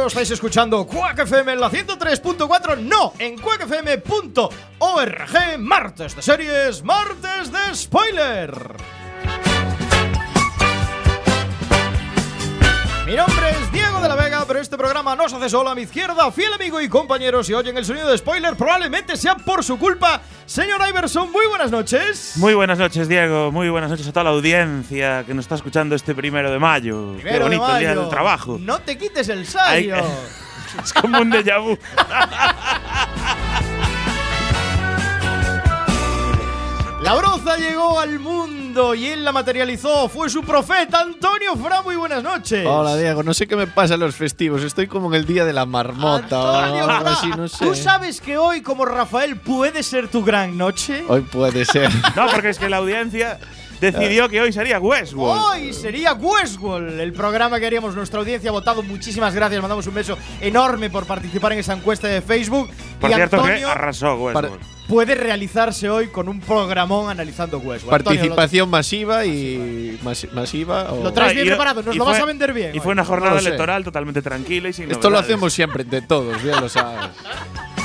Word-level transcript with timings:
Martes 0.00 0.06
1 0.06 0.06
de 0.06 0.06
mayo 0.06 0.06
estáis 0.06 0.30
escuchando 0.30 0.86
Quack 0.86 1.18
FM 1.20 1.52
en 1.52 1.60
la 1.60 1.70
103.4, 1.70 2.78
no, 2.78 3.12
en 3.18 3.36
quackfm.org, 3.36 3.98
martes 5.58 6.16
de 6.16 6.22
series, 6.22 6.82
martes 6.82 7.52
de 7.52 7.74
spoiler. 7.74 8.89
Mi 13.06 13.16
nombre 13.16 13.50
es 13.50 13.72
Diego 13.72 14.00
de 14.00 14.08
la 14.08 14.14
Vega, 14.14 14.44
pero 14.46 14.60
este 14.60 14.76
programa 14.76 15.16
no 15.16 15.28
se 15.28 15.34
hace 15.36 15.48
solo 15.48 15.70
a 15.70 15.74
mi 15.74 15.82
izquierda, 15.82 16.30
fiel 16.30 16.52
amigo 16.52 16.80
y 16.80 16.88
compañero. 16.88 17.42
Si 17.42 17.52
oyen 17.52 17.76
el 17.76 17.84
sonido 17.84 18.08
de 18.08 18.16
spoiler, 18.18 18.54
probablemente 18.54 19.16
sea 19.16 19.34
por 19.36 19.64
su 19.64 19.78
culpa. 19.78 20.20
Señor 20.46 20.80
Iverson, 20.88 21.30
muy 21.32 21.46
buenas 21.48 21.72
noches. 21.72 22.34
Muy 22.36 22.54
buenas 22.54 22.78
noches, 22.78 23.08
Diego. 23.08 23.50
Muy 23.50 23.68
buenas 23.68 23.90
noches 23.90 24.06
a 24.06 24.12
toda 24.12 24.24
la 24.24 24.30
audiencia 24.30 25.24
que 25.26 25.34
nos 25.34 25.44
está 25.44 25.56
escuchando 25.56 25.94
este 25.96 26.14
primero 26.14 26.50
de 26.52 26.58
mayo. 26.60 27.16
Qué 27.16 27.22
Primero 27.22 27.48
de 27.48 27.56
bonito 27.56 27.72
el 27.74 27.78
día 27.80 27.88
mayo. 27.90 28.00
del 28.02 28.10
trabajo. 28.10 28.58
No 28.60 28.78
te 28.80 28.96
quites 28.96 29.28
el 29.28 29.40
Ay, 29.40 29.44
sayo. 29.90 29.96
es 30.84 30.92
como 30.92 31.18
un 31.20 31.32
déjà 31.32 31.58
vu. 31.60 31.76
La 37.02 37.14
broza 37.14 37.56
llegó 37.56 37.98
al 37.98 38.18
mundo 38.18 38.94
y 38.94 39.06
él 39.06 39.24
la 39.24 39.32
materializó. 39.32 40.08
Fue 40.08 40.28
su 40.28 40.42
profeta, 40.42 41.00
Antonio 41.00 41.56
Fra. 41.56 41.80
Muy 41.82 41.96
buenas 41.96 42.22
noches. 42.22 42.64
Hola 42.66 42.94
Diego, 42.96 43.22
no 43.22 43.32
sé 43.32 43.46
qué 43.46 43.56
me 43.56 43.66
pasa 43.66 43.94
en 43.94 44.00
los 44.00 44.14
festivos, 44.14 44.62
estoy 44.62 44.86
como 44.86 45.08
en 45.08 45.14
el 45.14 45.26
día 45.26 45.44
de 45.46 45.52
la 45.54 45.64
marmota 45.64 46.38
o 46.38 46.56
Antonio 46.58 46.84
algo 46.84 47.00
Fra, 47.00 47.12
así, 47.12 47.28
no 47.30 47.48
sé. 47.48 47.64
¿Tú 47.64 47.74
sabes 47.74 48.20
que 48.20 48.36
hoy, 48.36 48.60
como 48.60 48.84
Rafael, 48.84 49.36
puede 49.36 49.82
ser 49.82 50.08
tu 50.08 50.22
gran 50.22 50.58
noche? 50.58 51.04
Hoy 51.08 51.22
puede 51.22 51.64
ser. 51.64 51.90
No, 52.16 52.26
porque 52.26 52.50
es 52.50 52.58
que 52.58 52.68
la 52.68 52.78
audiencia 52.78 53.38
decidió 53.80 54.28
que 54.28 54.40
hoy 54.40 54.52
sería 54.52 54.78
Westworld. 54.78 55.42
Hoy 55.52 55.72
sería 55.72 56.12
Westworld, 56.12 56.98
el 57.00 57.12
programa 57.12 57.58
que 57.60 57.66
haríamos. 57.66 57.94
Nuestra 57.94 58.20
audiencia 58.20 58.50
ha 58.50 58.52
votado. 58.52 58.82
Muchísimas 58.82 59.34
gracias. 59.34 59.60
Mandamos 59.60 59.86
un 59.86 59.94
beso 59.94 60.18
enorme 60.40 60.90
por 60.90 61.06
participar 61.06 61.52
en 61.52 61.58
esa 61.60 61.72
encuesta 61.74 62.08
de 62.08 62.20
Facebook. 62.20 62.70
Por 63.00 63.10
y 63.10 63.14
cierto, 63.14 63.36
que 63.38 63.42
Antonio 63.48 63.68
arrasó 63.70 64.14
Westworld. 64.16 64.60
puede 64.88 65.14
realizarse 65.14 65.88
hoy 65.88 66.08
con 66.08 66.28
un 66.28 66.40
programón 66.40 67.08
analizando 67.10 67.58
Westworld. 67.58 67.94
Antonio, 68.00 68.20
Participación 68.20 68.68
masiva 68.70 69.24
y 69.24 69.98
masi- 70.04 70.30
masiva. 70.32 70.92
o- 70.92 70.96
Lo, 70.96 71.02
lo 71.04 71.12
traes 71.12 71.34
bien 71.34 71.46
preparado, 71.46 71.82
nos 71.82 71.96
lo 71.96 72.04
fue- 72.04 72.12
vas 72.12 72.22
a 72.22 72.26
vender 72.26 72.52
bien. 72.52 72.74
Y 72.74 72.80
fue 72.80 72.92
una 72.92 73.04
jornada 73.04 73.30
No 73.30 73.36
lo 73.36 73.42
sé. 73.42 73.48
electoral 73.48 73.84
totalmente 73.84 74.20
tranquila 74.20 74.68
y 74.68 74.72
sin 74.72 74.90
Esto 74.90 75.08
lo 75.08 75.16
novedades. 75.16 75.30
hacemos 75.34 75.52
siempre 75.52 75.82
entre 75.84 76.02
todos, 76.02 76.42
bien 76.42 76.60
lo 76.60 76.68
sabes. 76.68 77.10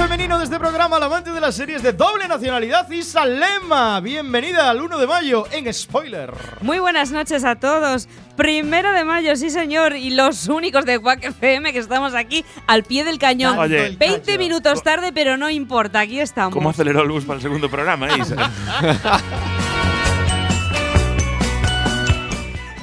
femenino 0.00 0.38
de 0.38 0.44
este 0.44 0.58
programa, 0.58 0.98
la 0.98 1.06
amante 1.06 1.30
de 1.30 1.42
las 1.42 1.54
series 1.54 1.82
de 1.82 1.92
doble 1.92 2.26
nacionalidad, 2.26 2.88
Isalema. 2.90 4.00
Bienvenida 4.00 4.70
al 4.70 4.80
1 4.80 4.96
de 4.96 5.06
mayo 5.06 5.44
en 5.52 5.70
Spoiler. 5.74 6.32
Muy 6.62 6.78
buenas 6.78 7.12
noches 7.12 7.44
a 7.44 7.56
todos. 7.56 8.08
Primero 8.34 8.92
de 8.92 9.04
mayo, 9.04 9.36
sí 9.36 9.50
señor, 9.50 9.94
y 9.94 10.08
los 10.08 10.48
únicos 10.48 10.86
de 10.86 10.98
Quack 10.98 11.24
FM 11.24 11.74
que 11.74 11.80
estamos 11.80 12.14
aquí 12.14 12.46
al 12.66 12.84
pie 12.84 13.04
del 13.04 13.18
cañón. 13.18 13.58
Oye. 13.58 13.88
el 13.88 13.98
20 13.98 14.20
cacho. 14.24 14.38
minutos 14.38 14.82
tarde, 14.82 15.12
pero 15.12 15.36
no 15.36 15.50
importa, 15.50 16.00
aquí 16.00 16.18
estamos. 16.18 16.54
¿Cómo 16.54 16.70
aceleró 16.70 17.02
el 17.02 17.10
bus 17.10 17.26
para 17.26 17.36
el 17.36 17.42
segundo 17.42 17.68
programa, 17.68 18.08
Isa? 18.16 18.50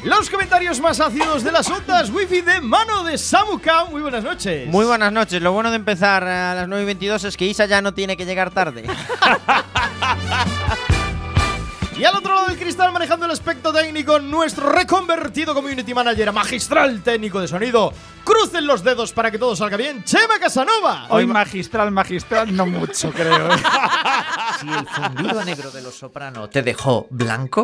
Los 0.08 0.30
comentarios 0.30 0.80
más 0.80 1.02
ácidos 1.02 1.44
de 1.44 1.52
las 1.52 1.70
ondas 1.70 2.10
wifi 2.10 2.40
de 2.40 2.62
mano 2.62 3.04
de 3.04 3.18
Samuka. 3.18 3.84
Muy 3.92 4.02
buenas 4.02 4.24
noches. 4.24 4.66
Muy 4.70 4.86
buenas 4.86 5.12
noches. 5.12 5.42
Lo 5.42 5.52
bueno 5.52 5.70
de 5.70 5.76
empezar 5.76 6.24
a 6.24 6.56
las 6.56 6.70
9 6.70 6.84
y 6.84 6.86
22 6.86 7.26
es 7.26 7.36
que 7.36 7.46
Isa 7.46 7.66
ya 7.66 7.82
no 7.82 7.94
tiene 7.94 8.16
que 8.16 8.26
llegar 8.26 8.52
tarde. 8.52 8.86
Y 11.98 12.06
al 12.06 12.16
otro 12.16 12.36
lado 12.36 12.46
del 12.46 12.60
cristal, 12.60 12.92
manejando 12.92 13.26
el 13.26 13.32
aspecto 13.32 13.74
técnico, 13.74 14.20
nuestro 14.20 14.70
reconvertido 14.70 15.56
community 15.56 15.96
manager, 15.96 16.32
magistral 16.32 17.02
técnico 17.02 17.42
de 17.42 17.48
sonido. 17.48 17.92
Crucen 18.24 18.68
los 18.68 18.84
dedos 18.84 19.14
para 19.14 19.32
que 19.32 19.40
todo 19.40 19.56
salga 19.56 19.78
bien. 19.78 20.04
Chema 20.04 20.38
Casanova. 20.40 21.08
Hoy 21.10 21.26
magistral, 21.26 21.90
magistral, 21.90 22.56
no 22.56 22.68
mucho, 22.68 23.12
creo. 23.12 23.52
¿eh? 23.52 23.58
Si 24.60 24.68
el 24.68 24.88
fundido 24.88 25.44
negro 25.44 25.72
de 25.72 25.82
los 25.82 25.96
soprano 25.96 26.50
te 26.50 26.62
dejó 26.62 27.08
blanco, 27.10 27.64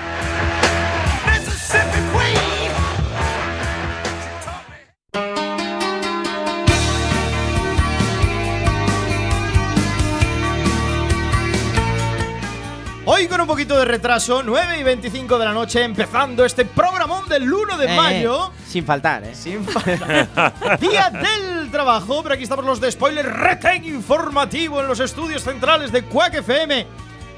Poquito 13.51 13.77
de 13.77 13.83
retraso, 13.83 14.41
9 14.43 14.79
y 14.79 14.83
25 14.83 15.37
de 15.37 15.43
la 15.45 15.51
noche, 15.51 15.83
empezando 15.83 16.45
este 16.45 16.63
programón 16.63 17.27
del 17.27 17.51
1 17.51 17.77
de 17.77 17.85
Eh, 17.85 17.95
mayo. 17.97 18.49
Sin 18.65 18.85
faltar, 18.85 19.25
¿eh? 19.25 19.35
Sin 19.35 19.65
falta. 19.65 20.53
Día 20.79 21.09
del 21.09 21.69
trabajo, 21.69 22.23
pero 22.23 22.35
aquí 22.35 22.43
estamos 22.43 22.63
los 22.63 22.79
de 22.79 22.89
Spoiler 22.89 23.25
Retén 23.29 23.83
Informativo 23.83 24.79
en 24.79 24.87
los 24.87 25.01
estudios 25.01 25.43
centrales 25.43 25.91
de 25.91 26.01
Quack 26.03 26.35
FM. 26.35 26.87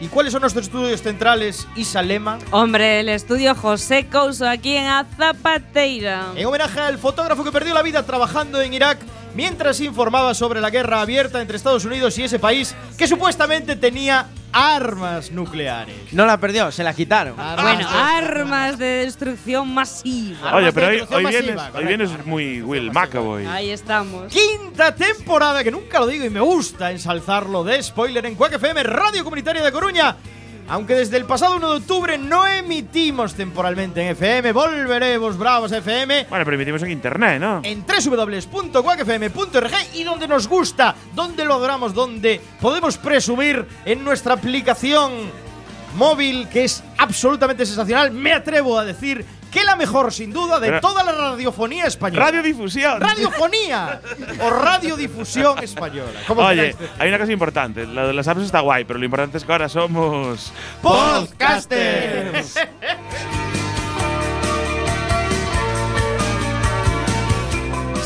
¿Y 0.02 0.08
cuáles 0.08 0.34
son 0.34 0.42
nuestros 0.42 0.68
estudios 0.68 1.02
centrales, 1.02 1.68
Isalema? 1.76 2.38
Hombre, 2.52 3.00
el 3.00 3.10
estudio 3.10 3.56
José 3.56 4.06
Couso 4.06 4.48
aquí 4.48 4.76
en 4.76 4.86
Azapateira. 4.86 6.28
En 6.36 6.46
homenaje 6.46 6.80
al 6.80 7.00
fotógrafo 7.00 7.44
que 7.44 7.52
perdió 7.52 7.74
la 7.74 7.82
vida 7.82 8.04
trabajando 8.04 8.62
en 8.62 8.72
Irak 8.74 9.00
mientras 9.36 9.80
informaba 9.80 10.34
sobre 10.34 10.62
la 10.62 10.70
guerra 10.70 11.02
abierta 11.02 11.42
entre 11.42 11.58
Estados 11.58 11.86
Unidos 11.86 12.18
y 12.18 12.24
ese 12.24 12.40
país 12.40 12.76
que 12.98 13.08
supuestamente 13.08 13.76
tenía 13.76 14.28
armas 14.52 15.32
nucleares. 15.32 15.96
No 16.12 16.26
la 16.26 16.38
perdió, 16.38 16.72
se 16.72 16.84
la 16.84 16.94
quitaron. 16.94 17.36
Bueno, 17.36 17.88
armas 17.90 18.78
de 18.78 18.86
destrucción 19.06 19.74
masiva. 19.74 20.50
Armas 20.50 20.54
Oye, 20.54 20.66
de 20.66 20.74
pero 20.74 20.88
hoy, 20.88 21.08
hoy, 21.10 21.24
masiva, 21.24 21.42
vienes, 21.42 21.76
hoy 21.76 21.86
vienes 21.86 22.26
muy 22.26 22.62
Will 22.62 22.92
McAvoy. 22.92 23.46
Ahí 23.48 23.72
estamos. 23.72 24.32
Quinta 24.32 24.94
temporada, 24.96 25.64
que 25.64 25.72
nunca 25.72 26.00
lo 26.00 26.08
digo 26.08 26.26
y 26.26 26.30
me 26.30 26.40
gusta 26.40 26.92
ensalzarlo 26.92 27.64
de 27.64 27.82
spoiler 27.82 28.26
en 28.26 28.36
Quack 28.36 28.54
FM, 28.54 28.84
Radio 28.84 29.24
Comunitaria 29.24 29.64
de 29.64 29.72
Coruña. 29.72 30.16
Aunque 30.68 30.96
desde 30.96 31.18
el 31.18 31.26
pasado 31.26 31.58
1 31.58 31.70
de 31.72 31.78
octubre 31.78 32.18
no 32.18 32.48
emitimos 32.48 33.34
temporalmente 33.34 34.02
en 34.02 34.08
FM, 34.10 34.54
volveremos 34.54 35.38
bravos 35.38 35.72
FM 35.72 36.28
Bueno, 36.30 36.46
pero 36.46 36.56
emitimos 36.56 36.82
en 36.84 36.92
internet, 36.92 37.40
¿no? 37.40 37.62
en 37.64 37.86
www.quackfm.org 37.86 39.72
y 39.94 40.04
donde 40.04 40.28
nos 40.28 40.48
gusta, 40.48 40.96
donde 41.14 41.46
lo 41.46 41.56
adoramos, 41.56 41.94
donde 41.94 42.42
podemos 42.62 42.98
presumir 42.98 43.66
en 43.86 44.04
nuestra 44.04 44.34
aplicación 44.36 45.12
móvil 45.96 46.48
que 46.50 46.64
es 46.64 46.84
absolutamente 46.98 47.66
sensacional. 47.66 48.12
Me 48.12 48.34
atrevo 48.34 48.78
a 48.80 48.86
decir 48.86 49.26
que 49.54 49.64
la 49.64 49.76
mejor, 49.76 50.12
sin 50.12 50.34
duda, 50.34 50.60
de 50.60 50.80
toda 50.82 51.04
la 51.04 51.12
radiofonía 51.12 51.86
española. 51.86 52.26
Radiodifusión. 52.26 53.00
Radiofonía 53.00 54.02
o 54.42 54.50
radiodifusión 54.50 55.60
española. 55.64 56.20
¿Cómo 56.28 56.42
Oye, 56.42 56.76
hay 56.98 57.10
una 57.10 57.20
cosa 57.20 57.32
importante. 57.32 57.86
Lo 57.86 58.08
de 58.08 58.14
las 58.14 58.28
apps 58.28 58.42
está 58.42 58.62
guay, 58.62 58.84
pero 58.86 59.00
lo 59.00 59.06
importante 59.06 59.38
es 59.38 59.46
que 59.46 59.52
ahora 59.52 59.70
somos. 59.70 60.52
Podcasters. 60.82 62.56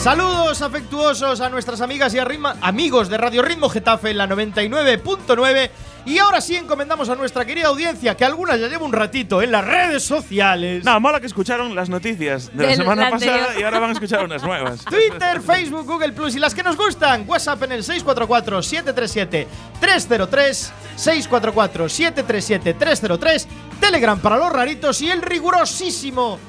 Saludos 0.08 0.62
afectuosos 0.62 1.42
a 1.42 1.50
nuestras 1.50 1.82
amigas 1.82 2.14
y 2.14 2.18
arritma- 2.18 2.56
amigos 2.62 3.10
de 3.10 3.18
Radio 3.18 3.42
Ritmo 3.42 3.68
Getafe 3.68 4.12
en 4.12 4.20
la 4.20 4.26
99.9 4.26 5.70
y 6.06 6.18
ahora 6.20 6.40
sí 6.40 6.56
encomendamos 6.56 7.10
a 7.10 7.16
nuestra 7.16 7.44
querida 7.44 7.68
audiencia 7.68 8.16
que 8.16 8.24
algunas 8.24 8.58
ya 8.58 8.70
lleva 8.70 8.86
un 8.86 8.94
ratito 8.94 9.42
en 9.42 9.52
las 9.52 9.66
redes 9.66 10.04
sociales. 10.04 10.86
No, 10.86 10.98
mola 11.02 11.20
que 11.20 11.28
escucharon 11.28 11.76
las 11.76 11.90
noticias 11.90 12.56
de 12.56 12.64
la 12.64 12.70
Del 12.70 12.78
semana 12.78 13.10
pasada 13.10 13.50
y 13.60 13.64
ahora 13.64 13.80
van 13.80 13.90
a 13.90 13.92
esescuchar 13.92 14.24
unas 14.24 14.42
nuevas. 14.44 14.86
Twitter, 14.90 15.42
Facebook, 15.42 15.86
Google 15.86 16.14
Plus 16.14 16.38
y 16.38 16.40
las 16.40 16.56
que 16.56 16.64
nos 16.64 16.78
gustan. 16.78 17.26
WhatsApp 17.28 17.64
en 17.64 17.74
el 17.74 17.84
644-737-303. 17.84 20.70
644-737-303. 20.96 23.46
Telegram 23.82 24.18
para 24.18 24.38
los 24.38 24.54
raritos 24.54 25.02
y 25.02 25.12
el 25.12 25.22
rigurosísimo 25.22 26.40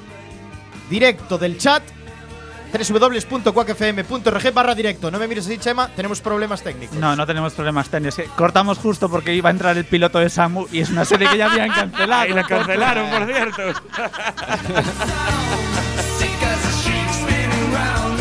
directo 0.88 1.38
del 1.38 1.58
chat. 1.58 1.82
www.cuacfm.org 2.72 4.52
barra 4.54 4.74
directo. 4.74 5.10
No 5.10 5.18
me 5.18 5.26
mires 5.28 5.46
así, 5.46 5.58
Chema, 5.58 5.88
tenemos 5.88 6.20
problemas 6.20 6.62
técnicos. 6.62 6.96
No, 6.96 7.16
no 7.16 7.26
tenemos 7.26 7.52
problemas 7.54 7.88
técnicos. 7.88 8.20
Cortamos 8.36 8.78
justo 8.78 9.08
porque 9.08 9.34
iba 9.34 9.48
a 9.48 9.52
entrar 9.52 9.76
el 9.76 9.84
piloto 9.84 10.18
de 10.18 10.28
Samu 10.30 10.66
y 10.72 10.80
es 10.80 10.90
una 10.90 11.04
serie 11.04 11.28
que 11.28 11.38
ya 11.38 11.50
habían 11.50 11.70
cancelado. 11.70 12.26
Y 12.26 12.32
la 12.34 12.44
cancelaron, 12.44 13.10
por 13.10 13.26
cierto. 13.26 13.62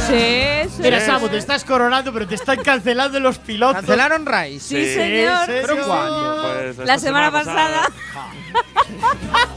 Sí, 0.07 0.47
Mira, 0.79 1.01
Samu, 1.01 1.27
te 1.27 1.37
estás 1.37 1.63
coronando, 1.65 2.13
pero 2.13 2.25
te 2.27 2.35
están 2.35 2.61
cancelando 2.63 3.19
los 3.19 3.39
pilotos. 3.39 3.75
Cancelaron 3.77 4.25
Rise. 4.25 4.59
Sí, 4.59 4.85
Sí, 4.85 4.93
señor. 4.93 5.49
¿en 5.49 5.67
serio? 5.67 5.83
Sí. 5.83 5.89
Pues 6.75 6.77
La 6.77 6.95
esta 6.95 6.99
semana 6.99 7.31
pasada. 7.31 7.81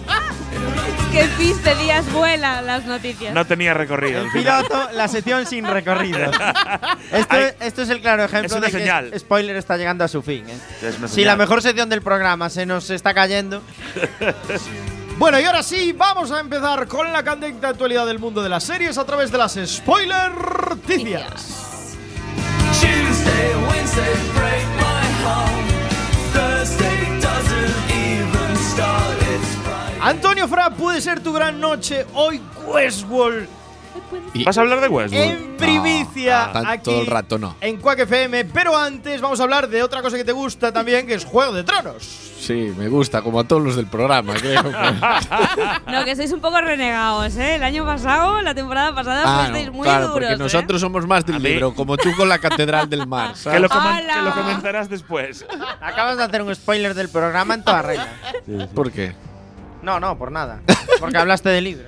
que 1.12 1.24
piste 1.38 1.74
días 1.76 2.10
vuela 2.12 2.62
las 2.62 2.84
noticias. 2.86 3.34
No 3.34 3.46
tenía 3.46 3.74
recorrido. 3.74 4.22
El 4.22 4.30
piloto, 4.30 4.88
la 4.92 5.08
sección 5.08 5.46
sin 5.46 5.66
recorrido. 5.66 6.18
esto, 7.12 7.36
Ay, 7.36 7.48
esto 7.60 7.82
es 7.82 7.90
el 7.90 8.00
claro 8.00 8.24
ejemplo 8.24 8.46
es 8.46 8.52
una 8.52 8.66
de 8.66 8.72
que 8.72 8.78
señal. 8.78 9.12
spoiler 9.18 9.56
está 9.56 9.76
llegando 9.76 10.04
a 10.04 10.08
su 10.08 10.22
fin. 10.22 10.48
¿eh? 10.48 10.58
Es 10.82 10.98
una 10.98 11.08
Si 11.08 11.24
la 11.24 11.36
mejor 11.36 11.62
sección 11.62 11.88
del 11.88 12.02
programa 12.02 12.50
se 12.50 12.66
nos 12.66 12.90
está 12.90 13.14
cayendo, 13.14 13.62
Bueno, 15.18 15.38
y 15.38 15.44
ahora 15.44 15.62
sí, 15.62 15.92
vamos 15.92 16.32
a 16.32 16.40
empezar 16.40 16.86
con 16.86 17.12
la 17.12 17.22
candente 17.22 17.66
actualidad 17.66 18.06
del 18.06 18.18
mundo 18.18 18.42
de 18.42 18.48
las 18.48 18.64
series 18.64 18.96
a 18.96 19.04
través 19.04 19.30
de 19.30 19.36
las 19.38 19.58
spoiler 19.66 20.32
noticias. 20.70 21.60
Antonio 30.02 30.48
Fra, 30.48 30.70
puede 30.70 31.00
ser 31.00 31.20
tu 31.20 31.32
gran 31.32 31.60
noche 31.60 32.06
hoy, 32.14 32.40
Westworld, 32.66 33.48
¿Vas 34.44 34.56
a 34.56 34.60
hablar 34.62 34.80
de 34.80 34.88
Westworld? 34.88 35.30
en 35.30 35.56
primicia 35.56 36.46
no, 36.46 36.52
tan- 36.52 36.66
aquí 36.66 36.82
todo 36.84 37.00
el 37.00 37.06
rato 37.06 37.38
no. 37.38 37.56
en 37.60 37.76
Quack 37.76 38.00
FM. 38.00 38.44
Pero 38.46 38.76
antes 38.76 39.20
vamos 39.20 39.38
a 39.40 39.42
hablar 39.42 39.68
de 39.68 39.82
otra 39.82 40.00
cosa 40.02 40.16
que 40.16 40.24
te 40.24 40.32
gusta 40.32 40.72
también, 40.72 41.06
que 41.06 41.14
es 41.14 41.24
Juego 41.24 41.52
de 41.52 41.64
Tronos. 41.64 42.04
Sí, 42.40 42.72
me 42.76 42.88
gusta, 42.88 43.20
como 43.22 43.38
a 43.40 43.44
todos 43.44 43.62
los 43.62 43.76
del 43.76 43.86
programa, 43.86 44.34
creo. 44.34 44.62
No, 45.86 46.04
que 46.04 46.16
sois 46.16 46.32
un 46.32 46.40
poco 46.40 46.60
renegados, 46.60 47.36
¿eh? 47.36 47.56
El 47.56 47.62
año 47.64 47.84
pasado, 47.84 48.40
la 48.42 48.54
temporada 48.54 48.94
pasada, 48.94 49.22
Ah, 49.26 49.38
fuisteis 49.42 49.66
no, 49.66 49.72
muy 49.74 49.84
claro, 49.84 50.08
duros. 50.08 50.12
porque 50.14 50.32
¿eh? 50.32 50.36
nosotros 50.38 50.80
somos 50.80 51.06
más 51.06 51.26
del 51.26 51.42
libro, 51.42 51.74
como 51.74 51.96
tú 51.96 52.10
con 52.16 52.28
la 52.28 52.38
Catedral 52.38 52.88
del 52.88 53.06
Mar. 53.06 53.32
Que 53.34 53.38
¿sabes? 53.38 53.60
lo, 53.60 53.68
comen- 53.68 53.98
¡Hala! 53.98 54.14
que 54.14 54.22
lo 54.22 54.34
comentarás 54.34 54.88
después. 54.88 55.44
acabas 55.80 56.16
de 56.16 56.24
hacer 56.24 56.42
un 56.42 56.54
spoiler 56.54 56.94
del 56.94 57.08
programa 57.10 57.54
en 57.54 57.64
toda 57.64 57.82
regla. 57.82 58.08
¿Por 58.74 58.90
qué? 58.92 59.14
No, 59.82 59.98
no, 60.00 60.16
por 60.18 60.30
nada. 60.32 60.60
Porque 60.98 61.16
hablaste 61.18 61.48
del 61.48 61.64
libro. 61.64 61.86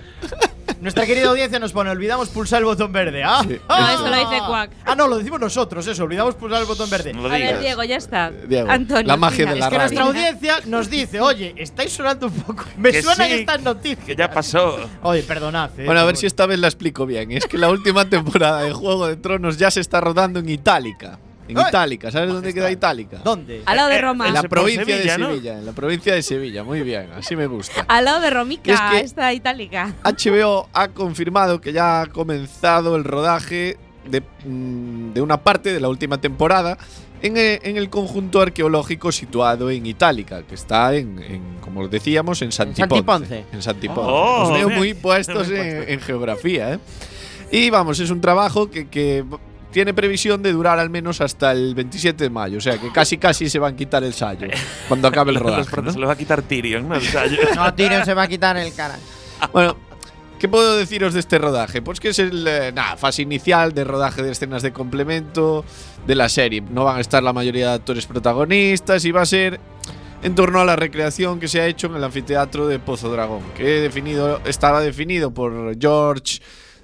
Nuestra 0.81 1.07
querida 1.07 1.29
audiencia 1.29 1.61
nos 1.61 1.71
pone, 1.73 1.91
olvidamos 1.91 2.29
pulsar 2.31 2.59
el 2.59 2.65
botón 2.65 2.91
verde. 2.91 3.23
Ah, 3.25 3.45
Sí. 3.47 3.57
ah. 3.69 3.81
No, 3.81 3.91
eso 3.91 4.09
lo 4.09 4.17
dice 4.31 4.43
Quack. 4.45 4.71
Ah, 4.85 4.97
no, 4.97 5.07
lo 5.07 5.19
decimos 5.19 5.39
nosotros, 5.39 5.87
eso, 5.87 6.03
olvidamos 6.03 6.35
pulsar 6.35 6.61
el 6.61 6.67
botón 6.67 6.91
verde. 6.91 7.13
No 7.13 7.23
lo 7.23 7.29
A 7.29 7.33
ver, 7.33 7.41
digas. 7.43 7.61
Diego, 7.61 7.85
ya 7.85 7.97
está. 7.97 8.31
Diego, 8.31 8.69
Antonio. 8.69 9.07
la 9.07 9.17
magia 9.17 9.47
de 9.47 9.57
la 9.61 9.67
Es 9.67 9.71
que 9.71 9.79
nuestra 9.79 10.03
audiencia 10.05 10.55
nos 10.67 10.91
dice, 10.91 11.21
oye, 11.21 11.55
estáis 11.57 11.93
sonando 11.93 12.27
un 12.27 12.33
poco. 12.33 12.65
Me 12.79 12.91
Que 12.91 13.01
suenan 13.03 13.29
sí, 13.29 13.35
estas 13.35 13.63
noticias. 13.63 14.05
Que 14.05 14.17
ya 14.17 14.29
pasó. 14.33 14.77
Oye, 15.03 15.23
perdonad. 15.23 15.71
eh, 15.79 15.85
Bueno, 15.85 16.01
a 16.01 16.05
ver 16.05 16.15
por- 16.15 16.21
si 16.21 16.27
esta 16.27 16.47
vez 16.47 16.59
la 16.59 16.67
explico 16.67 17.07
bien. 17.07 17.31
Es 17.31 17.47
que 17.47 17.59
la 17.59 17.71
última 17.71 18.09
temporada 18.09 18.63
de 18.63 18.73
Juego 18.73 19.07
de 19.07 19.15
Tronos 19.17 19.59
ya 19.59 19.71
se 19.71 19.81
está 19.81 20.01
rodando 20.01 20.41
en 20.41 20.49
Itálica. 20.49 21.19
En 21.53 21.59
¡Ay! 21.59 21.65
Itálica, 21.69 22.11
¿sabes 22.11 22.31
dónde 22.33 22.53
queda 22.53 22.71
Itálica? 22.71 23.19
¿Dónde? 23.25 23.63
Al 23.65 23.77
lado 23.77 23.89
de 23.89 23.97
Eh, 23.97 24.01
Roma. 24.01 24.29
En 24.29 24.35
la 24.35 24.43
provincia 24.43 24.85
Sevilla, 24.85 25.13
de 25.13 25.19
¿no? 25.19 25.27
Sevilla, 25.29 25.59
en 25.59 25.67
la 25.67 25.73
provincia 25.73 26.15
de 26.15 26.23
Sevilla, 26.23 26.65
muy 26.65 26.83
bien, 26.83 27.09
así 27.15 27.37
me 27.37 27.47
gusta. 27.47 27.85
Al 27.89 28.05
lado 28.05 28.21
de 28.21 28.31
Romica, 28.31 28.73
es 28.73 28.81
que- 28.91 29.01
esta 29.05 29.33
itálica. 29.33 29.95
HBO 30.05 30.69
ha 30.73 30.89
confirmado 30.89 31.61
que 31.61 31.73
ya 31.73 32.03
ha 32.03 32.07
comenzado 32.07 32.97
el 32.97 33.05
rodaje 33.05 33.77
de, 34.09 34.21
mm, 34.45 35.13
de 35.13 35.21
una 35.21 35.37
parte 35.43 35.73
de 35.73 35.79
la 35.81 35.89
última 35.89 36.21
temporada 36.21 36.77
en, 37.23 37.37
eh, 37.37 37.61
en 37.63 37.77
el 37.77 37.89
conjunto 37.89 38.41
arqueológico 38.41 39.13
situado 39.13 39.71
en 39.71 39.87
Itálica, 39.87 40.43
que 40.43 40.57
está 40.57 40.93
en, 40.95 41.21
en, 41.23 41.43
como 41.61 41.87
decíamos, 41.87 42.43
en 42.43 42.51
Santiponce. 42.51 42.89
Santiponce. 42.97 43.45
En 43.53 43.63
Santiponce. 43.63 44.11
Oh, 44.13 44.43
Os 44.49 44.53
veo 44.55 44.69
muy 44.71 44.95
puestos 44.95 45.49
en, 45.49 45.55
puestos. 45.57 45.89
en 45.89 46.01
geografía, 46.01 46.73
¿eh? 46.75 46.79
Y 47.53 47.71
vamos, 47.71 48.01
es 48.01 48.11
un 48.11 48.21
trabajo 48.21 48.71
que, 48.71 48.89
que 48.89 49.25
tiene 49.73 49.95
previsión 49.95 50.43
de 50.43 50.53
durar 50.53 50.79
al 50.79 50.91
menos 50.91 51.21
hasta 51.21 51.53
el 51.53 51.75
27 51.75 52.25
de 52.25 52.31
mayo, 52.31 52.59
o 52.59 52.61
sea 52.61 52.79
que 52.79 52.93
casi 52.93 53.19
casi 53.19 53.49
se 53.49 53.59
van 53.59 53.75
a 53.75 53.77
quitar 53.77 54.05
el 54.05 54.13
sallo 54.15 54.47
cuando 54.87 55.09
acabe 55.09 55.33
el 55.33 55.37
rodaje. 55.41 55.91
Se 55.91 55.99
lo 55.99 56.07
va 56.07 56.13
a 56.13 56.17
quitar 56.17 56.43
Tyrion, 56.43 56.89
¿no? 56.89 56.95
El 56.95 57.03
sallo. 57.03 57.39
No, 57.57 57.75
Tyrion 57.75 58.05
se 58.05 58.15
va 58.15 58.23
a 58.23 58.29
quitar 58.29 58.57
el 58.57 58.73
cara. 58.75 58.99
Bueno, 59.53 59.77
¿qué 60.39 60.49
puedo 60.49 60.77
deciros 60.77 61.15
de 61.15 61.21
este 61.21 61.39
rodaje? 61.39 61.83
Pues 61.83 62.01
que 62.01 62.11
es 62.11 62.19
el, 62.19 62.47
eh, 62.47 62.73
nada, 62.75 62.97
fase 62.97 63.23
inicial 63.23 63.73
de 63.73 63.85
rodaje 63.85 64.23
de 64.23 64.31
escenas 64.31 64.63
de 64.63 64.73
complemento 64.73 65.65
de 66.07 66.15
la 66.15 66.29
serie. 66.29 66.61
No 66.61 66.85
van 66.85 66.99
a 66.99 67.01
estar 67.01 67.23
la 67.23 67.33
mayoría 67.33 67.69
de 67.69 67.75
actores 67.75 68.07
protagonistas 68.07 69.05
y 69.05 69.11
va 69.11 69.23
a 69.23 69.27
ser 69.27 69.59
en 70.23 70.35
torno 70.35 70.61
a 70.61 70.65
la 70.65 70.77
recreación 70.77 71.41
que 71.41 71.49
se 71.49 71.61
ha 71.61 71.67
hecho 71.67 71.89
en 71.89 71.97
el 71.97 72.05
anfiteatro 72.05 72.69
de 72.69 72.79
Pozo 72.79 73.11
Dragón, 73.11 73.43
que 73.57 73.79
he 73.79 73.81
definido, 73.81 74.41
estaba 74.45 74.81
definido 74.81 75.33
por 75.33 75.77
George 75.79 76.41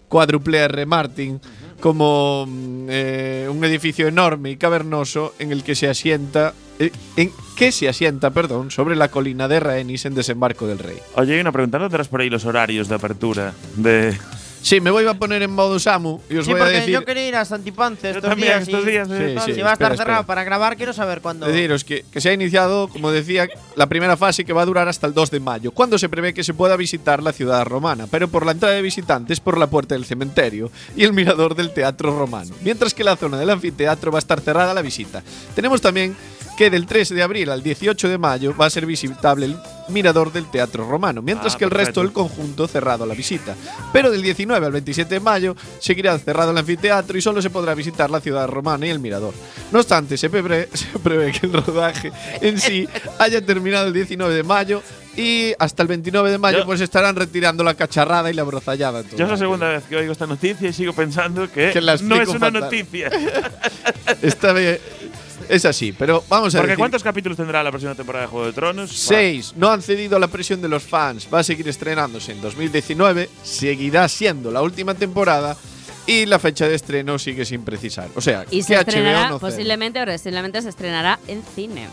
Cuádruple 0.09 0.59
R. 0.59 0.87
Martin 0.87 1.41
como 1.81 2.47
mm, 2.47 2.87
eh, 2.89 3.49
un 3.51 3.65
edificio 3.65 4.09
enorme 4.09 4.51
y 4.51 4.57
cavernoso 4.57 5.35
en 5.39 5.53
el 5.53 5.63
que 5.63 5.75
se 5.75 5.89
asienta 5.89 6.55
eh, 6.79 6.93
en 7.17 7.33
que 7.57 7.73
se 7.73 7.89
asienta, 7.89 8.31
perdón, 8.31 8.71
sobre 8.71 8.95
la 8.95 9.09
colina 9.09 9.49
de 9.49 9.59
Rhaenys 9.59 10.05
en 10.07 10.15
Desembarco 10.15 10.67
del 10.69 10.79
Rey. 10.79 10.99
Oye, 11.17 11.35
hay 11.35 11.41
una 11.41 11.51
pregunta. 11.51 11.79
¿No 11.79 11.87
tendrás 11.87 12.07
por 12.07 12.21
ahí 12.21 12.31
los 12.31 12.45
horarios 12.45 12.89
de 12.89 12.95
apertura? 12.95 13.53
De. 13.77 14.17
Sí, 14.61 14.81
me 14.81 14.91
voy 14.91 15.07
a 15.07 15.15
poner 15.15 15.43
en 15.43 15.51
modo 15.53 15.79
Samu 15.79 16.21
y 16.29 16.37
os 16.37 16.45
Sí, 16.45 16.51
voy 16.53 16.61
a 16.61 16.65
porque 16.65 16.79
decir 16.81 16.95
yo 16.95 17.05
quería 17.05 17.29
ir 17.29 17.37
a 17.37 17.45
Santiponce 17.45 18.03
Yo 18.03 18.09
estos 18.19 18.31
también, 18.31 18.49
días. 18.49 18.63
estos 18.69 18.85
días. 18.85 19.09
de- 19.09 19.35
Sí, 19.39 19.45
sí. 19.47 19.55
Si 19.55 19.61
va 19.63 19.71
a 19.71 19.73
estar 19.75 19.93
espera, 19.93 19.97
cerrado 19.97 20.21
espera. 20.21 20.27
para 20.27 20.45
grabar, 20.45 20.77
quiero 20.77 20.93
saber 20.93 21.21
cuándo. 21.21 21.47
deciros 21.47 21.85
que, 21.85 22.05
que 22.11 22.21
se 22.21 22.29
ha 22.31 22.33
iniciado, 22.33 22.89
como 22.89 23.11
decía, 23.13 23.49
la 23.77 23.87
primera 23.87 24.17
fase 24.17 24.45
que 24.45 24.53
va 24.53 24.63
a 24.63 24.67
durar 24.67 24.89
hasta 24.89 25.07
el 25.07 25.15
2 25.15 25.31
de 25.31 25.41
mayo, 25.41 25.71
cuando 25.71 25.97
se 25.99 26.09
prevé 26.09 26.35
que 26.35 26.43
se 26.45 26.55
pueda 26.55 26.77
visitar 26.77 27.23
la 27.23 27.33
ciudad 27.33 27.65
romana, 27.65 28.07
pero 28.11 28.29
por 28.29 28.45
la 28.45 28.53
entrada 28.53 28.75
de 28.75 28.83
visitantes 28.83 29.41
por 29.41 29.57
la 29.59 29.69
puerta 29.69 29.95
del 29.95 30.05
cementerio 30.05 30.71
y 30.97 31.05
el 31.05 31.13
mirador 31.13 31.55
del 31.55 31.71
teatro 31.73 32.19
romano, 32.19 32.55
mientras 32.63 32.95
que 32.95 33.05
la 33.05 33.17
zona 33.17 33.39
del 33.39 33.51
anfiteatro 33.51 34.11
va 34.13 34.19
a 34.19 34.21
estar 34.21 34.41
cerrada 34.41 34.73
a 34.73 34.75
la 34.75 34.83
visita. 34.83 35.23
Tenemos 35.55 35.81
también 35.81 36.17
que 36.59 36.71
del 36.71 36.87
13 36.87 37.15
de 37.15 37.23
abril 37.23 37.51
al 37.51 37.63
18 37.63 38.09
de 38.09 38.19
mayo 38.19 38.53
va 38.55 38.67
a 38.67 38.71
ser 38.71 38.85
visitable 38.85 39.47
el 39.47 39.57
mirador 39.91 40.33
del 40.33 40.51
teatro 40.51 40.87
romano, 40.91 41.23
mientras 41.23 41.55
Ah, 41.55 41.59
que 41.59 41.65
el 41.65 41.71
resto 41.71 42.03
del 42.03 42.13
conjunto 42.13 42.67
cerrado 42.67 43.05
a 43.05 43.07
la 43.07 43.15
visita. 43.15 43.55
Pero 43.93 44.11
del 44.11 44.21
19 44.23 44.67
al 44.67 44.73
27 44.73 45.15
de 45.15 45.21
mayo 45.21 45.55
seguirá 45.79 46.19
cerrado 46.19 46.51
el 46.51 46.59
anfiteatro 46.59 47.17
y 47.17 47.23
solo 47.23 47.41
se 47.41 47.49
podrá 47.51 47.75
visitar 47.75 48.11
la 48.11 48.21
ciudad 48.21 48.49
romana 48.49 48.87
y 48.87 48.91
el 48.91 48.99
mirador. 48.99 49.35
No 49.71 49.79
obstante, 49.79 50.17
se 50.19 50.29
prevé, 50.29 50.69
se 50.75 50.99
prevé 50.99 51.31
que 51.31 51.47
el 51.47 51.53
rodaje 51.53 52.11
en 52.41 52.59
sí 52.61 52.89
haya 53.21 53.41
terminado 53.41 53.87
el 53.87 53.93
19 53.93 54.35
de 54.35 54.43
mayo 54.43 54.83
y 55.17 55.53
hasta 55.61 55.83
el 55.83 55.89
29 55.89 56.31
de 56.33 56.39
mayo 56.39 56.59
Yo- 56.59 56.67
pues 56.67 56.81
estarán 56.81 57.15
retirando 57.15 57.63
la 57.63 57.75
cacharrada 57.75 58.31
y 58.31 58.35
la 58.35 58.43
brozallada. 58.43 59.03
Yo 59.17 59.25
es 59.25 59.31
la 59.31 59.37
segunda 59.37 59.69
vez 59.69 59.85
que 59.85 59.95
oigo 59.97 60.11
esta 60.13 60.27
noticia 60.27 60.69
y 60.69 60.73
sigo 60.73 60.93
pensando 60.93 61.49
que, 61.51 61.71
Que 61.71 61.81
no 61.81 61.93
es 61.93 62.03
una 62.03 62.39
fatal. 62.39 62.53
noticia. 62.63 63.11
Esta 64.23 64.53
vez 64.53 64.81
es 65.49 65.65
así, 65.65 65.93
pero 65.93 66.23
vamos 66.29 66.55
a 66.55 66.59
Porque 66.59 66.73
decir- 66.73 66.79
¿cuántos 66.79 67.03
capítulos 67.03 67.37
tendrá 67.37 67.63
la 67.63 67.71
próxima 67.71 67.95
temporada 67.95 68.25
de 68.27 68.31
Juego 68.31 68.47
de 68.47 68.53
Tronos? 68.53 68.91
Seis. 68.93 69.53
No 69.57 69.71
han 69.71 69.83
cedido 69.83 70.17
a 70.17 70.21
la 70.21 70.29
presión 70.29 70.61
de 70.61 70.69
los 70.69 70.83
fans. 70.83 71.29
Va 71.33 71.41
a 71.41 71.45
seguir 71.45 71.69
estrenándose 71.69 72.33
en 72.33 72.41
2019. 72.41 73.29
Seguirá 73.43 74.09
siendo 74.09 74.51
la 74.51 74.63
última 74.63 74.95
temporada. 74.95 75.57
Y 76.07 76.25
la 76.25 76.39
fecha 76.39 76.67
de 76.67 76.75
estreno 76.75 77.19
sigue 77.19 77.45
sin 77.45 77.63
precisar. 77.65 78.09
O 78.15 78.23
sea, 78.23 78.47
Y 78.51 78.59
que 78.59 78.63
se 78.63 78.77
HBO 78.77 79.29
no 79.29 79.39
posiblemente, 79.39 80.01
o 80.01 80.07
posiblemente 80.07 80.63
se 80.63 80.71
estrenará 80.71 81.19
en 81.29 81.43
cine. 81.55 81.87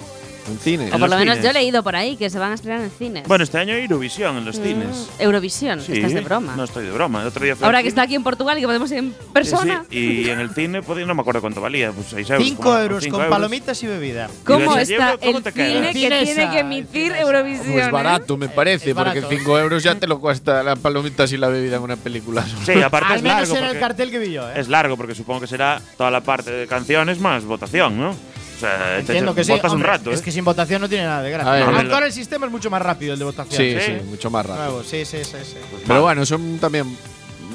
En 0.48 0.60
cine. 0.60 0.88
O 0.94 1.00
por 1.00 1.10
lo 1.10 1.18
menos 1.18 1.36
cines. 1.38 1.44
yo 1.44 1.50
he 1.50 1.54
leído 1.54 1.82
por 1.84 1.96
ahí 1.96 2.16
que 2.18 2.30
se 2.30 2.38
van 2.38 2.52
a 2.52 2.56
estrenar 2.56 2.82
en 2.82 2.92
cines. 2.92 3.28
Bueno, 3.28 3.44
este 3.44 3.58
año 3.58 3.74
hay 3.74 3.82
Eurovisión 3.84 4.38
en 4.38 4.46
los 4.46 4.60
Mm, 4.60 4.64
cines. 4.64 5.10
Eurovisión, 5.18 5.82
Sí. 5.82 5.94
estás 5.94 6.14
de 6.14 6.22
broma. 6.22 6.56
No 6.56 6.64
estoy 6.66 6.86
de 6.86 6.92
broma. 6.92 7.22
El 7.22 7.28
otro 7.28 7.44
día 7.44 7.56
Ahora 7.62 7.82
que 7.82 7.88
está 7.88 8.04
aquí 8.04 8.14
en 8.16 8.24
Portugal 8.24 8.58
y 8.58 8.62
que 8.62 8.68
podemos 8.68 8.92
ir 8.92 9.00
en 9.00 9.10
Sí, 9.12 9.18
persona. 9.34 9.86
sí, 9.90 9.98
Y 10.25 10.30
en 10.30 10.40
el 10.40 10.52
cine, 10.52 10.82
podía- 10.84 11.06
no 11.06 11.16
me 11.16 11.22
acuerdo 11.22 11.42
cuánto 11.42 11.62
valía, 11.62 11.92
pues 11.92 12.08
6 12.12 12.30
euros. 12.30 12.46
5 12.46 12.62
como- 12.64 12.78
euros 12.78 13.04
cinco 13.04 13.18
con 13.18 13.25
euros. 13.25 13.36
palomitas 13.38 13.82
y 13.84 13.88
bebida. 13.88 14.30
¿Cómo 14.46 14.78
¿Y 14.78 14.82
ese 14.82 14.94
está 14.94 15.18
cómo 15.18 15.38
el 15.38 15.44
te 15.44 15.52
cine 15.52 15.82
que 15.88 15.94
Finesa, 15.94 16.24
tiene 16.24 16.50
que 16.52 16.60
emitir. 16.60 17.12
Eurovisión? 17.14 17.72
Pues 17.74 17.88
eh? 17.88 17.92
barato, 17.92 18.38
me 18.38 18.50
parece, 18.50 18.90
Es 18.92 18.96
porque 18.96 19.20
barato. 19.22 19.28
5 19.30 19.60
euros 19.60 19.84
ya 19.84 19.96
te 19.96 20.06
lo 20.08 20.20
cuesta 20.20 20.62
las 20.64 20.78
palomitas 20.80 21.32
y 21.32 21.38
la 21.38 21.48
bebida 21.48 21.78
en 21.78 21.82
una 21.82 21.96
película. 21.96 22.46
Sí, 22.66 22.74
aparte 22.82 23.14
Al 23.14 23.18
es 23.18 23.24
menos 23.24 23.40
largo. 23.50 23.56
era 23.58 23.72
el 23.72 23.80
cartel 23.80 24.12
que 24.12 24.20
vi 24.20 24.32
yo, 24.32 24.48
¿eh? 24.50 24.54
Es 24.60 24.68
largo 24.68 24.96
porque 24.98 25.16
supongo 25.16 25.42
que 25.42 25.48
será 25.48 25.82
toda 25.98 26.12
la 26.12 26.22
parte 26.22 26.52
de 26.52 26.68
canciones 26.68 27.20
más 27.20 27.44
votación, 27.46 27.98
¿no? 28.00 28.16
O 28.56 28.60
sea, 28.60 28.78
te 28.96 29.00
Entiendo 29.00 29.36
que 29.36 29.44
sí. 29.44 29.52
votas 29.52 29.72
un 29.72 29.78
Hombre, 29.78 29.90
rato, 29.92 30.12
Es 30.12 30.22
¿eh? 30.22 30.24
que 30.24 30.32
sin 30.32 30.46
votación 30.46 30.82
no 30.82 30.88
tiene 30.88 31.04
nada 31.06 31.22
de 31.22 31.28
A 31.36 31.38
gracia. 31.38 31.66
ver, 31.72 31.92
ahora 31.94 32.06
el 32.06 32.14
sistema 32.14 32.46
es 32.46 32.52
mucho 32.52 32.70
más 32.70 32.82
rápido 32.82 33.14
el 33.14 33.20
de 33.20 33.26
votación. 33.26 33.58
Sí, 33.62 33.76
Sí. 33.80 33.86
sí, 34.00 34.06
mucho 34.06 34.30
más 34.30 34.46
rápido. 34.46 34.66
Nuevo, 34.66 34.84
sí, 34.84 35.04
sí, 35.06 35.24
sí, 35.24 35.38
sí. 35.44 35.58
Pero 35.86 36.02
bueno, 36.04 36.26
son 36.26 36.58
también 36.60 36.98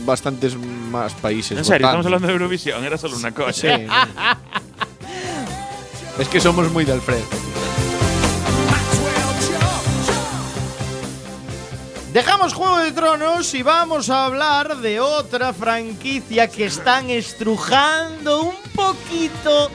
bastantes 0.05 0.57
más 0.57 1.15
países. 1.15 1.57
En 1.57 1.65
serio, 1.65 1.87
estamos 1.87 2.05
hablando 2.07 2.27
de 2.27 2.33
Eurovisión, 2.35 2.85
era 2.85 2.99
solo 2.99 3.17
una 3.17 3.33
cosa. 3.33 3.53
Sí. 3.53 3.87
es 6.19 6.29
que 6.29 6.41
somos 6.41 6.71
muy 6.71 6.85
del 6.85 7.01
Fred. 7.01 7.23
Dejamos 12.13 12.55
Juego 12.55 12.79
de 12.79 12.91
Tronos 12.91 13.55
y 13.55 13.63
vamos 13.63 14.11
a 14.11 14.25
hablar 14.27 14.79
de 14.79 14.99
otra 14.99 15.53
franquicia 15.53 16.49
que 16.49 16.67
están 16.67 17.09
estrujando 17.09 18.43
un 18.43 18.57
poquito 18.75 19.71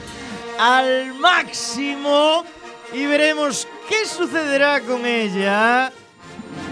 al 0.58 1.14
máximo 1.14 2.44
y 2.92 3.06
veremos 3.06 3.66
qué 3.88 4.06
sucederá 4.06 4.80
con 4.80 5.04
ella. 5.06 5.90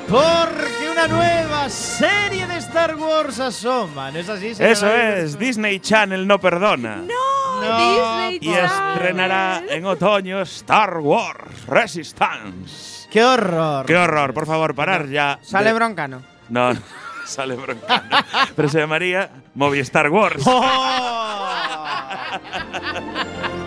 Porque 0.09 0.91
una 0.93 1.07
nueva 1.09 1.69
serie 1.71 2.47
de 2.47 2.59
Star 2.59 2.95
Wars 2.97 3.41
asoma. 3.41 4.11
¿No 4.11 4.19
es 4.19 4.29
así? 4.29 4.55
señora 4.55 4.73
Eso 4.73 4.87
es, 4.95 5.39
Disney 5.39 5.81
Channel 5.81 6.27
no 6.27 6.39
perdona. 6.39 6.97
No, 6.97 7.61
Disney 7.61 8.39
Y 8.43 8.53
Channel. 8.53 8.93
estrenará 8.95 9.63
en 9.71 9.87
otoño 9.87 10.43
Star 10.43 10.99
Wars 10.99 11.67
Resistance. 11.67 13.09
¡Qué 13.11 13.25
horror! 13.25 13.87
Qué 13.87 13.97
horror, 13.97 14.35
por 14.35 14.47
favor, 14.47 14.75
parar 14.75 15.09
ya. 15.09 15.39
Sale 15.43 15.69
de- 15.69 15.75
broncano. 15.75 16.23
No, 16.51 16.75
no, 16.75 16.81
sale 17.25 17.55
broncano. 17.57 18.17
Pero 18.55 18.69
se 18.69 18.81
llamaría 18.81 19.31
Movistar 19.55 20.11
Wars. 20.11 20.43
¡Oh! 20.47 21.49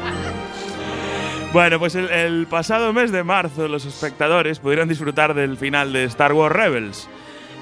Bueno, 1.53 1.79
pues 1.79 1.95
el, 1.95 2.09
el 2.09 2.47
pasado 2.47 2.93
mes 2.93 3.11
de 3.11 3.23
marzo 3.23 3.67
los 3.67 3.85
espectadores 3.85 4.59
pudieron 4.59 4.87
disfrutar 4.87 5.33
del 5.33 5.57
final 5.57 5.91
de 5.93 6.03
Star 6.05 6.33
Wars 6.33 6.55
Rebels. 6.55 7.07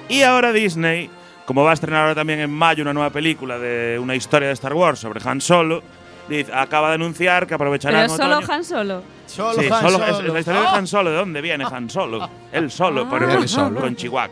Y 0.10 0.24
ahora 0.24 0.51
Disney, 0.51 1.10
como 1.46 1.63
va 1.63 1.72
a 1.72 1.74
estrenar 1.75 2.01
ahora 2.01 2.15
también 2.15 2.39
en 2.39 2.51
mayo 2.51 2.82
una 2.82 2.94
nueva 2.94 3.10
película 3.12 3.58
de 3.58 3.98
una 4.00 4.15
historia 4.15 4.48
de 4.50 4.54
Star 4.56 4.74
Wars 4.74 5.00
sobre 5.00 5.22
Han 5.27 5.39
Solo, 5.39 5.82
dice- 6.27 6.51
acaba 6.54 6.89
de 6.89 6.96
anunciar 6.96 7.48
que 7.48 7.54
aprovechará 7.54 8.01
Pero 8.01 8.10
solo 8.18 8.38
otoño- 8.39 8.50
Han 8.54 8.63
Solo. 8.63 9.04
Solo 9.27 9.54
Sí, 9.62 9.68
Han 9.72 9.82
solo- 9.82 9.92
Solo. 10.00 10.06
es, 10.20 10.25
es 10.27 10.34
la 10.34 10.39
historia 10.39 10.62
de 10.62 10.68
¡Oh! 10.68 10.75
Han 10.75 10.88
Solo. 10.88 11.10
¿De 11.12 11.18
dónde 11.18 11.42
viene 11.42 11.65
Han 11.72 11.89
Solo? 11.89 12.30
Él 12.51 12.72
solo, 12.72 13.04
Ah. 13.04 13.08
pero 13.10 13.30
Él 13.32 13.38
con, 13.38 13.48
solo. 13.48 13.80
con 13.82 13.96
Chihuahua. 13.96 14.30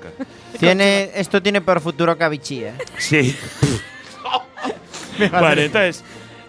Tiene, 0.60 1.12
esto 1.16 1.42
tiene 1.42 1.62
por 1.62 1.80
futuro 1.80 2.18
Cavichi, 2.18 2.64
¿eh? 2.66 2.74
Sí. 2.98 3.36
bueno, 5.32 5.62
entonces, 5.62 6.04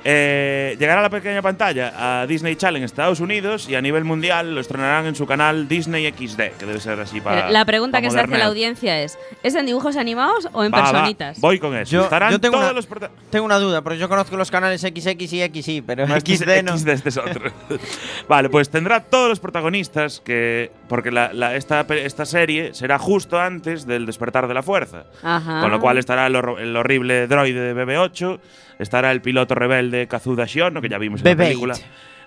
eh, 0.05 0.77
llegará 0.79 1.01
a 1.01 1.03
la 1.05 1.11
pequeña 1.11 1.41
pantalla 1.43 2.21
a 2.21 2.27
Disney 2.27 2.57
Channel 2.57 2.77
en 2.77 2.85
Estados 2.85 3.21
Unidos 3.21 3.69
y 3.69 3.75
a 3.75 3.81
nivel 3.81 4.05
mundial 4.05 4.55
lo 4.55 4.61
estrenarán 4.61 5.07
en 5.07 5.15
su 5.15 5.27
canal 5.27 5.67
Disney 5.67 6.07
XD, 6.13 6.37
que 6.59 6.67
debe 6.67 6.79
ser 6.81 7.01
así 7.01 7.21
para. 7.21 7.51
la 7.51 7.65
pregunta 7.65 7.99
para 7.99 8.03
que 8.03 8.11
se 8.11 8.21
hace 8.21 8.37
la 8.39 8.47
audiencia 8.47 9.01
es: 9.01 9.19
¿es 9.43 9.55
en 9.55 9.67
dibujos 9.67 9.97
animados 9.97 10.49
o 10.53 10.63
en 10.65 10.73
Va, 10.73 10.81
va, 10.83 10.91
personitas? 10.93 11.41
voy 11.41 11.59
con 11.59 11.75
eso. 11.77 11.91
Yo- 11.93 12.05
Estarán 12.05 12.31
yo 12.33 12.41
tengo 12.41 12.59
todos 12.59 12.71
una- 12.71 12.75
los 12.75 13.11
Tengo 13.31 13.45
una 13.47 13.59
duda, 13.59 13.83
porque 13.83 13.99
yo 13.99 14.09
conozco 14.09 14.37
los 14.37 14.51
canales 14.51 14.81
XX 14.83 15.33
y 15.33 15.43
XY, 15.63 15.83
pero 15.83 16.07
No, 16.07 16.17
este 16.17 16.35
es 16.35 16.41
XD 16.41 16.63
no. 16.65 16.77
XD, 16.77 16.89
este 16.89 17.09
es 17.09 17.17
otro. 17.17 17.51
vale, 18.29 18.49
pues 18.51 18.71
tendrá 18.71 19.01
todos 19.01 19.29
los 19.29 19.41
protagonistas 19.41 20.21
que. 20.21 20.71
Porque 20.89 21.11
la- 21.11 21.33
la- 21.33 21.55
esta, 21.57 21.85
serie 22.27 22.75
será 22.75 22.99
justo 22.99 23.39
antes 23.41 23.87
del 23.87 24.07
despertar 24.07 24.49
de 24.49 24.55
la 24.55 24.63
fuerza. 24.63 25.05
Ajá. 25.23 25.61
Con 25.61 25.71
lo 25.71 25.81
cual 25.81 25.99
estará 25.99 26.27
el, 26.27 26.35
el 26.37 26.77
horrible 26.77 27.27
droide 27.27 27.61
de 27.61 27.75
BB-8, 27.75 28.39
estará 28.79 29.13
el 29.13 29.21
piloto 29.21 29.55
rebelde 29.55 30.07
Kazuda 30.09 30.47
Shiono, 30.47 30.81
que 30.81 30.89
ya 30.89 30.99
vimos 30.99 31.21
en 31.21 31.27
la 31.27 31.33
BB-8. 31.33 31.37
película. 31.37 31.75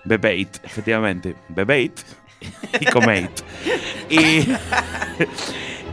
BB-8, 0.04 0.60
efectivamente. 0.64 1.34
BB-8 1.54 1.92
y 2.80 2.84
Comate. 2.86 3.30
y, 4.10 4.46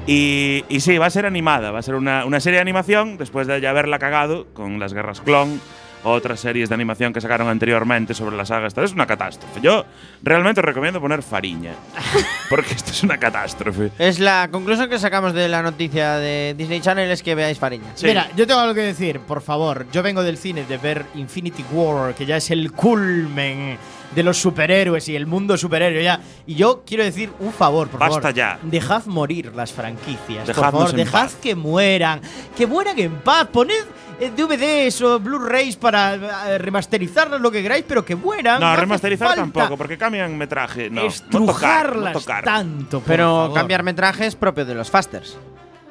y, 0.07 0.63
y 0.69 0.79
sí, 0.79 0.97
va 0.97 1.07
a 1.07 1.09
ser 1.09 1.25
animada, 1.25 1.71
va 1.71 1.79
a 1.79 1.83
ser 1.83 1.95
una, 1.95 2.25
una 2.25 2.39
serie 2.39 2.57
de 2.57 2.61
animación 2.61 3.17
después 3.17 3.47
de 3.47 3.59
ya 3.61 3.71
haberla 3.71 3.99
cagado 3.99 4.47
con 4.53 4.79
las 4.79 4.93
guerras 4.93 5.21
clon. 5.21 5.59
Otras 6.07 6.39
series 6.39 6.69
de 6.69 6.75
animación 6.75 7.11
que 7.11 7.19
sacaron 7.19 7.49
anteriormente 7.49 8.13
sobre 8.13 8.37
la 8.37 8.45
saga. 8.45 8.67
Esta 8.67 8.83
es 8.83 8.93
una 8.93 9.07
catástrofe. 9.07 9.59
Yo 9.59 9.85
realmente 10.21 10.61
os 10.61 10.65
recomiendo 10.65 11.01
poner 11.01 11.23
Fariña. 11.23 11.73
Porque 12.49 12.75
esto 12.75 12.91
es 12.91 13.01
una 13.01 13.17
catástrofe. 13.17 13.89
Es 13.97 14.19
la 14.19 14.47
conclusión 14.51 14.87
que 14.87 14.99
sacamos 14.99 15.33
de 15.33 15.49
la 15.49 15.63
noticia 15.63 16.17
de 16.17 16.53
Disney 16.55 16.79
Channel 16.79 17.09
es 17.09 17.23
que 17.23 17.33
veáis 17.33 17.57
Fariña. 17.57 17.91
Sí. 17.95 18.05
Mira, 18.05 18.29
yo 18.35 18.45
tengo 18.45 18.59
algo 18.59 18.75
que 18.75 18.81
decir, 18.81 19.19
por 19.21 19.41
favor. 19.41 19.87
Yo 19.91 20.03
vengo 20.03 20.21
del 20.21 20.37
cine 20.37 20.63
de 20.65 20.77
ver 20.77 21.05
Infinity 21.15 21.65
War, 21.71 22.13
que 22.13 22.27
ya 22.27 22.37
es 22.37 22.51
el 22.51 22.71
culmen 22.71 23.77
de 24.15 24.23
los 24.23 24.37
superhéroes 24.37 25.07
y 25.09 25.15
el 25.15 25.27
mundo 25.27 25.57
superhéroe 25.57 26.03
ya. 26.03 26.21
Y 26.47 26.55
yo 26.55 26.83
quiero 26.85 27.03
decir 27.03 27.29
un 27.39 27.51
favor, 27.51 27.87
por 27.89 27.99
Basta 27.99 28.21
favor. 28.21 28.33
ya. 28.33 28.57
Dejad 28.63 29.05
morir 29.05 29.51
las 29.55 29.71
franquicias. 29.73 30.45
por 30.45 30.47
Dejadnos 30.47 30.71
favor, 30.71 30.89
en 30.91 30.95
dejad 31.05 31.21
paz. 31.25 31.37
que 31.41 31.55
mueran. 31.55 32.21
Que 32.57 32.65
mueran 32.65 32.97
en 32.97 33.15
paz. 33.17 33.47
Poned 33.51 33.73
eh, 34.19 34.31
DVDs 34.35 35.01
o 35.01 35.19
Blu-rays 35.19 35.75
para 35.75 36.15
eh, 36.15 36.57
remasterizarlas, 36.57 37.41
lo 37.41 37.51
que 37.51 37.61
queráis, 37.61 37.83
pero 37.87 38.05
que 38.05 38.15
mueran. 38.15 38.61
No, 38.61 38.67
hace 38.67 38.81
remasterizar 38.81 39.27
falta 39.27 39.41
tampoco, 39.41 39.77
porque 39.77 39.97
cambian 39.97 40.37
metraje. 40.37 40.89
No, 40.89 41.01
no 41.03 41.07
tocar, 41.09 41.15
estrujarlas 41.15 42.13
tocar. 42.13 42.43
tanto, 42.45 42.99
por 42.99 43.07
Pero 43.07 43.25
favor. 43.27 43.53
cambiar 43.53 43.83
metraje 43.83 44.25
es 44.25 44.35
propio 44.35 44.63
de 44.65 44.73
los 44.75 44.89
Fasters. 44.89 45.37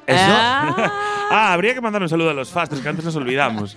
Eso. 0.07 0.21
Ah. 0.21 0.93
Ah, 1.31 1.53
habría 1.53 1.75
que 1.75 1.81
mandar 1.81 2.03
un 2.03 2.09
saludo 2.09 2.31
a 2.31 2.35
los 2.35 2.51
fasters, 2.51 2.81
que 2.83 2.89
antes 2.89 3.05
nos 3.05 3.17
olvidamos. 3.17 3.77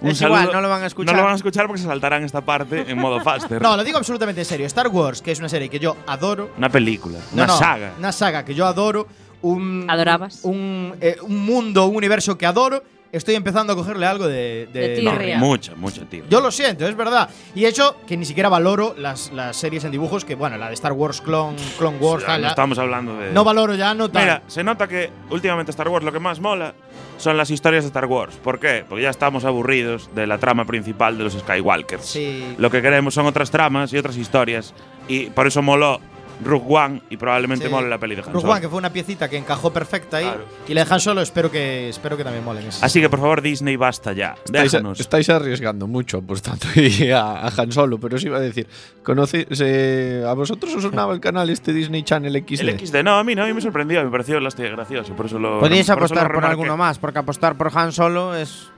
Un 0.00 0.10
Es 0.10 0.20
igual, 0.20 0.50
no 0.52 0.60
lo 0.60 0.68
van 0.68 0.82
a 0.82 0.86
escuchar. 0.86 1.14
No 1.14 1.20
lo 1.20 1.24
van 1.24 1.34
a 1.34 1.36
escuchar 1.36 1.66
porque 1.66 1.80
se 1.80 1.86
saltarán 1.86 2.24
esta 2.24 2.40
parte 2.40 2.84
en 2.90 2.98
modo 2.98 3.20
faster. 3.20 3.62
No, 3.62 3.76
lo 3.76 3.84
digo 3.84 3.96
absolutamente 3.98 4.40
en 4.40 4.44
serio. 4.44 4.66
Star 4.66 4.88
Wars, 4.88 5.22
que 5.22 5.30
es 5.32 5.38
una 5.38 5.48
serie 5.48 5.68
que 5.68 5.78
yo 5.78 5.96
adoro, 6.06 6.50
Una 6.58 6.68
película, 6.68 7.18
No, 7.32 7.44
una 7.44 7.46
no, 7.46 7.56
saga. 7.58 7.92
Una 7.98 8.12
saga 8.12 8.44
que 8.44 8.54
yo 8.54 8.66
adoro. 8.66 9.06
Un, 9.42 9.86
¿Adorabas? 9.88 10.40
Un, 10.42 10.94
eh, 11.00 11.16
un 11.22 11.44
mundo, 11.46 11.86
un 11.86 11.96
universo 11.96 12.36
que 12.36 12.44
adoro. 12.44 12.82
Estoy 13.12 13.34
empezando 13.34 13.72
a 13.72 13.76
cogerle 13.76 14.06
algo 14.06 14.28
de. 14.28 14.68
de- 14.72 14.88
De 14.96 15.02
No, 15.02 15.10
tirria. 15.12 15.38
mucha, 15.38 15.74
mucha, 15.74 16.04
tío. 16.04 16.24
Yo 16.30 16.40
lo 16.40 16.50
siento, 16.52 16.86
es 16.86 16.96
verdad. 16.96 17.28
Y 17.54 17.64
he 17.64 17.68
hecho 17.68 17.96
que 18.06 18.16
ni 18.16 18.24
siquiera 18.24 18.48
valoro 18.48 18.94
las, 18.96 19.32
las 19.32 19.56
series 19.56 19.82
en 19.84 19.90
dibujos, 19.90 20.24
que 20.24 20.36
bueno, 20.36 20.56
la 20.58 20.68
de 20.68 20.74
Star 20.74 20.92
Wars, 20.92 21.20
Clone, 21.20 21.56
Clone 21.76 21.98
Wars, 21.98 22.24
Ya, 22.26 22.38
no 22.38 22.46
estamos 22.48 22.78
hablando 22.78 23.16
de. 23.18 23.32
no 23.32 23.42
valoro 23.42 23.74
ya, 23.74 23.94
no 23.94 24.08
tal. 24.10 24.22
Mira, 24.22 24.42
se 24.46 24.62
nota 24.62 24.86
que 24.86 25.10
últimamente 25.30 25.70
Star 25.72 25.88
Wars 25.88 26.04
lo 26.04 26.12
que 26.12 26.20
más 26.20 26.38
mola 26.38 26.72
son 27.18 27.36
las 27.36 27.50
historias 27.50 27.82
de 27.84 27.88
Star 27.88 28.06
Wars. 28.06 28.36
¿Por 28.36 28.60
qué? 28.60 28.84
Porque 28.88 29.02
ya 29.02 29.10
estamos 29.10 29.44
aburridos 29.44 30.08
de 30.14 30.26
la 30.28 30.38
trama 30.38 30.64
principal 30.64 31.18
de 31.18 31.24
los 31.24 31.32
Skywalkers. 31.34 32.04
Sí. 32.06 32.54
Lo 32.58 32.70
que 32.70 32.80
queremos 32.80 33.12
son 33.14 33.26
otras 33.26 33.50
tramas 33.50 33.92
y 33.92 33.98
otras 33.98 34.16
historias. 34.16 34.72
Y 35.08 35.26
por 35.30 35.46
eso 35.48 35.60
moló 35.62 36.00
Rogue 36.44 36.64
One 36.68 37.02
y 37.10 37.16
probablemente 37.16 37.66
Sí. 37.66 37.70
mole 37.70 37.88
la 37.88 37.98
peli 37.98 38.14
de 38.14 38.22
Han 38.22 38.28
Rogue 38.32 38.40
Solo. 38.40 38.52
One, 38.52 38.60
que 38.60 38.68
fue 38.68 38.78
una 38.78 38.92
piecita 38.92 39.28
que 39.28 39.36
encajó 39.36 39.72
perfecta 39.72 40.16
ahí. 40.18 40.24
Claro. 40.24 40.44
Y 40.68 40.74
la 40.74 40.84
de 40.84 40.94
Han 40.94 41.00
Solo, 41.00 41.20
espero 41.22 41.50
que, 41.50 41.88
espero 41.88 42.16
que 42.16 42.24
también 42.24 42.44
molen. 42.44 42.64
Así 42.80 43.00
que 43.00 43.08
por 43.08 43.18
favor, 43.20 43.42
Disney, 43.42 43.76
basta 43.76 44.12
ya. 44.12 44.34
Estáis, 44.44 44.72
Déjanos. 44.72 45.00
estáis 45.00 45.28
arriesgando 45.30 45.86
mucho 45.86 46.18
apostando 46.18 46.66
ahí 46.76 47.10
a, 47.12 47.46
a 47.46 47.52
Han 47.56 47.72
Solo, 47.72 47.98
pero 47.98 48.16
os 48.16 48.24
iba 48.24 48.38
a 48.38 48.40
decir, 48.40 48.66
¿conoce, 49.02 49.46
se- 49.52 50.22
¿a 50.26 50.32
vosotros 50.34 50.74
os 50.74 50.82
sonaba 50.82 51.12
el 51.14 51.20
canal 51.20 51.50
este 51.50 51.72
Disney 51.72 52.02
Channel 52.02 52.32
XD? 52.46 52.60
El 52.60 52.78
XD, 52.78 53.02
no, 53.04 53.18
a 53.18 53.24
mí 53.24 53.34
no, 53.34 53.42
a 53.44 53.46
mí 53.46 53.52
me 53.52 53.60
sorprendió, 53.60 54.02
me 54.04 54.10
pareció 54.10 54.38
gracioso, 54.40 55.14
por 55.14 55.26
eso 55.26 55.38
lo. 55.38 55.60
Podéis 55.60 55.86
por 55.86 55.96
apostar 55.98 56.22
por 56.26 56.30
remarqué. 56.36 56.50
alguno 56.52 56.76
más, 56.76 56.98
porque 56.98 57.18
apostar 57.18 57.56
por 57.56 57.70
Han 57.76 57.92
Solo 57.92 58.34
es 58.34 58.68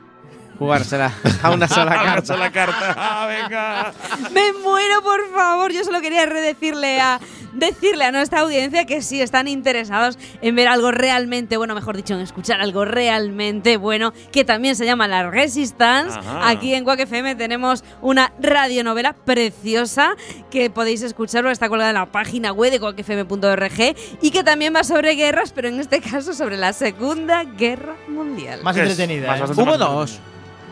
jugársela 0.63 1.13
a 1.43 1.51
una 1.51 1.69
sola 1.69 1.93
Una 1.93 2.05
carta. 2.05 2.35
sola 2.35 2.53
carta. 2.53 2.95
Ah, 2.97 3.27
venga. 3.27 3.93
Me 4.33 4.53
muero, 4.53 5.03
por 5.03 5.31
favor. 5.35 5.73
Yo 5.73 5.85
solo 5.85 6.01
quería 6.01 6.27
redecirle 6.27 7.01
a 7.01 7.21
decirle 7.53 8.05
a 8.05 8.13
nuestra 8.13 8.41
audiencia 8.41 8.87
que 8.87 9.03
si 9.03 9.21
están 9.21 9.47
interesados 9.47 10.19
en 10.41 10.55
ver 10.57 10.69
algo 10.69 10.91
realmente 10.91 11.57
bueno, 11.59 11.75
mejor 11.75 11.97
dicho, 11.97 12.15
en 12.15 12.21
escuchar 12.21 12.61
algo 12.61 12.85
realmente 12.87 13.77
bueno, 13.77 14.13
que 14.33 14.45
también 14.45 14.75
se 14.75 14.87
llama 14.87 15.07
La 15.09 15.29
Resistance. 15.31 16.19
Ajá. 16.19 16.49
Aquí 16.49 16.75
en 16.75 16.85
Quack 16.85 17.01
FM 17.01 17.35
tenemos 17.35 17.85
una 18.01 18.33
radionovela 18.41 19.13
preciosa 19.13 20.15
que 20.51 20.71
podéis 20.71 21.03
escuchar, 21.03 21.47
está 21.47 21.69
colgada 21.69 21.91
en 21.91 21.97
la 21.97 22.11
página 22.11 22.53
web 22.53 22.71
de 22.71 22.81
quackfm.org 22.81 23.97
y 24.23 24.31
que 24.31 24.43
también 24.45 24.75
va 24.75 24.83
sobre 24.85 25.15
guerras, 25.15 25.53
pero 25.53 25.69
en 25.69 25.79
este 25.79 26.01
caso 26.01 26.33
sobre 26.33 26.57
la 26.57 26.73
Segunda 26.73 27.45
Guerra 27.45 27.97
Mundial. 28.09 28.63
Más 28.63 28.77
entretenida. 28.77 29.27
Más 29.27 29.37
¿eh? 29.37 29.41
bastante 29.41 29.63
Hubo 29.63 29.71
más 29.71 29.79
dos. 29.79 30.21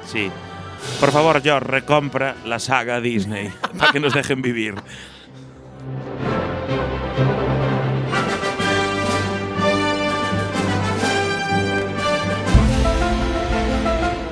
Sí. 0.06 0.30
Por 0.98 1.12
favor, 1.12 1.42
George, 1.42 1.66
recompra 1.66 2.36
la 2.44 2.58
saga 2.58 3.00
Disney 3.00 3.52
para 3.78 3.92
que 3.92 4.00
nos 4.00 4.14
dejen 4.14 4.42
vivir. 4.42 4.74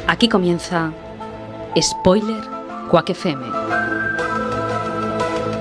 Aquí 0.06 0.28
comienza 0.28 0.92
Spoiler 1.80 2.42
Quack 2.90 3.10
FM. 3.10 3.44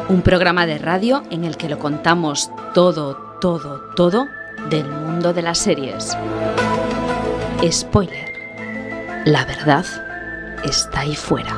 Un 0.10 0.22
programa 0.22 0.66
de 0.66 0.78
radio 0.78 1.22
en 1.30 1.44
el 1.44 1.58
que 1.58 1.70
lo 1.70 1.78
contamos 1.78 2.50
todo, 2.74 3.18
todo, 3.40 3.82
todo 3.96 4.28
del 4.70 4.90
mundo 4.90 5.34
de 5.34 5.42
las 5.42 5.60
series. 5.60 6.18
Spoiler. 7.70 8.27
La 9.28 9.44
verdad 9.44 9.86
está 10.64 11.02
ahí 11.02 11.14
fuera. 11.14 11.54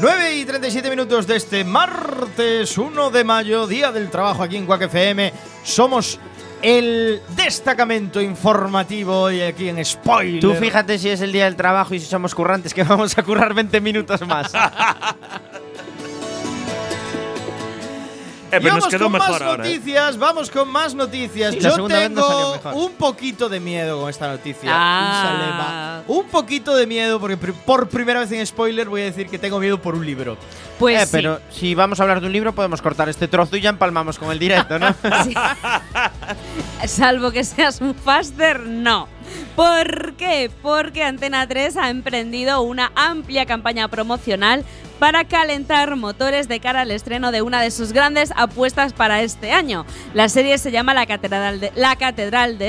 Nueve 0.00 0.36
y 0.36 0.44
37 0.44 0.88
minutos 0.88 1.26
de 1.26 1.34
este 1.34 1.64
martes 1.64 2.78
1 2.78 3.10
de 3.10 3.24
mayo, 3.24 3.66
día 3.66 3.90
del 3.90 4.08
trabajo 4.08 4.44
aquí 4.44 4.56
en 4.56 4.66
Quack 4.66 4.82
FM. 4.82 5.32
Somos 5.64 6.20
el 6.64 7.20
destacamento 7.36 8.22
informativo 8.22 9.30
y 9.30 9.42
aquí 9.42 9.68
en 9.68 9.84
Spoiler. 9.84 10.40
Tú 10.40 10.54
fíjate 10.54 10.98
si 10.98 11.10
es 11.10 11.20
el 11.20 11.30
día 11.30 11.44
del 11.44 11.56
trabajo 11.56 11.94
y 11.94 12.00
si 12.00 12.06
somos 12.06 12.34
currantes, 12.34 12.72
que 12.72 12.82
vamos 12.82 13.16
a 13.18 13.22
currar 13.22 13.52
20 13.52 13.80
minutos 13.82 14.26
más. 14.26 14.50
pero 18.60 18.74
Y 18.74 18.80
nos 18.80 18.84
vamos 18.84 18.88
quedó 18.94 19.04
con 19.04 19.12
más 19.12 19.40
¿eh? 19.40 19.44
noticias, 19.58 20.18
vamos 20.18 20.50
con 20.50 20.68
más 20.68 20.94
noticias. 20.94 21.54
Sí, 21.54 21.60
Yo 21.60 21.76
nos 21.76 21.88
tengo 21.88 22.60
un 22.74 22.92
poquito 22.92 23.48
de 23.48 23.60
miedo 23.60 24.00
con 24.00 24.10
esta 24.10 24.28
noticia. 24.28 24.70
Ah. 24.72 26.00
Un 26.06 26.24
poquito 26.26 26.74
de 26.76 26.86
miedo 26.86 27.18
porque 27.20 27.36
por 27.36 27.88
primera 27.88 28.20
vez 28.20 28.32
en 28.32 28.46
spoiler 28.46 28.88
voy 28.88 29.02
a 29.02 29.04
decir 29.04 29.28
que 29.28 29.38
tengo 29.38 29.58
miedo 29.60 29.80
por 29.80 29.94
un 29.94 30.04
libro. 30.04 30.36
Pues 30.78 31.00
Eh, 31.02 31.06
sí. 31.06 31.12
pero 31.12 31.40
si 31.50 31.74
vamos 31.74 32.00
a 32.00 32.02
hablar 32.02 32.20
de 32.20 32.26
un 32.26 32.32
libro, 32.32 32.52
podemos 32.54 32.82
cortar 32.82 33.08
este 33.08 33.28
trozo 33.28 33.56
y 33.56 33.60
ya 33.60 33.70
empalmamos 33.70 34.18
con 34.18 34.30
el 34.32 34.38
directo, 34.38 34.78
¿no? 34.78 34.94
Salvo 36.86 37.30
que 37.30 37.44
seas 37.44 37.80
un 37.80 37.94
faster, 37.94 38.60
no. 38.60 39.08
¿Por 39.56 40.14
qué? 40.14 40.50
Porque 40.62 41.02
Antena 41.04 41.46
3 41.46 41.76
ha 41.76 41.90
emprendido 41.90 42.60
una 42.62 42.92
amplia 42.94 43.46
campaña 43.46 43.88
promocional 43.88 44.64
para 44.98 45.24
calentar 45.24 45.96
motores 45.96 46.48
de 46.48 46.60
cara 46.60 46.82
al 46.82 46.90
estreno 46.90 47.32
de 47.32 47.42
una 47.42 47.60
de 47.60 47.70
sus 47.70 47.92
grandes 47.92 48.32
apuestas 48.36 48.92
para 48.92 49.22
este 49.22 49.52
año. 49.52 49.84
La 50.14 50.28
serie 50.28 50.58
se 50.58 50.70
llama 50.70 50.94
La 50.94 51.06
Catedral 51.06 51.60
de, 51.60 51.72
La 51.74 51.96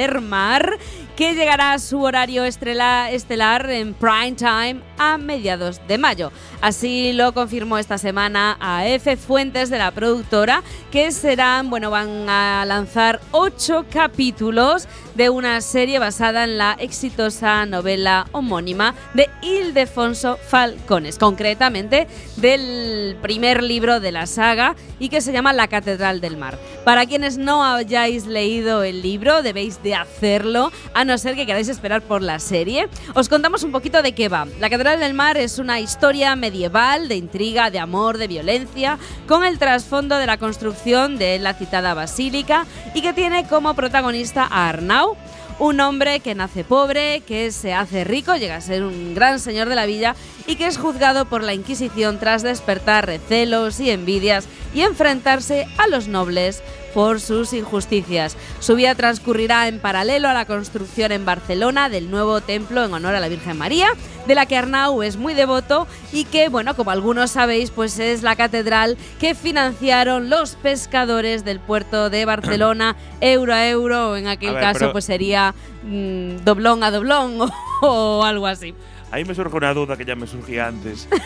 Ermar, 0.04 0.78
que 1.16 1.34
llegará 1.34 1.74
a 1.74 1.80
su 1.80 2.02
horario 2.02 2.44
estelar 2.44 3.70
en 3.70 3.94
prime 3.94 4.34
time 4.34 4.82
a 4.98 5.18
mediados 5.18 5.82
de 5.88 5.98
mayo. 5.98 6.32
Así 6.62 7.14
lo 7.14 7.34
confirmó 7.34 7.78
esta 7.78 7.98
semana 7.98 8.58
a 8.60 8.88
F 8.88 9.18
Fuentes 9.18 9.70
de 9.70 9.78
la 9.78 9.92
productora, 9.92 10.64
que 10.92 11.12
serán, 11.12 11.70
bueno, 11.70 11.92
van 11.92 12.30
a 12.30 12.66
lanzar 12.66 13.20
ocho 13.32 13.86
capítulos 13.90 14.88
de 15.16 15.30
una 15.30 15.62
serie 15.62 16.00
basada 16.00 16.44
en 16.44 16.58
la 16.58 16.76
exitosa 16.80 17.66
novela 17.66 18.28
homónima 18.32 18.96
de 19.14 19.30
Ildefonso 19.42 20.38
Falcones, 20.38 21.18
concretamente 21.18 22.08
del 22.38 23.18
primer 23.22 23.64
libro 23.64 24.00
de 24.00 24.12
la 24.12 24.26
saga 24.26 24.76
y 25.00 25.10
que 25.10 25.22
se 25.22 25.32
llama 25.32 25.54
La 25.54 25.68
Catedral 25.68 26.20
del 26.20 26.38
Mar. 26.38 26.58
Para 26.84 27.06
quienes 27.06 27.38
no 27.38 27.64
hayáis 27.64 28.26
leído 28.26 28.84
el 28.84 29.02
libro, 29.02 29.42
debéis 29.42 29.82
de 29.84 29.96
hacerlo, 29.96 30.72
no 31.06 31.18
ser 31.18 31.36
que 31.36 31.46
queráis 31.46 31.70
esperar 31.70 32.02
por 32.02 32.22
la 32.22 32.40
serie. 32.40 32.88
Os 33.14 33.30
contamos 33.30 33.64
un 33.64 33.72
poquito 33.72 34.02
de 34.02 34.14
qué 34.14 34.30
va. 34.30 34.48
La 34.60 34.70
Catedral 34.70 35.00
del 35.00 35.14
Mar 35.14 35.38
es 35.38 35.60
una 35.60 35.80
historia 35.80 36.36
medieval 36.36 37.08
de 37.08 37.16
intriga, 37.16 37.70
de 37.70 37.80
amor, 37.80 38.18
de 38.18 38.28
violencia, 38.28 38.98
con 39.28 39.46
el 39.46 39.60
trasfondo 39.60 40.18
de 40.18 40.26
la 40.26 40.38
construcción 40.38 41.18
de 41.18 41.40
la 41.40 41.54
citada 41.54 41.94
basílica 41.94 42.66
y 42.94 43.02
que 43.02 43.14
tiene 43.14 43.48
como 43.48 43.74
protagonista 43.74 44.44
a 44.44 44.70
Arnau, 44.70 45.16
un 45.60 45.80
hombre 45.80 46.20
que 46.20 46.36
nace 46.36 46.64
pobre, 46.64 47.22
que 47.22 47.52
se 47.52 47.74
hace 47.74 48.04
rico, 48.04 48.36
llega 48.36 48.58
a 48.58 48.62
ser 48.62 48.84
un 48.84 49.16
gran 49.16 49.40
señor 49.40 49.70
de 49.70 49.76
la 49.76 49.86
villa 49.86 50.16
y 50.48 50.58
que 50.58 50.68
es 50.68 50.78
juzgado 50.78 51.26
por 51.26 51.44
la 51.44 51.54
Inquisición 51.54 52.20
tras 52.20 52.44
despertar 52.44 53.06
recelos 53.06 53.80
y 53.80 53.90
envidias 53.90 54.48
y 54.74 54.82
enfrentarse 54.82 55.66
a 55.78 55.88
los 55.88 56.08
nobles 56.08 56.62
por 56.96 57.20
sus 57.20 57.52
injusticias. 57.52 58.38
Su 58.62 58.76
vida 58.76 58.96
transcurrirá 58.96 59.68
en 59.68 59.80
paralelo 59.80 60.30
a 60.30 60.34
la 60.34 60.46
construcción 60.46 61.12
en 61.12 61.26
Barcelona 61.26 61.90
del 61.90 62.10
nuevo 62.10 62.40
templo 62.40 62.86
en 62.86 62.94
honor 62.94 63.16
a 63.16 63.20
la 63.20 63.28
Virgen 63.28 63.58
María, 63.58 63.90
de 64.26 64.34
la 64.34 64.46
que 64.46 64.56
Arnau 64.56 65.04
es 65.04 65.18
muy 65.18 65.34
devoto 65.34 65.88
y 66.14 66.24
que, 66.24 66.48
bueno, 66.48 66.74
como 66.74 66.92
algunos 66.92 67.32
sabéis, 67.32 67.70
pues 67.70 68.00
es 68.00 68.24
la 68.24 68.38
catedral 68.38 68.98
que 69.20 69.36
financiaron 69.36 70.30
los 70.30 70.56
pescadores 70.56 71.44
del 71.44 71.60
puerto 71.60 72.10
de 72.10 72.24
Barcelona, 72.24 72.96
euro 73.20 73.54
a 73.54 73.68
euro, 73.68 74.12
o 74.12 74.16
en 74.16 74.30
aquel 74.30 74.54
ver, 74.54 74.62
caso 74.62 74.94
pues 74.94 75.04
sería 75.04 75.54
mm, 75.84 76.46
doblón 76.46 76.82
a 76.82 76.92
doblón 76.92 77.42
o, 77.42 77.50
o 77.82 78.24
algo 78.24 78.48
así. 78.48 78.74
Ahí 79.16 79.24
me 79.24 79.34
surge 79.34 79.56
una 79.56 79.74
duda 79.74 79.96
que 79.96 80.04
ya 80.04 80.14
me 80.16 80.28
surgía 80.28 80.68
antes. 80.68 81.08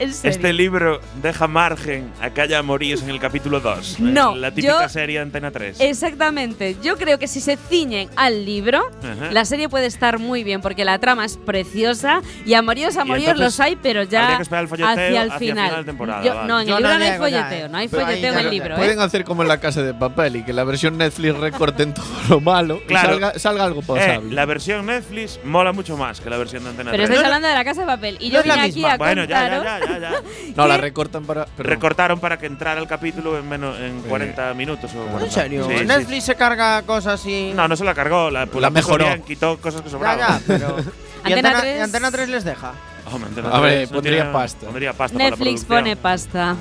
En 0.00 0.12
serio. 0.12 0.30
¿Este 0.36 0.52
libro 0.52 1.00
deja 1.22 1.48
margen 1.48 2.12
a 2.20 2.30
que 2.30 2.40
haya 2.42 2.58
amoríos 2.58 3.02
en 3.02 3.08
el 3.08 3.18
capítulo 3.18 3.58
2? 3.60 3.96
No, 4.00 4.36
La 4.36 4.50
típica 4.52 4.82
yo- 4.82 4.88
serie 4.90 5.16
de 5.16 5.22
Antena 5.22 5.50
3. 5.50 5.80
Exactamente. 5.80 6.76
Yo 6.82 6.96
creo 6.98 7.18
que 7.18 7.26
si 7.26 7.40
se 7.40 7.56
ciñen 7.56 8.08
al 8.16 8.44
libro, 8.44 8.82
Ajá. 9.02 9.32
la 9.32 9.44
serie 9.46 9.68
puede 9.70 9.86
estar 9.86 10.18
muy 10.18 10.44
bien 10.44 10.60
porque 10.60 10.84
la 10.84 10.98
trama 10.98 11.24
es 11.24 11.36
preciosa 11.38 12.20
y 12.44 12.52
amoríos, 12.54 12.96
amoríos 12.98 13.36
los 13.38 13.58
hay, 13.60 13.76
pero 13.76 14.02
habría 14.02 14.28
ya 14.30 14.36
que 14.36 14.42
esperar 14.42 14.62
el 14.64 14.68
folleteo 14.68 14.90
hacia 14.92 15.08
el 15.22 15.30
hacia 15.30 15.38
final. 15.38 15.68
final 15.68 15.84
de 15.84 15.84
temporada, 15.90 16.24
Yo- 16.24 16.34
vale. 16.34 16.48
No, 16.48 16.60
en 16.60 16.66
Yo 16.68 16.76
el 16.76 16.82
libro 16.82 16.92
no 16.92 16.98
no 16.98 17.04
hay 17.04 17.10
ya, 17.10 17.18
folleteo, 17.18 17.66
eh. 17.66 17.68
no 17.70 17.78
hay 17.78 17.88
folleteo 17.88 18.32
en 18.34 18.38
el 18.38 18.50
libro, 18.50 18.74
¿eh? 18.74 18.78
Pueden 18.78 19.00
hacer 19.00 19.24
como 19.24 19.42
en 19.42 19.48
la 19.48 19.58
casa 19.58 19.82
de 19.82 19.94
papel 19.94 20.36
y 20.36 20.42
que 20.44 20.52
la 20.52 20.64
versión 20.64 20.98
Netflix 20.98 21.34
recorten 21.38 21.94
todo 21.94 22.04
lo 22.28 22.40
malo 22.40 22.80
Claro. 22.86 23.08
y 23.08 23.12
salga, 23.20 23.38
salga 23.38 23.64
algo 23.64 23.80
Eh, 23.80 23.84
pasable. 23.86 24.34
la 24.34 24.44
versión 24.44 24.86
Netflix 24.86 25.40
mola 25.44 25.72
mucho 25.72 25.96
más 25.96 26.20
que 26.20 26.28
la 26.30 26.36
versión 26.36 26.62
de 26.64 26.70
Antena 26.70 26.90
Pero 26.90 27.04
3. 27.06 27.18
De 27.46 27.54
la 27.54 27.64
casa 27.64 27.82
de 27.82 27.86
papel 27.86 28.16
y 28.20 28.28
No 28.28 28.34
yo 28.34 28.40
es 28.40 28.46
la 28.46 28.54
vine 28.54 28.66
aquí 28.66 28.74
misma. 28.74 28.92
a 28.92 28.96
Bueno, 28.96 29.24
ya, 29.24 29.48
ya, 29.48 29.62
ya, 29.62 29.80
ya, 29.86 29.98
ya. 29.98 30.22
no, 30.56 30.66
la 30.66 30.76
recortan 30.78 31.24
para. 31.24 31.44
perdón. 31.46 31.70
Recortaron 31.70 32.18
para 32.20 32.38
que 32.38 32.46
entrara 32.46 32.80
el 32.80 32.88
capítulo 32.88 33.38
en 33.38 33.48
menos 33.48 33.78
en 33.78 34.00
40 34.02 34.54
minutos 34.54 34.90
o 34.94 34.98
40. 35.06 35.24
¿En 35.26 35.30
serio? 35.30 35.66
Sí, 35.68 35.78
sí, 35.78 35.84
Netflix 35.86 36.24
se 36.24 36.34
carga 36.34 36.82
cosas 36.82 37.24
y. 37.26 37.52
No, 37.54 37.68
no 37.68 37.76
se 37.76 37.84
la 37.84 37.94
cargó, 37.94 38.30
la, 38.30 38.46
pues 38.46 38.60
La 38.60 38.70
mejoró. 38.70 39.04
bien, 39.06 39.22
quitó 39.22 39.58
cosas 39.58 39.80
que 39.82 39.88
Ya, 39.88 39.92
sobraban. 39.92 40.18
ya, 40.18 40.40
pero. 40.46 40.76
¿Y 41.26 41.32
Antena 41.32 41.48
Antena, 41.50 41.60
3? 41.60 41.76
y 41.76 41.80
Antena 41.80 42.10
3 42.10 42.28
les 42.30 42.44
deja? 42.44 42.72
Hombre, 43.10 43.28
Antena 43.28 43.48
A 43.50 43.60
ver, 43.60 43.72
3 43.78 43.90
no 43.90 43.94
pondría 43.94 44.16
tiene- 44.18 44.32
pasta. 44.32 44.66
Pondría 44.66 44.92
pasta 44.92 45.16
para 45.18 45.24
la 45.30 45.36
Netflix 45.36 45.64
pone 45.64 45.96
pasta. 45.96 46.56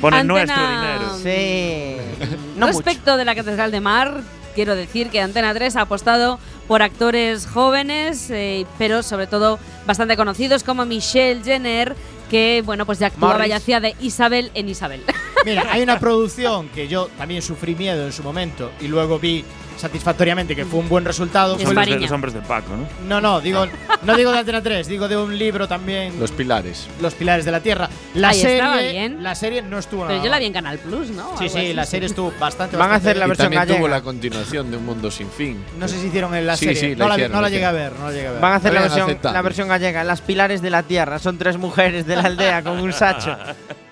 Pone 0.00 0.16
Antena- 0.18 0.44
nuestro 0.46 0.68
dinero. 0.70 1.18
Sí. 1.22 1.96
No 2.56 2.66
mucho. 2.68 2.78
Respecto 2.78 3.16
de 3.18 3.24
la 3.26 3.34
Catedral 3.34 3.70
de 3.70 3.80
Mar, 3.80 4.14
quiero 4.56 4.74
decir 4.74 5.10
que 5.10 5.20
Antena 5.20 5.52
3 5.52 5.76
ha 5.76 5.82
apostado 5.82 6.40
por 6.66 6.82
actores 6.82 7.46
jóvenes, 7.46 8.30
eh, 8.30 8.64
pero 8.78 9.02
sobre 9.02 9.26
todo 9.26 9.58
bastante 9.86 10.16
conocidos 10.16 10.64
como 10.64 10.86
Michelle 10.86 11.44
Jenner, 11.44 11.94
que 12.30 12.62
bueno, 12.64 12.86
pues 12.86 12.98
ya 12.98 13.08
actuaba 13.08 13.34
Morris. 13.34 13.50
y 13.50 13.52
hacía 13.52 13.80
de 13.80 13.94
Isabel 14.00 14.50
en 14.54 14.70
Isabel. 14.70 15.02
Mira, 15.44 15.66
hay 15.70 15.82
una 15.82 16.00
producción 16.00 16.70
que 16.70 16.88
yo 16.88 17.08
también 17.18 17.42
sufrí 17.42 17.74
miedo 17.74 18.06
en 18.06 18.12
su 18.12 18.22
momento 18.22 18.72
y 18.80 18.88
luego 18.88 19.18
vi 19.18 19.44
satisfactoriamente 19.76 20.54
que 20.56 20.64
fue 20.64 20.80
un 20.80 20.88
buen 20.88 21.04
resultado. 21.04 21.56
El- 21.58 21.64
los 21.74 22.00
los 22.00 22.10
hombres 22.10 22.34
de 22.34 22.40
Paco, 22.40 22.72
¿no? 22.76 22.86
no, 23.08 23.20
no, 23.20 23.40
digo, 23.40 23.66
no 24.02 24.16
digo 24.16 24.32
de 24.32 24.38
Antena 24.38 24.62
3, 24.62 24.86
digo 24.88 25.08
de 25.08 25.16
un 25.16 25.36
libro 25.38 25.68
también. 25.68 26.18
Los 26.18 26.30
pilares. 26.32 26.88
Los 27.00 27.14
pilares 27.14 27.44
de 27.44 27.50
la 27.52 27.60
tierra. 27.60 27.88
La 28.14 28.28
Ahí 28.30 28.40
serie, 28.40 28.92
bien. 28.92 29.22
la 29.22 29.34
serie 29.34 29.62
no 29.62 29.78
estuvo 29.78 30.02
Pero 30.02 30.14
nada 30.14 30.24
yo 30.24 30.30
la 30.30 30.38
vi 30.38 30.46
en 30.46 30.52
Canal 30.52 30.78
Plus, 30.78 31.10
¿no? 31.10 31.36
Sí, 31.38 31.48
sí, 31.48 31.58
así, 31.58 31.72
la 31.74 31.86
serie 31.86 32.06
estuvo 32.06 32.32
bastante. 32.38 32.76
Van 32.76 32.90
a 32.92 32.96
hacer 32.96 33.16
la 33.16 33.26
bien. 33.26 33.26
Y 33.26 33.28
versión 33.38 33.52
también 33.52 33.78
tuvo 33.78 33.88
la 33.88 34.00
continuación 34.02 34.70
de 34.70 34.76
Un 34.76 34.86
Mundo 34.86 35.10
Sin 35.10 35.30
Fin. 35.30 35.62
No 35.78 35.86
sé 35.88 36.00
si 36.00 36.06
hicieron 36.08 36.34
en 36.34 36.46
la 36.46 36.56
Sí, 36.56 36.66
serie. 36.66 36.80
sí, 36.80 36.94
la 36.94 37.04
no, 37.04 37.08
la, 37.08 37.14
hicieron, 37.16 37.32
no 37.32 37.40
la 37.40 37.48
la 37.48 37.50
llegué 37.50 37.64
a 37.64 37.72
ver, 37.72 37.92
no 37.98 38.06
la 38.06 38.12
llegué 38.12 38.26
a 38.28 38.32
ver. 38.32 38.40
Van 38.40 38.52
a 38.52 38.56
hacer 38.56 38.72
la 38.74 38.80
versión, 38.82 39.18
la 39.22 39.42
versión 39.42 39.68
gallega, 39.68 40.04
Las 40.04 40.20
Pilares 40.20 40.62
de 40.62 40.70
la 40.70 40.82
Tierra. 40.82 41.18
Son 41.18 41.38
tres 41.38 41.56
mujeres 41.56 42.06
de 42.06 42.16
la 42.16 42.22
aldea 42.22 42.62
con 42.62 42.78
un 42.78 42.92
sacho. 42.92 43.36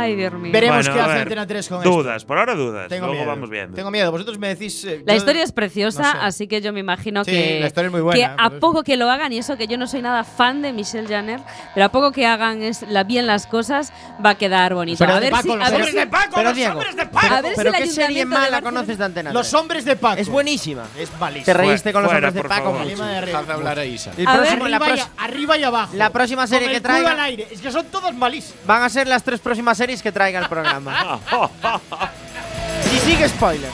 Ay, 0.00 0.16
Dios 0.16 0.32
mío. 0.34 0.52
Veremos 0.52 0.76
Bueno, 0.86 0.94
qué 0.94 1.00
hace 1.00 1.12
ver, 1.12 1.22
Antena 1.22 1.46
3 1.46 1.68
con 1.68 1.78
esto. 1.78 1.90
Dudas, 1.90 2.24
por 2.24 2.38
ahora 2.38 2.54
dudas. 2.54 2.88
Tengo 2.88 3.06
Luego 3.06 3.22
miedo. 3.22 3.34
vamos 3.34 3.50
viendo. 3.50 3.74
Tengo 3.76 3.90
miedo. 3.90 4.10
Vosotros 4.10 4.38
me 4.38 4.48
decís. 4.48 4.84
eh, 4.84 5.02
La 5.06 5.12
yo- 5.14 5.18
historia 5.18 5.42
es 5.42 5.52
preciosa, 5.52 6.02
no 6.02 6.20
sé. 6.20 6.26
así 6.26 6.46
que 6.48 6.60
yo 6.60 6.72
me 6.72 6.80
imagino 6.80 7.24
Sí, 7.24 7.30
que, 7.32 7.58
la 7.60 7.66
historia 7.66 7.86
es 7.86 7.92
muy 7.92 8.00
buena, 8.00 8.16
que 8.18 8.32
¿eh? 8.32 8.36
a 8.38 8.50
poco 8.50 8.82
que 8.82 8.96
lo 8.96 9.10
hagan, 9.10 9.32
y 9.32 9.38
eso 9.38 9.56
que 9.56 9.66
yo 9.66 9.76
no 9.78 9.86
soy 9.86 10.02
nada 10.02 10.24
fan 10.24 10.62
de 10.62 10.72
Michelle 10.72 11.06
Jenner, 11.08 11.40
pero 11.74 11.86
a 11.86 11.88
poco 11.90 12.12
que 12.12 12.26
hagan 12.26 12.62
es, 12.62 12.82
la, 12.82 13.04
bien 13.04 13.26
las 13.26 13.46
cosas, 13.46 13.92
va 14.24 14.30
a 14.30 14.34
quedar 14.36 14.74
bonito. 14.74 14.98
Pero 14.98 15.14
a 15.14 15.20
ver 15.20 15.30
Paco, 15.30 15.42
si, 15.42 15.48
los 15.48 15.56
a 15.66 15.70
ver 15.70 15.74
hombres 15.74 15.90
si- 15.90 15.96
de 15.98 16.06
Paco, 16.06 16.30
Pero 16.34 16.48
los 16.48 16.56
Diego, 16.56 16.72
hombres 16.74 16.96
de 16.96 17.06
pero, 17.06 17.10
Paco. 17.12 17.48
Si 17.48 17.54
pero 17.56 17.70
el 17.70 17.76
¿qué 17.76 17.86
serie 17.86 18.24
mala 18.24 18.62
conoces 18.62 18.98
de 18.98 19.04
Antena 19.04 19.32
Los 19.32 19.48
3? 19.48 19.54
hombres 19.60 19.84
de 19.84 19.96
Paco. 19.96 20.20
Es 20.20 20.28
buenísima. 20.28 20.84
Es 20.98 21.10
malísimo. 21.18 21.44
Te 21.46 21.54
reíste 21.54 21.92
con 21.92 22.02
los 22.02 22.12
hombres 22.12 22.34
de 22.34 22.42
Paco 22.44 22.74
hablar 23.50 23.78
a 23.78 23.84
Isa. 23.84 24.12
Arriba, 25.18 25.58
y, 25.58 25.64
abajo. 25.64 25.96
la 25.96 26.10
próxima 26.10 26.46
serie 26.46 26.68
que 26.68 26.76
el 26.76 26.82
culo 26.82 26.94
traiga 26.94 27.12
al 27.12 27.20
aire. 27.20 27.46
Es 27.50 27.60
que 27.60 27.70
son 27.70 27.86
todas 27.86 28.14
malísimas. 28.14 28.58
van 28.66 28.82
a 28.82 28.88
ser 28.88 29.06
las 29.08 29.22
tres 29.22 29.40
próximas 29.40 29.76
series 29.76 29.89
que 29.98 30.12
traiga 30.12 30.38
el 30.38 30.48
programa. 30.48 31.18
y 32.94 32.98
sigue 32.98 33.28
spoiler. 33.28 33.70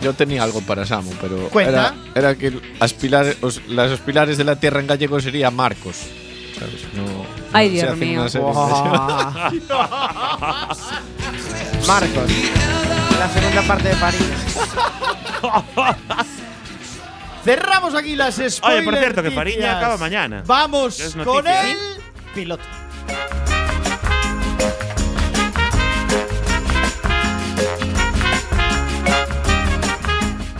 Yo 0.00 0.14
tenía 0.14 0.42
algo 0.42 0.62
para 0.62 0.86
Samu, 0.86 1.12
pero 1.20 1.50
Cuenta. 1.50 1.94
Era, 2.14 2.30
era 2.30 2.34
que 2.34 2.58
as 2.80 2.94
pilares, 2.94 3.36
os, 3.42 3.60
las 3.68 4.00
pilares 4.00 4.38
de 4.38 4.44
la 4.44 4.56
tierra 4.56 4.80
en 4.80 4.86
gallego 4.86 5.20
sería 5.20 5.50
Marcos. 5.50 5.96
¿Sabes? 6.58 6.86
No, 6.94 7.04
Ay, 7.52 7.68
no 7.68 7.74
Dios 7.74 7.96
mío. 7.98 8.20
Marcos. 11.86 12.30
La 13.18 13.28
segunda 13.28 13.62
parte 13.62 13.88
de 13.88 13.96
París. 13.96 14.22
Cerramos 17.44 17.94
aquí 17.94 18.16
las 18.16 18.34
spoilers. 18.34 18.62
Oye, 18.62 18.82
por 18.82 18.96
cierto, 18.96 19.22
que 19.22 19.30
Fariña 19.30 19.78
acaba 19.78 19.96
mañana. 19.96 20.42
Vamos 20.46 21.16
con 21.24 21.46
el 21.46 21.76
piloto. 22.34 22.64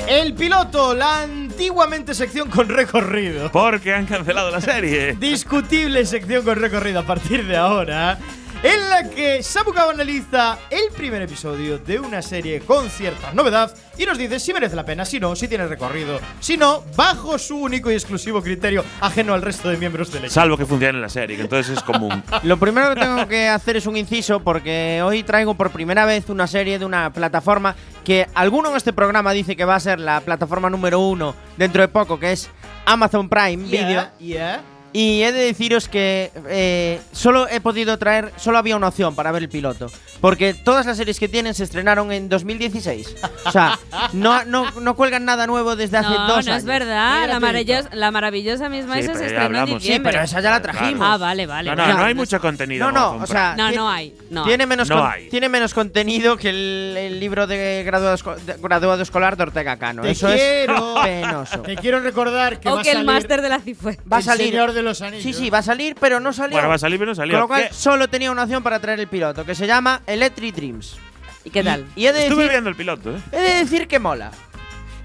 El 0.09 0.35
piloto, 0.35 0.93
la 0.93 1.23
antiguamente 1.23 2.14
sección 2.14 2.51
con 2.51 2.69
recorrido. 2.69 3.53
Porque 3.53 3.95
han 3.95 4.07
cancelado 4.07 4.51
la 4.51 4.61
serie. 4.61 5.12
Discutible 5.12 6.05
sección 6.05 6.45
con 6.45 6.59
recorrido 6.59 6.99
a 6.99 7.05
partir 7.05 7.47
de 7.47 7.57
ahora. 7.57 8.19
En 8.62 8.90
la 8.90 9.09
que 9.09 9.42
Sabucao 9.42 9.90
analiza 9.90 10.59
el 10.68 10.92
primer 10.94 11.23
episodio 11.23 11.79
de 11.79 11.99
una 11.99 12.20
serie 12.20 12.61
con 12.61 12.90
cierta 12.90 13.33
novedad 13.33 13.75
y 13.96 14.05
nos 14.05 14.18
dice 14.18 14.38
si 14.38 14.53
merece 14.53 14.77
la 14.77 14.85
pena, 14.85 15.07
si 15.07 15.18
no, 15.18 15.35
si 15.35 15.49
tiene 15.49 15.66
recorrido, 15.66 16.20
si 16.40 16.59
no, 16.59 16.85
bajo 16.94 17.38
su 17.38 17.57
único 17.57 17.90
y 17.90 17.94
exclusivo 17.94 18.42
criterio 18.42 18.85
ajeno 19.01 19.33
al 19.33 19.40
resto 19.40 19.70
de 19.70 19.79
miembros 19.79 20.12
del 20.12 20.25
equipo. 20.25 20.35
Salvo 20.35 20.59
que 20.59 20.66
funcione 20.66 20.99
en 20.99 21.03
la 21.03 21.09
serie, 21.09 21.37
que 21.37 21.42
entonces 21.42 21.79
es 21.79 21.83
común. 21.83 22.23
Lo 22.42 22.59
primero 22.59 22.94
que 22.94 23.01
tengo 23.01 23.27
que 23.27 23.49
hacer 23.49 23.79
es 23.79 23.87
un 23.87 23.96
inciso 23.96 24.40
porque 24.40 25.01
hoy 25.03 25.23
traigo 25.23 25.55
por 25.55 25.70
primera 25.70 26.05
vez 26.05 26.29
una 26.29 26.46
serie 26.46 26.79
de 26.79 26.85
una 26.85 27.12
plataforma 27.12 27.75
que 28.05 28.27
alguno 28.35 28.70
en 28.70 28.77
este 28.77 28.92
programa 28.92 29.33
dice 29.33 29.57
que 29.57 29.64
va 29.64 29.77
a 29.77 29.81
ser 29.81 30.01
la 30.01 30.20
plataforma 30.20 30.68
número 30.68 31.01
uno 31.01 31.35
dentro 31.57 31.81
de 31.81 31.88
poco, 31.88 32.18
que 32.18 32.33
es 32.33 32.51
Amazon 32.85 33.29
Prime 33.29 33.64
Video. 33.64 33.88
Yeah, 33.88 34.12
yeah. 34.18 34.80
Y 34.92 35.22
he 35.22 35.31
de 35.33 35.44
deciros 35.44 35.88
que 35.88 36.33
eh, 36.48 37.00
solo 37.12 37.46
he 37.48 37.61
podido 37.61 37.96
traer, 37.98 38.33
solo 38.37 38.59
había 38.59 38.76
una 38.76 38.88
opción 38.88 39.14
para 39.14 39.31
ver 39.31 39.42
el 39.44 39.48
piloto. 39.48 39.87
Porque 40.20 40.53
todas 40.53 40.85
las 40.85 40.96
series 40.96 41.18
que 41.18 41.29
tienen 41.29 41.55
se 41.55 41.64
estrenaron 41.64 42.11
en 42.12 42.29
2016. 42.29 43.16
O 43.46 43.53
sea, 43.53 43.79
no, 44.12 44.44
no, 44.44 44.70
no 44.81 44.96
cuelgan 44.96 45.24
nada 45.24 45.46
nuevo 45.46 45.76
desde 45.76 45.96
hace 45.98 46.11
No, 46.11 46.26
dos 46.26 46.44
no 46.46 46.53
años. 46.53 46.59
es 46.59 46.64
verdad. 46.64 47.11
La 47.26 47.35
Espérate, 47.35 47.40
maravillosa, 47.40 47.88
la 47.94 48.11
maravillosa 48.11 48.68
Miss 48.68 48.85
Maisel 48.85 49.12
pero 49.12 49.18
se 49.18 49.24
estrenó 49.26 49.40
en 49.40 49.46
hablamos. 49.57 49.70
Sí, 49.83 49.88
diciembre. 49.88 50.12
pero 50.12 50.24
esa 50.24 50.40
ya 50.40 50.50
la 50.50 50.61
trajimos. 50.62 51.09
Ah, 51.09 51.16
vale, 51.16 51.46
vale. 51.46 51.70
No, 51.70 51.76
no, 51.76 51.94
no 51.98 52.05
hay 52.05 52.14
mucho 52.14 52.40
contenido. 52.40 52.90
No, 52.90 52.92
no, 53.16 53.22
o 53.22 53.26
sea, 53.26 53.55
No, 53.57 53.70
no 53.70 53.88
hay. 53.88 54.14
No 54.29 54.44
tiene, 54.44 54.64
hay. 54.64 54.68
menos 54.68 54.88
No 54.90 55.05
hay. 55.07 55.29
tiene 55.31 55.48
menos 55.48 55.72
contenido 55.72 56.37
que 56.37 56.50
el, 56.50 56.94
el 56.98 57.20
libro 57.20 57.46
de 57.46 57.83
graduado, 57.87 58.16
de 58.44 58.57
graduado 58.61 59.03
escolar 59.03 59.37
de 59.37 59.44
Ortega 59.44 59.76
Cano. 59.79 60.03
Te 60.03 60.11
Eso 60.11 60.26
quiero. 60.29 60.96
es 60.98 61.09
penoso. 61.09 61.61
Te 61.62 61.76
quiero 61.76 62.00
recordar 62.00 62.61
que 62.61 62.68
O 62.68 62.74
va 62.74 62.81
a 62.81 62.83
que 62.83 62.90
el 62.90 62.96
salir 62.98 63.07
máster 63.12 63.40
de 63.40 63.48
la 63.48 63.61
CIFUE. 63.61 63.98
Va 64.11 64.16
a 64.16 64.20
El 64.20 64.24
salir. 64.26 64.48
Señor 64.50 64.72
de 64.72 64.80
los 64.83 65.03
Anillos. 65.03 65.23
Sí, 65.23 65.33
sí, 65.33 65.51
va 65.51 65.59
a 65.59 65.62
salir, 65.62 65.95
pero 66.01 66.21
no 66.21 66.33
salió. 66.33 66.55
Bueno, 66.57 66.69
va 66.69 66.75
a 66.75 66.79
salir, 66.79 66.99
pero 66.99 67.11
no 67.11 67.14
salió. 67.14 67.35
Con 67.35 67.40
lo 67.40 67.49
cual, 67.49 67.69
¿Qué? 67.69 67.75
solo 67.75 68.09
tenía 68.09 68.31
una 68.31 68.45
opción 68.45 68.62
para 68.62 68.79
traer 68.81 69.01
el 69.01 69.09
piloto, 69.09 69.45
que 69.45 69.55
se 69.55 69.66
llama 69.66 70.03
Electric 70.07 70.55
Dreams. 70.55 70.97
¿Y 71.45 71.51
qué 71.51 71.62
tal? 71.64 71.87
Y 71.97 72.07
he 72.07 72.12
de, 72.12 72.25
Estuve 72.25 72.43
decir, 72.43 72.51
viendo 72.53 72.71
el 72.71 72.77
piloto, 72.77 73.11
¿eh? 73.16 73.21
he 73.33 73.40
de 73.40 73.55
decir 73.61 73.88
que 73.88 73.99
mola. 73.99 74.31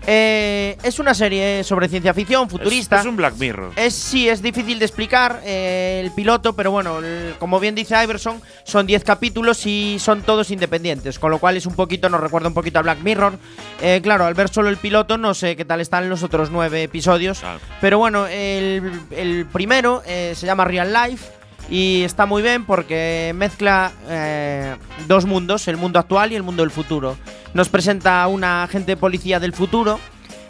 Eh, 0.07 0.77
es 0.83 0.99
una 0.99 1.13
serie 1.13 1.63
sobre 1.63 1.87
ciencia 1.87 2.13
ficción, 2.13 2.49
futurista. 2.49 2.97
Es, 2.97 3.01
es 3.01 3.07
un 3.07 3.15
Black 3.15 3.35
Mirror. 3.37 3.71
Es, 3.75 3.93
sí, 3.95 4.29
es 4.29 4.41
difícil 4.41 4.77
de 4.79 4.85
explicar 4.85 5.41
eh, 5.43 6.01
el 6.03 6.11
piloto, 6.11 6.53
pero 6.53 6.71
bueno, 6.71 6.99
el- 6.99 7.35
como 7.39 7.59
bien 7.59 7.73
dice 7.75 7.95
Iverson, 8.03 8.41
son 8.63 8.85
10 8.85 9.03
capítulos 9.03 9.65
y 9.65 9.97
son 9.99 10.21
todos 10.21 10.51
independientes, 10.51 11.17
con 11.19 11.31
lo 11.31 11.39
cual 11.39 11.57
es 11.57 11.65
un 11.65 11.75
poquito, 11.75 12.07
nos 12.09 12.21
recuerda 12.21 12.47
un 12.47 12.53
poquito 12.53 12.79
a 12.79 12.83
Black 12.83 12.99
Mirror. 12.99 13.37
Eh, 13.81 13.99
claro, 14.03 14.25
al 14.25 14.33
ver 14.35 14.49
solo 14.49 14.69
el 14.69 14.77
piloto, 14.77 15.17
no 15.17 15.33
sé 15.33 15.55
qué 15.55 15.65
tal 15.65 15.81
están 15.81 16.09
los 16.09 16.21
otros 16.23 16.51
nueve 16.51 16.83
episodios, 16.83 17.39
Claro. 17.39 17.59
pero 17.81 17.97
bueno, 17.97 18.27
el, 18.27 18.91
el 19.11 19.45
primero 19.51 20.03
eh, 20.05 20.33
se 20.35 20.45
llama 20.45 20.65
Real 20.65 20.93
Life. 20.93 21.25
Y 21.69 22.03
está 22.03 22.25
muy 22.25 22.41
bien 22.41 22.65
porque 22.65 23.33
mezcla 23.35 23.91
eh, 24.07 24.75
dos 25.07 25.25
mundos, 25.25 25.67
el 25.67 25.77
mundo 25.77 25.99
actual 25.99 26.31
y 26.31 26.35
el 26.35 26.43
mundo 26.43 26.63
del 26.63 26.71
futuro. 26.71 27.17
Nos 27.53 27.69
presenta 27.69 28.27
una 28.27 28.63
agente 28.63 28.97
policía 28.97 29.39
del 29.39 29.53
futuro 29.53 29.99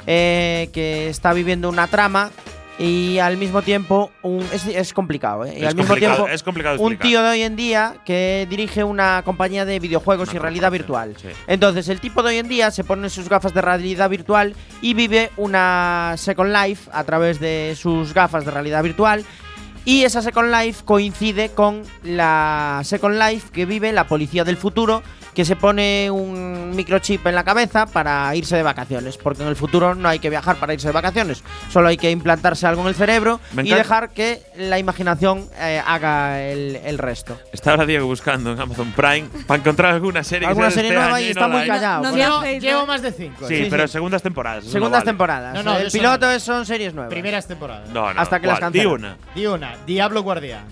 eh, 0.08 0.70
que 0.74 1.08
está 1.10 1.34
viviendo 1.34 1.70
una 1.70 1.88
trama 1.88 2.32
y 2.78 3.20
al 3.20 3.38
mismo 3.38 3.62
tiempo 3.62 4.12
un, 4.22 4.46
es, 4.52 4.68
es 4.68 4.92
complicado, 4.92 5.46
¿eh? 5.46 5.54
Y 5.58 5.62
Es 5.62 5.70
al 5.70 5.76
mismo 5.76 5.96
tiempo 5.96 6.28
es 6.28 6.44
complicado 6.44 6.82
un 6.82 6.98
tío 6.98 7.24
de 7.24 7.30
hoy 7.30 7.42
en 7.44 7.56
día 7.56 7.96
que 8.06 8.46
dirige 8.50 8.84
una 8.84 9.22
compañía 9.24 9.64
de 9.64 9.80
videojuegos 9.80 10.30
Una 10.30 10.36
y 10.36 10.40
realidad 10.42 10.72
virtual. 10.72 11.16
sí. 11.20 11.30
Entonces 11.48 11.88
el 11.88 12.02
tipo 12.02 12.22
de 12.22 12.30
hoy 12.30 12.38
en 12.40 12.50
día 12.50 12.72
se 12.72 12.84
pone 12.84 13.10
sus 13.10 13.30
gafas 13.30 13.54
de 13.54 13.62
realidad 13.62 14.10
virtual 14.10 14.56
y 14.82 14.94
vive 14.94 15.32
una 15.38 16.16
Second 16.18 16.52
Life 16.52 16.90
a 16.92 17.06
través 17.06 17.40
de 17.40 17.78
sus 17.80 18.14
gafas 18.14 18.44
de 18.44 18.52
realidad 18.52 18.84
virtual. 18.84 19.24
Y 19.86 20.04
esa 20.04 20.24
Second 20.24 20.52
Life 20.52 20.84
coincide 20.84 21.50
con 21.50 21.84
la 22.04 22.82
Second 22.84 23.20
Life 23.22 23.50
que 23.54 23.68
vive 23.68 23.92
la 23.92 24.08
policía 24.08 24.44
del 24.44 24.58
futuro, 24.58 25.04
que 25.36 25.46
se 25.46 25.56
pone 25.56 26.10
un 26.10 26.72
microchip 26.76 27.28
en 27.28 27.36
la 27.36 27.44
cabeza 27.44 27.86
para 27.86 28.34
irse 28.36 28.56
de 28.56 28.64
vacaciones. 28.64 29.18
Porque 29.18 29.44
en 29.44 29.50
el 29.50 29.56
futuro 29.56 29.94
no 29.94 30.10
hay 30.10 30.18
que 30.20 30.30
viajar 30.30 30.56
para 30.56 30.74
irse 30.74 30.88
de 30.88 30.94
vacaciones, 30.94 31.44
solo 31.72 31.90
hay 31.90 31.98
que 31.98 32.10
implantarse 32.10 32.66
algo 32.66 32.82
en 32.82 32.88
el 32.88 32.96
cerebro 32.96 33.40
y 33.64 33.70
dejar 33.70 34.10
que 34.10 34.42
la 34.58 34.80
imaginación 34.80 35.48
eh, 35.60 35.82
haga 35.86 36.42
el, 36.42 36.78
el 36.78 36.98
resto. 36.98 37.38
Está 37.52 37.72
ahora 37.72 37.86
Diego 37.86 38.08
buscando 38.08 38.52
en 38.54 38.60
Amazon 38.60 38.92
Prime 38.94 39.28
para 39.46 39.60
encontrar 39.60 39.94
alguna 39.94 40.24
serie 40.24 40.48
Alguna 40.48 40.72
serie 40.72 40.90
este 40.92 41.02
nueva 41.02 41.22
y 41.22 41.28
está 41.30 41.42
no 41.42 41.50
muy 41.50 41.62
hay. 41.62 41.68
callado. 41.68 42.04
No, 42.04 42.10
porque- 42.10 42.26
no, 42.56 42.60
Llevo, 42.60 42.86
más 42.86 43.02
de 43.02 43.12
cinco. 43.12 43.48
Sí, 43.48 43.54
¿eh? 43.56 43.64
Sí, 43.66 43.68
pero 43.70 43.88
sí. 43.88 43.94
segundas 43.94 44.24
temporadas. 44.24 44.64
Segundas 44.66 45.04
temporadas. 45.04 45.54
No, 45.54 45.64
no, 45.64 45.78
el 45.78 45.92
piloto 45.92 46.26
no. 46.28 46.32
es- 46.32 46.44
son 46.44 46.66
series 46.66 46.94
nuevas. 46.94 47.12
Primeras 47.12 47.46
temporadas. 47.48 47.90
No, 47.90 48.14
no. 48.14 48.22
Hasta 48.22 48.40
que 48.40 48.48
las 48.48 48.60
¿cuál? 48.60 48.72
Di 48.72 48.80
cancelan. 48.80 49.00
una. 49.02 49.18
Di 49.36 49.46
una, 49.48 49.76
Diablo 49.86 50.24
Guardián. 50.24 50.64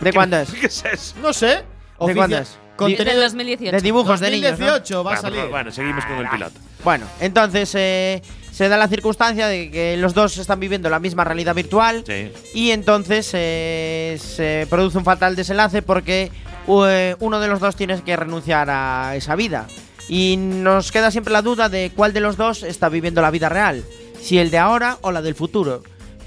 ¿De 0.00 0.12
cuándo 0.12 0.36
es? 0.36 0.50
¿Qué 0.60 0.66
es 0.66 0.84
eso? 0.84 1.14
No 1.22 1.32
sé. 1.32 1.64
¿De 2.08 2.14
cuándo 2.14 2.38
es? 2.38 2.50
Del 2.50 2.76
Contenido 2.76 3.20
2018. 3.22 3.76
De 3.76 3.80
dibujos 3.82 4.20
de 4.20 4.30
niños. 4.30 4.58
¿no? 4.58 4.66
2018 4.66 5.04
va 5.04 5.10
a 5.14 5.20
Bueno, 5.20 5.22
salir. 5.36 5.50
Bueno, 5.50 5.70
seguimos 5.72 6.04
con 6.04 6.18
el 6.18 6.28
piloto. 6.28 6.58
Bueno, 6.82 7.06
entonces 7.20 7.72
eh, 7.76 8.22
se 8.50 8.68
da 8.68 8.76
la 8.76 8.88
circunstancia 8.88 9.46
de 9.46 9.70
que 9.70 9.96
los 9.96 10.14
dos 10.14 10.36
están 10.38 10.58
viviendo 10.58 10.90
la 10.90 10.98
misma 10.98 11.22
realidad 11.24 11.54
virtual 11.54 12.02
Sí. 12.06 12.32
y 12.54 12.70
entonces 12.70 13.30
eh, 13.34 14.18
se 14.20 14.66
produce 14.68 14.98
un 14.98 15.04
fatal 15.04 15.36
desenlace 15.36 15.82
porque 15.82 16.32
eh, 16.66 17.16
uno 17.20 17.40
de 17.40 17.48
los 17.48 17.60
dos 17.60 17.76
tiene 17.76 18.00
que 18.02 18.16
renunciar 18.16 18.68
a 18.70 19.14
esa 19.16 19.36
vida. 19.36 19.66
Y 20.08 20.36
nos 20.38 20.90
queda 20.90 21.10
siempre 21.12 21.32
la 21.32 21.42
duda 21.42 21.68
de 21.68 21.92
cuál 21.94 22.12
de 22.12 22.20
los 22.20 22.36
dos 22.36 22.64
está 22.64 22.88
viviendo 22.88 23.22
la 23.22 23.30
vida 23.30 23.48
real, 23.48 23.84
si 24.20 24.38
el 24.38 24.50
de 24.50 24.58
ahora 24.58 24.98
o 25.02 25.12
la 25.12 25.22
del 25.22 25.34
futuro. 25.36 25.82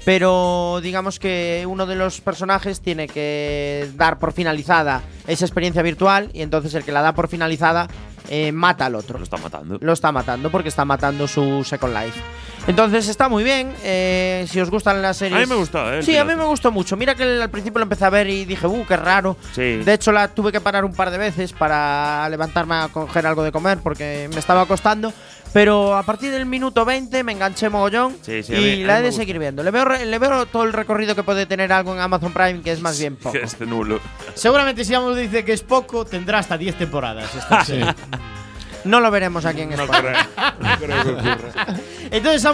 Pero 0.06 0.78
digamos 0.84 1.18
que 1.18 1.66
uno 1.68 1.84
de 1.84 1.96
los 1.96 2.20
personajes 2.20 2.80
tiene 2.80 3.08
que 3.08 3.90
dar 3.96 4.20
por 4.20 4.32
finalizada 4.32 5.02
esa 5.26 5.44
experiencia 5.44 5.82
virtual 5.82 6.30
y 6.32 6.42
entonces 6.42 6.74
el 6.74 6.84
que 6.84 6.92
la 6.92 7.02
da 7.02 7.12
por 7.12 7.26
finalizada 7.26 7.88
eh, 8.28 8.52
mata 8.52 8.86
al 8.86 8.94
otro 8.94 9.18
Lo 9.18 9.24
está 9.24 9.36
matando. 9.36 9.78
lo 9.80 9.92
está 9.92 10.12
matando 10.12 10.50
porque 10.50 10.68
está 10.68 10.84
matando 10.84 11.26
su 11.28 11.62
Second 11.64 11.94
Life. 11.94 12.20
Entonces 12.66 13.06
está 13.08 13.28
muy 13.28 13.44
bien. 13.44 13.72
eh, 13.84 14.44
si 14.50 14.60
os 14.60 14.70
gustan 14.70 15.00
las 15.00 15.16
series. 15.18 15.36
A 15.38 15.40
mí 15.40 15.46
me 15.46 15.54
gustó, 15.54 15.92
¿eh? 15.92 15.98
el 15.98 16.04
Sí, 16.04 16.16
a 16.16 16.24
mí 16.24 16.30
piloto. 16.30 16.44
me 16.44 16.50
gustó 16.50 16.72
mucho. 16.72 16.96
Mira 16.96 17.14
que 17.14 17.22
al 17.22 17.50
principio 17.50 17.78
lo 17.78 17.84
empecé 17.84 18.04
a 18.04 18.10
ver 18.10 18.28
y 18.28 18.44
dije, 18.44 18.66
uh, 18.66 18.84
qué 18.86 18.96
raro. 18.96 19.36
Sí. 19.52 19.76
De 19.76 19.92
hecho, 19.94 20.10
la 20.10 20.28
tuve 20.28 20.50
que 20.50 20.60
parar 20.60 20.84
un 20.84 20.92
par 20.92 21.10
de 21.10 21.18
veces 21.18 21.52
para 21.52 22.28
levantarme 22.28 22.74
a 22.74 22.88
coger 22.88 23.24
algo 23.26 23.44
de 23.44 23.52
comer 23.52 23.78
porque 23.78 24.28
me 24.32 24.38
estaba 24.40 24.66
costando. 24.66 25.12
Pero 25.52 25.94
a 25.96 26.02
partir 26.02 26.32
del 26.32 26.44
minuto 26.44 26.84
20 26.84 27.22
me 27.24 27.32
enganché 27.32 27.70
mogollón 27.70 28.14
Sí, 28.20 28.42
sí, 28.42 28.52
a 28.54 28.58
y 28.58 28.62
mí- 28.78 28.82
a 28.84 28.86
la 28.88 28.92
mí 28.94 28.98
he 28.98 28.98
me 28.98 29.02
de 29.02 29.08
gusta. 29.08 29.22
seguir 29.22 29.38
viendo. 29.38 29.62
Le 29.62 29.70
veo, 29.70 29.84
re- 29.86 30.04
le 30.04 30.18
veo 30.18 30.44
todo 30.46 30.64
el 30.64 30.72
recorrido 30.72 31.14
que 31.14 31.22
puede 31.22 31.46
tener 31.46 31.72
algo 31.72 31.94
en 31.94 32.00
Amazon 32.00 32.32
Prime, 32.32 32.60
que 32.62 32.72
es 32.72 32.80
más 32.82 32.98
bien 32.98 33.16
poco. 33.22 33.36
Este 33.38 33.64
nulo. 33.64 34.00
Seguramente 34.34 34.84
si 34.84 34.92
Amos 34.92 35.16
dice 35.16 35.44
que 35.44 35.52
es 35.52 35.62
poco, 35.62 36.04
tendrá 36.04 36.40
hasta 36.40 36.58
10 36.58 36.74
temporadas. 36.76 37.32
esta 37.34 37.64
serie. 37.64 37.86
No 38.86 39.00
lo 39.00 39.10
veremos 39.10 39.44
aquí 39.44 39.62
en 39.62 39.70
No 39.70 39.82
España. 39.84 40.26
creo, 40.36 40.52
no 40.60 40.78
creo 40.78 41.02
que 41.02 41.10
ocurra. 41.10 41.66
Entonces 42.10 42.44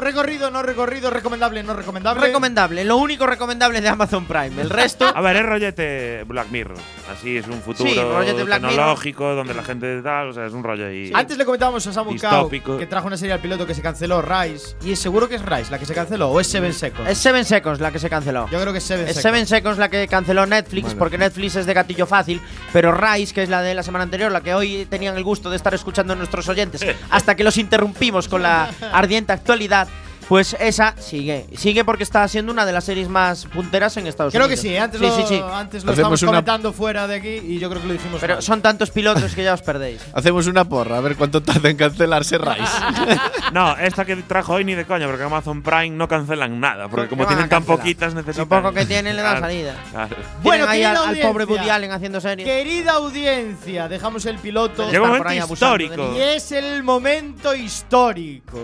recorrido, 0.00 0.50
no 0.50 0.62
recorrido, 0.62 1.10
recomendable, 1.10 1.62
no 1.62 1.74
recomendable. 1.74 2.20
Recomendable, 2.26 2.84
lo 2.84 2.96
único 2.96 3.26
recomendable 3.26 3.80
de 3.80 3.88
Amazon 3.88 4.26
Prime. 4.26 4.60
El 4.62 4.70
resto. 4.70 5.06
A 5.14 5.20
ver, 5.20 5.36
es 5.36 5.42
rollete 5.44 6.24
Black 6.26 6.48
Mirror. 6.50 6.78
Así 7.10 7.36
es 7.36 7.46
un 7.48 7.60
futuro 7.60 7.90
Sí, 7.90 7.94
Black 7.96 8.60
Mirror. 8.60 8.70
tecnológico 8.70 9.34
donde 9.34 9.54
la 9.54 9.62
gente 9.62 10.00
tal, 10.02 10.28
o 10.28 10.32
sea, 10.32 10.46
es 10.46 10.52
un 10.52 10.62
rollo 10.62 10.86
ahí. 10.86 11.10
Antes 11.14 11.36
le 11.36 11.44
comentábamos 11.44 11.86
a 11.86 11.92
Samu 11.92 12.16
Kao 12.16 12.48
que 12.48 12.86
trajo 12.86 13.06
una 13.06 13.16
serie 13.16 13.32
al 13.32 13.40
piloto 13.40 13.66
que 13.66 13.74
se 13.74 13.82
canceló, 13.82 14.22
Rise. 14.22 14.76
Y 14.84 14.92
es 14.92 14.98
seguro 14.98 15.28
que 15.28 15.34
es 15.36 15.44
Rise 15.44 15.70
la 15.70 15.78
que 15.78 15.86
se 15.86 15.94
canceló 15.94 16.28
o 16.30 16.40
es 16.40 16.46
Seven 16.46 16.72
Seconds. 16.72 17.10
Es 17.10 17.18
Seven 17.18 17.44
Seconds 17.44 17.80
la 17.80 17.90
que 17.90 17.98
se 17.98 18.08
canceló. 18.08 18.48
Yo 18.50 18.60
creo 18.60 18.72
que 18.72 18.78
es 18.78 18.84
Seven 18.84 19.08
Es 19.08 19.16
Seconds. 19.16 19.22
Seven 19.22 19.46
Seconds 19.46 19.78
la 19.78 19.88
que 19.88 20.06
canceló 20.08 20.46
Netflix, 20.46 20.94
porque 20.94 21.18
Netflix 21.18 21.56
es 21.56 21.66
de 21.66 21.74
gatillo 21.74 22.06
fácil, 22.06 22.40
pero 22.72 22.92
Rise, 22.92 23.34
que 23.34 23.42
es 23.42 23.48
la 23.48 23.62
de 23.62 23.74
la 23.74 23.82
semana 23.82 24.04
anterior, 24.04 24.30
la 24.30 24.40
que 24.42 24.54
hoy 24.54 24.86
tenían 24.88 25.16
el 25.16 25.24
gusto 25.24 25.50
de 25.50 25.56
estar 25.56 25.74
escuchando 25.74 26.14
nuestros 26.14 26.48
oyentes, 26.48 26.84
hasta 27.10 27.34
que 27.34 27.44
los 27.44 27.56
interrumpimos 27.58 28.28
con 28.28 28.42
la 28.42 28.70
ardiente 28.92 29.32
actualidad, 29.32 29.88
pues 30.30 30.56
esa 30.60 30.94
sigue. 30.96 31.44
Sigue 31.56 31.84
porque 31.84 32.04
está 32.04 32.26
siendo 32.28 32.52
una 32.52 32.64
de 32.64 32.70
las 32.72 32.84
series 32.84 33.08
más 33.08 33.46
punteras 33.46 33.96
en 33.96 34.06
Estados 34.06 34.32
Creo 34.32 34.46
que 34.46 34.54
Unidos. 34.54 34.62
sí, 34.62 34.76
antes 34.76 35.00
sí, 35.00 35.06
lo, 35.06 35.16
sí, 35.16 35.22
sí. 35.26 35.42
Antes 35.52 35.84
lo 35.84 35.90
Hacemos 35.90 35.96
estamos 35.98 36.22
una- 36.22 36.30
comentando 36.30 36.72
fuera 36.72 37.08
de 37.08 37.16
aquí 37.16 37.28
y 37.52 37.58
yo 37.58 37.68
creo 37.68 37.82
que 37.82 37.88
lo 37.88 37.92
dijimos. 37.94 38.20
Pero 38.20 38.34
mal. 38.34 38.42
son 38.44 38.62
tantos 38.62 38.90
pilotos 38.92 39.34
que 39.34 39.42
ya 39.42 39.54
os 39.54 39.62
perdéis. 39.62 40.00
Hacemos 40.14 40.46
una 40.46 40.64
porra, 40.64 40.98
a 40.98 41.00
ver 41.00 41.16
cuánto 41.16 41.42
tarda 41.42 41.68
en 41.68 41.76
cancelarse 41.76 42.38
Rise. 42.38 42.62
No, 43.52 43.76
esta 43.76 44.04
que 44.04 44.14
trajo 44.14 44.52
hoy 44.54 44.64
ni 44.64 44.76
de 44.76 44.84
coña, 44.84 45.08
porque 45.08 45.24
Amazon 45.24 45.60
Prime 45.62 45.90
no 45.90 46.06
cancelan 46.06 46.60
nada, 46.60 46.86
porque 46.86 47.06
¿Qué 47.06 47.10
como 47.10 47.26
tienen 47.26 47.48
tan 47.48 47.64
poquitas 47.64 48.14
necesitan. 48.14 48.48
Lo 48.48 48.62
poco 48.62 48.72
que 48.72 48.86
tienen 48.86 49.16
le 49.16 49.22
da 49.22 49.30
Claro, 49.32 49.46
salida. 49.46 49.74
claro. 49.90 50.16
Bueno, 50.44 50.66
ahí 50.68 50.84
al, 50.84 50.94
querida 50.94 51.08
al 51.08 51.16
pobre 51.32 51.42
audiencia. 51.42 51.56
Woody 51.64 51.70
Allen 51.70 51.90
haciendo 51.90 52.20
series. 52.20 52.46
Querida 52.48 52.92
audiencia, 52.92 53.88
dejamos 53.88 54.24
el 54.26 54.38
piloto. 54.38 54.88
Llega 54.88 55.02
un 55.02 55.18
momento 55.18 55.52
histórico. 55.52 56.14
Y 56.16 56.20
es 56.20 56.52
el 56.52 56.84
momento 56.84 57.52
histórico. 57.52 58.60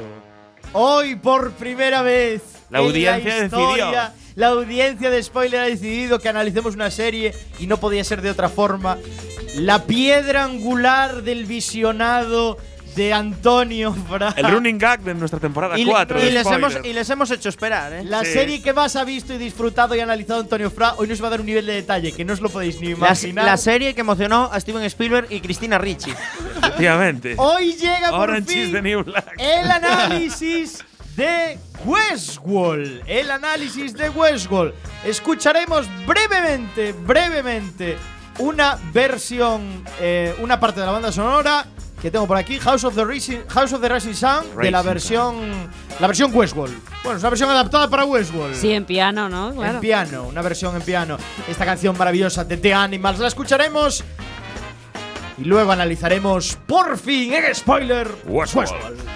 Hoy 0.79 1.17
por 1.17 1.53
primera 1.53 2.03
vez. 2.03 2.43
La 2.69 2.81
en 2.81 2.85
audiencia 2.85 3.45
historia, 3.45 3.87
decidió. 3.87 4.01
La 4.35 4.49
audiencia 4.49 5.09
de 5.09 5.23
Spoiler 5.23 5.61
ha 5.61 5.65
decidido 5.65 6.19
que 6.19 6.29
analicemos 6.29 6.75
una 6.75 6.91
serie 6.91 7.33
y 7.59 7.67
no 7.67 7.79
podía 7.79 8.05
ser 8.05 8.21
de 8.21 8.29
otra 8.29 8.51
forma. 8.51 8.99
La 9.55 9.85
piedra 9.85 10.45
angular 10.45 11.23
del 11.23 11.47
visionado 11.47 12.59
de 12.97 13.13
Antonio 13.13 13.95
Fra. 14.09 14.33
El 14.37 14.51
running 14.51 14.79
gag 14.79 15.03
de 15.03 15.15
nuestra 15.15 15.39
temporada 15.39 15.79
Y, 15.79 15.85
le- 15.85 15.91
4. 15.93 16.19
y 16.27 16.31
les 16.31 16.47
hemos, 16.47 16.79
y 16.83 16.93
les 16.93 17.09
hemos 17.11 17.31
hecho 17.31 17.49
esperar, 17.49 17.93
¿eh? 17.93 18.03
La 18.05 18.25
Sí. 18.25 18.33
serie 18.33 18.63
que 18.63 18.73
más 18.73 18.97
ha 18.97 19.05
visto 19.05 19.35
y 19.35 19.39
disfrutado 19.39 19.95
y 19.95 20.01
analizado 20.01 20.41
Antonio 20.41 20.71
Fra 20.71 20.95
hoy 20.97 21.07
nos 21.07 21.23
va 21.23 21.27
a 21.29 21.31
dar 21.31 21.41
un 21.41 21.47
nivel 21.47 21.67
de 21.67 21.75
detalle 21.75 22.13
que 22.13 22.25
no 22.25 22.33
os 22.33 22.41
lo 22.41 22.49
podéis 22.49 22.81
ni 22.81 22.89
imaginar. 22.91 23.45
la 23.45 23.57
serie 23.59 23.95
que 23.95 24.01
emocionó 24.01 24.51
a 24.53 24.59
Steven 24.59 24.83
Spielberg 24.85 25.27
y 25.31 25.41
Cristina 25.41 25.79
Ricci. 25.79 26.11
Efectivamente. 26.59 27.35
Hoy 27.37 27.75
llega 27.75 28.11
por 28.11 28.31
Orange 28.31 28.53
is 28.59 28.65
fin 28.65 28.73
the 28.73 28.83
New 28.83 29.05
Black. 29.05 29.35
el 29.39 29.71
análisis 29.71 30.83
de 31.17 31.59
Westworld. 31.85 33.03
El 33.07 33.31
análisis 33.31 33.93
de 33.95 34.09
Westworld. 34.11 34.73
Escucharemos 35.05 35.87
brevemente, 36.07 36.93
brevemente, 36.93 37.97
una 38.39 38.79
versión, 38.93 39.85
eh, 40.01 40.35
una 40.41 40.59
parte 40.61 40.81
de 40.81 40.87
la 40.87 40.93
banda 40.93 41.13
sonora 41.13 41.65
que 42.01 42.11
tengo 42.11 42.27
por 42.27 42.37
aquí, 42.37 42.59
House 42.59 42.85
of 42.85 42.95
the 42.95 43.05
Rising, 43.05 43.47
House 43.49 43.73
of 43.73 43.81
the 43.81 43.89
Rising 43.89 44.15
Sun, 44.15 44.57
de 44.61 44.71
la 44.71 44.83
versión, 44.83 45.71
la 45.99 46.07
versión 46.07 46.31
Westworld. 46.35 46.75
Bueno, 47.03 47.17
es 47.17 47.23
una 47.23 47.31
versión 47.31 47.51
adaptada 47.51 47.89
para 47.89 48.05
Westworld. 48.05 48.55
Sí, 48.55 48.73
en 48.73 48.85
piano, 48.85 49.29
¿no? 49.29 49.55
Claro. 49.55 49.75
En 49.75 49.81
piano, 49.81 50.25
una 50.25 50.43
versión 50.43 50.77
en 50.77 50.83
piano. 50.83 51.17
Esta 51.49 51.65
canción 51.65 51.97
maravillosa 51.97 52.45
de 52.45 52.57
The 52.57 52.75
Animals 52.75 53.19
la 53.19 53.29
escucharemos. 53.29 54.05
Y 55.39 55.45
luego 55.45 55.73
analizaremos 55.73 56.59
por 56.67 56.99
fin 56.99 57.33
en 57.35 57.55
spoiler 57.55 58.09
Westworld. 58.27 58.73
Westworld. 58.73 59.16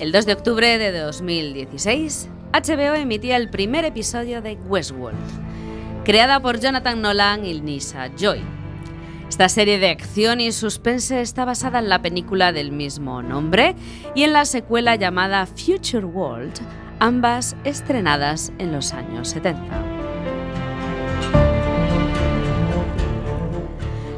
El 0.00 0.10
2 0.10 0.26
de 0.26 0.32
octubre 0.32 0.76
de 0.76 0.90
2016, 0.98 2.28
HBO 2.52 2.94
emitía 2.94 3.36
el 3.36 3.48
primer 3.48 3.84
episodio 3.84 4.42
de 4.42 4.58
Westworld, 4.66 5.16
creada 6.04 6.40
por 6.40 6.58
Jonathan 6.58 7.00
Nolan 7.00 7.44
y 7.44 7.60
Nisa 7.60 8.10
Joy. 8.16 8.40
Esta 9.28 9.48
serie 9.48 9.78
de 9.78 9.90
acción 9.90 10.40
y 10.40 10.50
suspense 10.50 11.20
está 11.20 11.44
basada 11.44 11.78
en 11.78 11.88
la 11.88 12.02
película 12.02 12.52
del 12.52 12.72
mismo 12.72 13.22
nombre 13.22 13.76
y 14.16 14.24
en 14.24 14.32
la 14.32 14.46
secuela 14.46 14.96
llamada 14.96 15.46
Future 15.46 16.04
World, 16.04 16.54
ambas 16.98 17.54
estrenadas 17.62 18.52
en 18.58 18.72
los 18.72 18.92
años 18.94 19.28
70. 19.28 19.93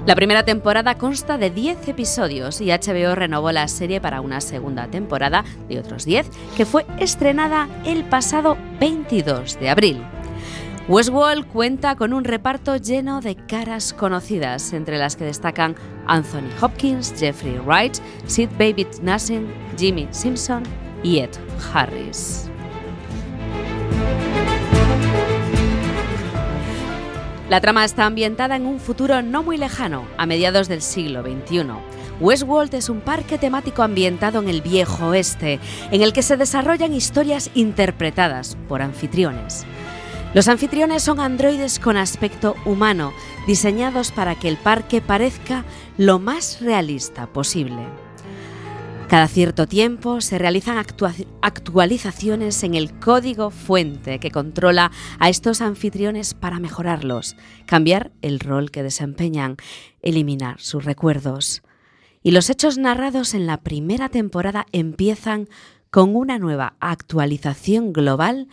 La 0.06 0.14
primera 0.14 0.44
temporada 0.44 0.96
consta 0.96 1.36
de 1.36 1.50
10 1.50 1.88
episodios 1.88 2.60
y 2.60 2.66
HBO 2.66 3.16
renovó 3.16 3.50
la 3.50 3.66
serie 3.66 4.00
para 4.00 4.20
una 4.20 4.40
segunda 4.40 4.86
temporada 4.86 5.44
de 5.68 5.80
otros 5.80 6.04
10 6.04 6.30
que 6.56 6.64
fue 6.64 6.86
estrenada 7.00 7.68
el 7.84 8.04
pasado 8.04 8.56
22 8.78 9.58
de 9.58 9.68
abril. 9.68 10.04
Westworld 10.86 11.48
cuenta 11.48 11.96
con 11.96 12.12
un 12.12 12.22
reparto 12.22 12.76
lleno 12.76 13.20
de 13.20 13.34
caras 13.34 13.92
conocidas, 13.92 14.72
entre 14.72 14.96
las 14.96 15.16
que 15.16 15.24
destacan 15.24 15.74
Anthony 16.06 16.50
Hopkins, 16.60 17.12
Jeffrey 17.18 17.58
Wright, 17.58 17.96
Sid 18.26 18.50
David 18.56 18.86
Nassen, 19.02 19.52
Jimmy 19.76 20.06
Simpson 20.12 20.62
y 21.02 21.18
Ed 21.18 21.30
Harris. 21.74 22.48
La 27.48 27.60
trama 27.60 27.84
está 27.84 28.06
ambientada 28.06 28.56
en 28.56 28.66
un 28.66 28.80
futuro 28.80 29.22
no 29.22 29.44
muy 29.44 29.56
lejano, 29.56 30.04
a 30.18 30.26
mediados 30.26 30.66
del 30.66 30.82
siglo 30.82 31.22
XXI. 31.22 31.66
Westworld 32.18 32.74
es 32.74 32.88
un 32.88 33.00
parque 33.00 33.38
temático 33.38 33.84
ambientado 33.84 34.40
en 34.40 34.48
el 34.48 34.62
viejo 34.62 35.06
oeste, 35.08 35.60
en 35.92 36.02
el 36.02 36.12
que 36.12 36.22
se 36.22 36.36
desarrollan 36.36 36.92
historias 36.92 37.50
interpretadas 37.54 38.56
por 38.68 38.82
anfitriones. 38.82 39.64
Los 40.34 40.48
anfitriones 40.48 41.04
son 41.04 41.20
androides 41.20 41.78
con 41.78 41.96
aspecto 41.96 42.56
humano, 42.64 43.12
diseñados 43.46 44.10
para 44.10 44.34
que 44.34 44.48
el 44.48 44.56
parque 44.56 45.00
parezca 45.00 45.64
lo 45.98 46.18
más 46.18 46.60
realista 46.60 47.28
posible. 47.28 48.05
Cada 49.08 49.28
cierto 49.28 49.68
tiempo 49.68 50.20
se 50.20 50.36
realizan 50.36 50.78
actua- 50.78 51.14
actualizaciones 51.40 52.62
en 52.64 52.74
el 52.74 52.98
código 52.98 53.50
fuente 53.50 54.18
que 54.18 54.32
controla 54.32 54.90
a 55.20 55.28
estos 55.28 55.60
anfitriones 55.60 56.34
para 56.34 56.58
mejorarlos, 56.58 57.36
cambiar 57.66 58.10
el 58.20 58.40
rol 58.40 58.72
que 58.72 58.82
desempeñan, 58.82 59.56
eliminar 60.02 60.60
sus 60.60 60.84
recuerdos. 60.84 61.62
Y 62.24 62.32
los 62.32 62.50
hechos 62.50 62.78
narrados 62.78 63.34
en 63.34 63.46
la 63.46 63.58
primera 63.58 64.08
temporada 64.08 64.66
empiezan 64.72 65.48
con 65.90 66.16
una 66.16 66.38
nueva 66.38 66.74
actualización 66.80 67.92
global 67.92 68.48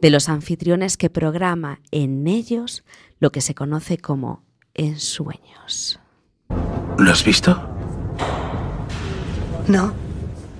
de 0.00 0.08
los 0.08 0.30
anfitriones 0.30 0.96
que 0.96 1.10
programa 1.10 1.80
en 1.90 2.26
ellos 2.26 2.82
lo 3.20 3.30
que 3.30 3.42
se 3.42 3.54
conoce 3.54 3.98
como 3.98 4.42
ensueños. 4.72 6.00
¿Lo 6.96 7.10
has 7.10 7.22
visto? 7.24 7.77
No. 9.68 9.92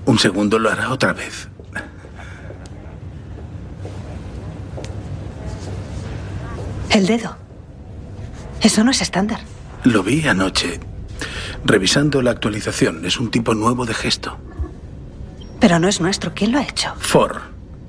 Un 0.05 0.19
segundo 0.19 0.59
lo 0.59 0.69
hará 0.69 0.91
otra 0.91 1.13
vez. 1.13 1.49
El 6.89 7.05
dedo. 7.05 7.35
Eso 8.61 8.83
no 8.83 8.91
es 8.91 9.01
estándar. 9.01 9.39
Lo 9.83 10.03
vi 10.03 10.27
anoche. 10.27 10.79
Revisando 11.65 12.21
la 12.21 12.31
actualización. 12.31 13.05
Es 13.05 13.19
un 13.19 13.31
tipo 13.31 13.53
nuevo 13.53 13.85
de 13.85 13.93
gesto. 13.93 14.37
Pero 15.59 15.79
no 15.79 15.87
es 15.87 16.01
nuestro. 16.01 16.33
¿Quién 16.33 16.51
lo 16.51 16.59
ha 16.59 16.63
hecho? 16.63 16.93
For. 16.99 17.41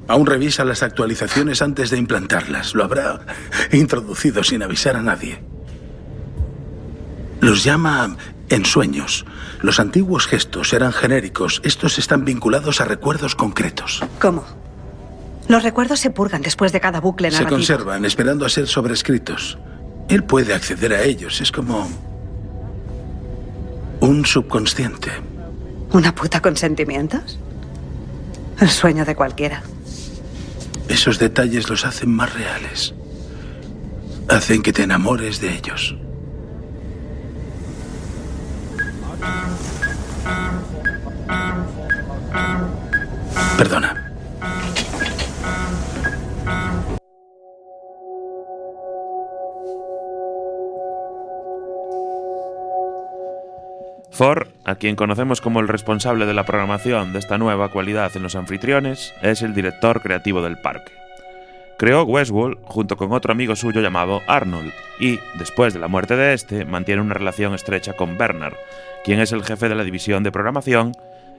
Aún 0.09 0.27
revisa 0.27 0.65
las 0.65 0.83
actualizaciones 0.83 1.63
antes 1.63 1.91
de 1.91 1.99
implantarlas. 1.99 2.75
Lo 2.75 2.85
habrá 2.85 3.21
introducido 3.73 4.43
sin 4.43 4.63
avisar 4.63 4.97
a 4.97 5.03
nadie. 5.03 5.43
Los 7.41 7.65
llama 7.65 8.17
ensueños. 8.51 9.25
Los 9.63 9.81
antiguos 9.81 10.27
gestos 10.27 10.73
eran 10.73 10.93
genéricos. 10.93 11.61
Estos 11.65 11.99
están 11.99 12.25
vinculados 12.25 12.81
a 12.81 12.85
recuerdos 12.85 13.35
concretos. 13.35 14.03
¿Cómo? 14.21 14.45
Los 15.49 15.63
recuerdos 15.63 15.99
se 16.01 16.11
purgan 16.11 16.43
después 16.43 16.73
de 16.73 16.81
cada 16.81 17.01
bucle 17.01 17.31
Se 17.31 17.39
narrativo. 17.39 17.57
conservan 17.57 18.05
esperando 18.05 18.45
a 18.45 18.49
ser 18.49 18.67
sobrescritos. 18.69 19.59
Él 20.09 20.25
puede 20.25 20.55
acceder 20.55 20.93
a 20.93 21.03
ellos. 21.03 21.41
Es 21.41 21.51
como 21.51 21.89
un 24.01 24.27
subconsciente. 24.27 25.11
¿Una 25.93 26.15
puta 26.15 26.41
con 26.41 26.57
sentimientos? 26.57 27.39
El 28.61 28.69
sueño 28.71 29.05
de 29.05 29.15
cualquiera. 29.17 29.63
Esos 30.89 31.19
detalles 31.19 31.69
los 31.69 31.85
hacen 31.85 32.11
más 32.11 32.33
reales. 32.35 32.95
Hacen 34.29 34.63
que 34.63 34.73
te 34.73 34.83
enamores 34.83 35.41
de 35.41 35.55
ellos. 35.55 35.97
Perdona. 43.59 44.11
Ford, 54.11 54.49
a 54.65 54.75
quien 54.75 54.97
conocemos 54.97 55.41
como 55.41 55.61
el 55.61 55.69
responsable 55.69 56.27
de 56.27 56.35
la 56.35 56.45
programación 56.45 57.13
de 57.13 57.19
esta 57.19 57.39
nueva 57.39 57.71
cualidad 57.71 58.15
en 58.15 58.23
los 58.23 58.35
anfitriones, 58.35 59.15
es 59.23 59.41
el 59.43 59.55
director 59.55 60.03
creativo 60.03 60.43
del 60.43 60.59
parque. 60.59 60.93
Creó 61.79 62.03
Westworld 62.03 62.59
junto 62.65 62.99
con 62.99 63.13
otro 63.13 63.33
amigo 63.33 63.57
suyo 63.57 63.81
llamado 63.81 64.21
Arnold 64.27 64.73
y, 64.99 65.19
después 65.39 65.73
de 65.73 65.81
la 65.81 65.89
muerte 65.89 66.17
de 66.17 66.35
este, 66.35 66.67
mantiene 66.67 67.01
una 67.01 67.15
relación 67.15 67.55
estrecha 67.55 67.95
con 67.95 68.19
Bernard, 68.19 68.53
quien 69.05 69.21
es 69.21 69.33
el 69.33 69.45
jefe 69.45 69.69
de 69.69 69.75
la 69.75 69.85
división 69.85 70.23
de 70.23 70.33
programación 70.33 70.93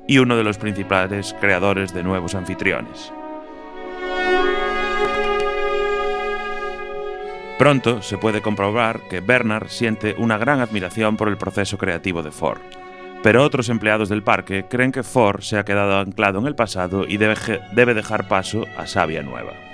y 0.07 0.17
uno 0.17 0.35
de 0.35 0.43
los 0.43 0.57
principales 0.57 1.35
creadores 1.39 1.93
de 1.93 2.03
nuevos 2.03 2.35
anfitriones. 2.35 3.11
Pronto 7.57 8.01
se 8.01 8.17
puede 8.17 8.41
comprobar 8.41 9.01
que 9.07 9.19
Bernard 9.19 9.67
siente 9.67 10.15
una 10.17 10.39
gran 10.39 10.61
admiración 10.61 11.15
por 11.15 11.27
el 11.27 11.37
proceso 11.37 11.77
creativo 11.77 12.23
de 12.23 12.31
Ford, 12.31 12.59
pero 13.21 13.43
otros 13.43 13.69
empleados 13.69 14.09
del 14.09 14.23
parque 14.23 14.65
creen 14.67 14.91
que 14.91 15.03
Ford 15.03 15.41
se 15.41 15.59
ha 15.59 15.65
quedado 15.65 15.99
anclado 15.99 16.39
en 16.39 16.47
el 16.47 16.55
pasado 16.55 17.05
y 17.07 17.17
debe, 17.17 17.35
debe 17.73 17.93
dejar 17.93 18.27
paso 18.27 18.65
a 18.77 18.87
savia 18.87 19.21
nueva. 19.21 19.70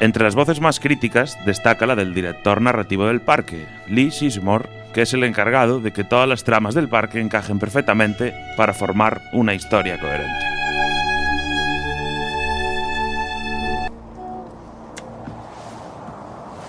Entre 0.00 0.22
las 0.22 0.34
voces 0.34 0.60
más 0.60 0.78
críticas 0.78 1.38
destaca 1.46 1.86
la 1.86 1.96
del 1.96 2.12
director 2.12 2.60
narrativo 2.60 3.06
del 3.06 3.22
parque, 3.22 3.66
Lee 3.86 4.10
Sismore, 4.10 4.68
que 4.92 5.02
es 5.02 5.14
el 5.14 5.24
encargado 5.24 5.80
de 5.80 5.92
que 5.92 6.04
todas 6.04 6.28
las 6.28 6.44
tramas 6.44 6.74
del 6.74 6.88
parque 6.88 7.20
encajen 7.20 7.58
perfectamente 7.58 8.34
para 8.58 8.74
formar 8.74 9.22
una 9.32 9.54
historia 9.54 9.98
coherente. 9.98 10.46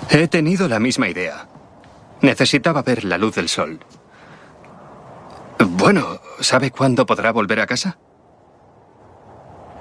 He 0.09 0.27
tenido 0.29 0.69
la 0.69 0.79
misma 0.79 1.09
idea. 1.09 1.47
Necesitaba 2.21 2.81
ver 2.81 3.03
la 3.03 3.17
luz 3.17 3.35
del 3.35 3.49
sol. 3.49 3.79
Bueno, 5.59 6.21
¿sabe 6.39 6.71
cuándo 6.71 7.05
podrá 7.05 7.31
volver 7.31 7.59
a 7.59 7.67
casa? 7.67 7.97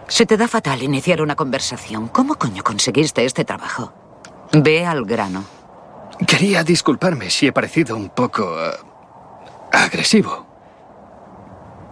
Se 0.09 0.25
te 0.25 0.37
da 0.37 0.47
fatal 0.47 0.83
iniciar 0.83 1.21
una 1.21 1.35
conversación. 1.35 2.09
¿Cómo 2.09 2.37
coño 2.37 2.63
conseguiste 2.63 3.25
este 3.25 3.45
trabajo? 3.45 3.93
Ve 4.53 4.87
al 4.87 5.05
grano. 5.05 5.45
Quería 6.27 6.63
disculparme 6.63 7.29
si 7.29 7.49
he 7.49 7.53
parecido 7.53 7.97
un 7.97 8.11
poco 8.11 8.57
eh, 8.65 8.71
agresivo. 9.73 10.47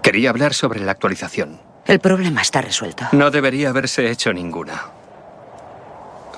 Quería 0.03 0.31
hablar 0.31 0.55
sobre 0.55 0.81
la 0.81 0.93
actualización. 0.93 1.61
El 1.87 1.99
problema 1.99 2.41
está 2.41 2.63
resuelto. 2.63 3.05
No 3.13 3.31
debería 3.31 3.71
haberse 3.71 4.11
hecho 4.11 4.33
ninguna. 4.33 4.87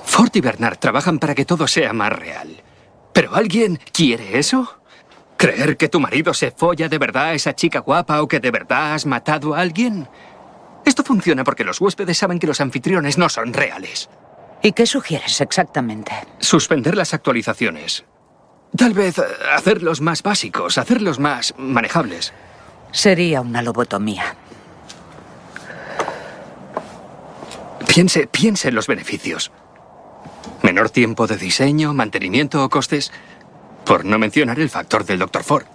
Ford 0.03 0.31
y 0.33 0.41
Bernard 0.41 0.77
trabajan 0.77 1.19
para 1.19 1.35
que 1.35 1.45
todo 1.45 1.67
sea 1.67 1.93
más 1.93 2.11
real. 2.11 2.61
¿Pero 3.13 3.35
alguien 3.35 3.79
quiere 3.93 4.39
eso? 4.39 4.79
¿Creer 5.37 5.77
que 5.77 5.87
tu 5.87 5.99
marido 5.99 6.33
se 6.33 6.51
folla 6.51 6.89
de 6.89 6.97
verdad 6.97 7.25
a 7.25 7.33
esa 7.33 7.55
chica 7.55 7.79
guapa 7.79 8.21
o 8.21 8.27
que 8.27 8.39
de 8.39 8.51
verdad 8.51 8.95
has 8.95 9.05
matado 9.05 9.53
a 9.53 9.61
alguien? 9.61 10.09
Esto 10.87 11.03
funciona 11.03 11.43
porque 11.43 11.65
los 11.65 11.81
huéspedes 11.81 12.17
saben 12.17 12.39
que 12.39 12.47
los 12.47 12.61
anfitriones 12.61 13.17
no 13.17 13.27
son 13.27 13.51
reales. 13.51 14.09
¿Y 14.63 14.71
qué 14.71 14.85
sugieres 14.85 15.41
exactamente? 15.41 16.13
Suspender 16.39 16.95
las 16.95 17.13
actualizaciones. 17.13 18.05
Tal 18.75 18.93
vez 18.93 19.17
eh, 19.17 19.23
hacerlos 19.53 19.99
más 19.99 20.23
básicos, 20.23 20.77
hacerlos 20.77 21.19
más 21.19 21.53
manejables. 21.57 22.31
Sería 22.93 23.41
una 23.41 23.61
lobotomía. 23.61 24.37
Piense, 27.89 28.27
piense 28.27 28.69
en 28.69 28.75
los 28.75 28.87
beneficios. 28.87 29.51
Menor 30.63 30.89
tiempo 30.89 31.27
de 31.27 31.35
diseño, 31.35 31.93
mantenimiento 31.93 32.63
o 32.63 32.69
costes, 32.69 33.11
por 33.83 34.05
no 34.05 34.17
mencionar 34.19 34.57
el 34.61 34.69
factor 34.69 35.03
del 35.03 35.19
Dr. 35.19 35.43
Ford. 35.43 35.65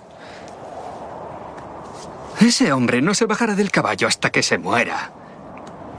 Ese 2.43 2.73
hombre 2.73 3.01
no 3.03 3.15
se 3.15 3.27
bajará 3.27 3.55
del 3.55 3.71
caballo 3.71 4.09
hasta 4.09 4.31
que 4.31 4.43
se 4.43 4.59
muera. 4.59 5.13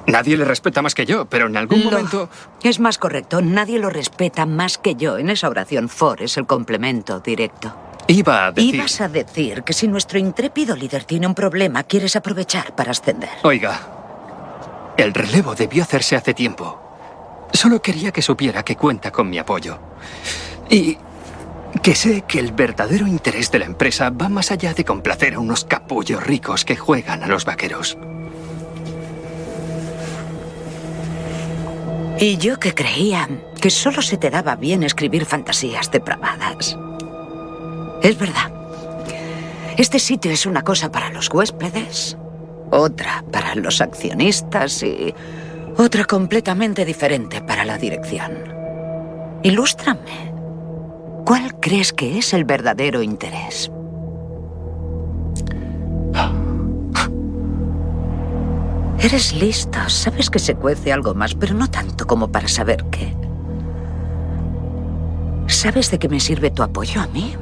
Nadie 0.08 0.36
le 0.36 0.44
respeta 0.44 0.82
más 0.82 0.94
que 0.96 1.06
yo, 1.06 1.26
pero 1.26 1.48
en 1.48 1.56
algún 1.56 1.80
Lo- 1.86 1.92
momento... 1.92 2.30
Es 2.62 2.80
más 2.80 2.98
correcto, 2.98 3.42
nadie 3.42 3.80
lo 3.80 3.90
respeta 3.90 4.46
más 4.46 4.78
que 4.78 4.96
yo. 4.96 5.18
En 5.18 5.30
esa 5.30 5.48
oración, 5.48 5.88
Ford 5.88 6.22
es 6.22 6.36
el 6.38 6.46
complemento 6.46 7.22
directo. 7.22 7.74
Iba 8.08 8.48
a 8.48 8.52
decir... 8.52 8.76
Ibas 8.76 9.00
a 9.00 9.08
decir 9.08 9.64
que 9.64 9.72
si 9.72 9.88
nuestro 9.88 10.20
intrépido 10.20 10.76
líder 10.76 11.06
tiene 11.06 11.26
un 11.28 11.34
problema, 11.34 11.84
quieres 11.84 12.18
aprovechar 12.18 12.76
para 12.76 12.92
ascender. 12.92 13.30
Oiga, 13.44 13.80
el 14.98 15.14
relevo 15.14 15.56
debió 15.56 15.84
hacerse 15.84 16.18
hace 16.18 16.34
tiempo. 16.34 16.82
Solo 17.54 17.82
quería 17.82 18.12
que 18.12 18.22
supiera 18.22 18.64
que 18.64 18.76
cuenta 18.76 19.10
con 19.12 19.30
mi 19.30 19.38
apoyo. 19.38 19.80
Y 20.70 20.98
que 21.82 21.96
sé 21.96 22.24
que 22.28 22.40
el 22.40 22.52
verdadero 22.52 23.08
interés 23.08 23.52
de 23.52 23.60
la 23.60 23.66
empresa 23.66 24.10
va 24.10 24.30
más 24.30 24.52
allá 24.52 24.74
de 24.74 24.86
complacer 24.86 25.34
a 25.34 25.40
unos 25.40 25.66
capullos 25.66 26.24
ricos 26.24 26.66
que 26.66 26.76
juegan 26.76 27.24
a 27.24 27.28
los 27.28 27.46
vaqueros. 27.46 27.98
Y 32.20 32.38
yo 32.38 32.60
que 32.60 32.74
creía 32.74 33.28
que 33.60 33.70
solo 33.70 34.02
se 34.02 34.18
te 34.18 34.30
daba 34.30 34.56
bien 34.56 34.84
escribir 34.84 35.26
fantasías 35.26 35.92
depravadas. 35.92 36.78
Es 38.02 38.18
verdad. 38.18 38.52
Este 39.78 39.98
sitio 39.98 40.32
es 40.32 40.46
una 40.46 40.62
cosa 40.62 40.92
para 40.92 41.10
los 41.10 41.30
huéspedes, 41.30 42.18
otra 42.70 43.24
para 43.32 43.56
los 43.56 43.82
accionistas 43.82 44.84
y 44.84 45.14
otra 45.78 46.06
completamente 46.06 46.86
diferente 46.86 47.42
para 47.42 47.66
la 47.66 47.78
dirección. 47.78 48.38
Ilústrame. 49.42 50.33
¿Cuál 51.26 51.60
crees 51.60 51.94
que 51.94 52.18
es 52.18 52.34
el 52.34 52.44
verdadero 52.44 53.02
interés? 53.02 53.72
Eres 59.00 59.34
listo, 59.34 59.80
sabes 59.88 60.30
que 60.30 60.40
se 60.40 60.56
cuece 60.56 60.94
algo 60.94 61.14
más, 61.14 61.36
pero 61.36 61.54
no 61.54 61.70
tanto 61.70 62.08
como 62.08 62.30
para 62.32 62.48
saber 62.48 62.86
qué. 62.86 63.14
¿Sabes 65.48 65.92
de 65.92 66.00
qué 66.00 66.08
me 66.10 66.20
sirve 66.20 66.52
tu 66.52 66.64
apoyo 66.64 67.02
a 67.02 67.08
mí? 67.08 67.36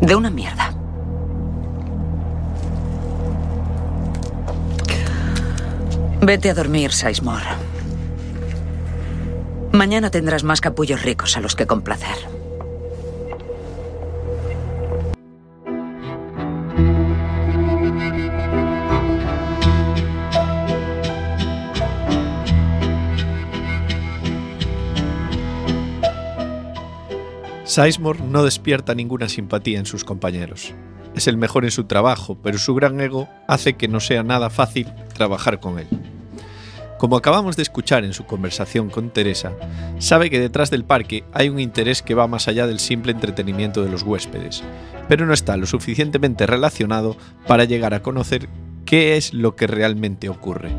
De 0.00 0.14
una 0.14 0.30
mierda. 0.30 0.72
Vete 6.20 6.50
a 6.50 6.54
dormir, 6.54 6.92
Sizemore. 6.92 7.75
Mañana 9.76 10.10
tendrás 10.10 10.42
más 10.42 10.62
capullos 10.62 11.02
ricos 11.02 11.36
a 11.36 11.40
los 11.42 11.54
que 11.54 11.66
complacer. 11.66 12.16
Sizemore 27.64 28.20
no 28.20 28.44
despierta 28.44 28.94
ninguna 28.94 29.28
simpatía 29.28 29.78
en 29.78 29.84
sus 29.84 30.04
compañeros. 30.04 30.72
Es 31.14 31.28
el 31.28 31.36
mejor 31.36 31.66
en 31.66 31.70
su 31.70 31.84
trabajo, 31.84 32.38
pero 32.42 32.56
su 32.56 32.74
gran 32.74 32.98
ego 33.02 33.28
hace 33.46 33.74
que 33.74 33.88
no 33.88 34.00
sea 34.00 34.22
nada 34.22 34.48
fácil 34.48 34.90
trabajar 35.14 35.60
con 35.60 35.78
él. 35.78 36.05
Como 36.98 37.16
acabamos 37.16 37.56
de 37.56 37.62
escuchar 37.62 38.04
en 38.04 38.14
su 38.14 38.24
conversación 38.24 38.88
con 38.88 39.10
Teresa, 39.10 39.52
sabe 39.98 40.30
que 40.30 40.40
detrás 40.40 40.70
del 40.70 40.84
parque 40.84 41.24
hay 41.32 41.50
un 41.50 41.60
interés 41.60 42.00
que 42.00 42.14
va 42.14 42.26
más 42.26 42.48
allá 42.48 42.66
del 42.66 42.78
simple 42.78 43.12
entretenimiento 43.12 43.84
de 43.84 43.90
los 43.90 44.02
huéspedes, 44.02 44.62
pero 45.06 45.26
no 45.26 45.34
está 45.34 45.58
lo 45.58 45.66
suficientemente 45.66 46.46
relacionado 46.46 47.16
para 47.46 47.64
llegar 47.64 47.92
a 47.92 48.02
conocer 48.02 48.48
qué 48.86 49.16
es 49.18 49.34
lo 49.34 49.56
que 49.56 49.66
realmente 49.66 50.30
ocurre. 50.30 50.70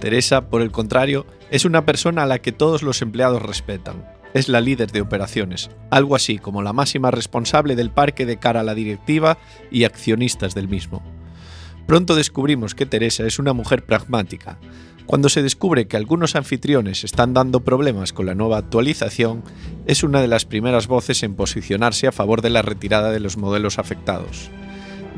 Teresa, 0.00 0.48
por 0.48 0.62
el 0.62 0.72
contrario, 0.72 1.24
es 1.50 1.64
una 1.64 1.84
persona 1.84 2.24
a 2.24 2.26
la 2.26 2.40
que 2.40 2.52
todos 2.52 2.82
los 2.82 3.00
empleados 3.00 3.42
respetan. 3.42 4.19
Es 4.32 4.48
la 4.48 4.60
líder 4.60 4.92
de 4.92 5.00
operaciones, 5.00 5.70
algo 5.90 6.14
así 6.14 6.38
como 6.38 6.62
la 6.62 6.72
máxima 6.72 7.10
responsable 7.10 7.74
del 7.74 7.90
parque 7.90 8.26
de 8.26 8.38
cara 8.38 8.60
a 8.60 8.64
la 8.64 8.74
directiva 8.74 9.38
y 9.70 9.84
accionistas 9.84 10.54
del 10.54 10.68
mismo. 10.68 11.02
Pronto 11.86 12.14
descubrimos 12.14 12.76
que 12.76 12.86
Teresa 12.86 13.26
es 13.26 13.40
una 13.40 13.52
mujer 13.52 13.84
pragmática. 13.84 14.58
Cuando 15.06 15.28
se 15.28 15.42
descubre 15.42 15.88
que 15.88 15.96
algunos 15.96 16.36
anfitriones 16.36 17.02
están 17.02 17.34
dando 17.34 17.64
problemas 17.64 18.12
con 18.12 18.26
la 18.26 18.36
nueva 18.36 18.58
actualización, 18.58 19.42
es 19.86 20.04
una 20.04 20.20
de 20.20 20.28
las 20.28 20.44
primeras 20.44 20.86
voces 20.86 21.24
en 21.24 21.34
posicionarse 21.34 22.06
a 22.06 22.12
favor 22.12 22.42
de 22.42 22.50
la 22.50 22.62
retirada 22.62 23.10
de 23.10 23.18
los 23.18 23.36
modelos 23.36 23.80
afectados. 23.80 24.50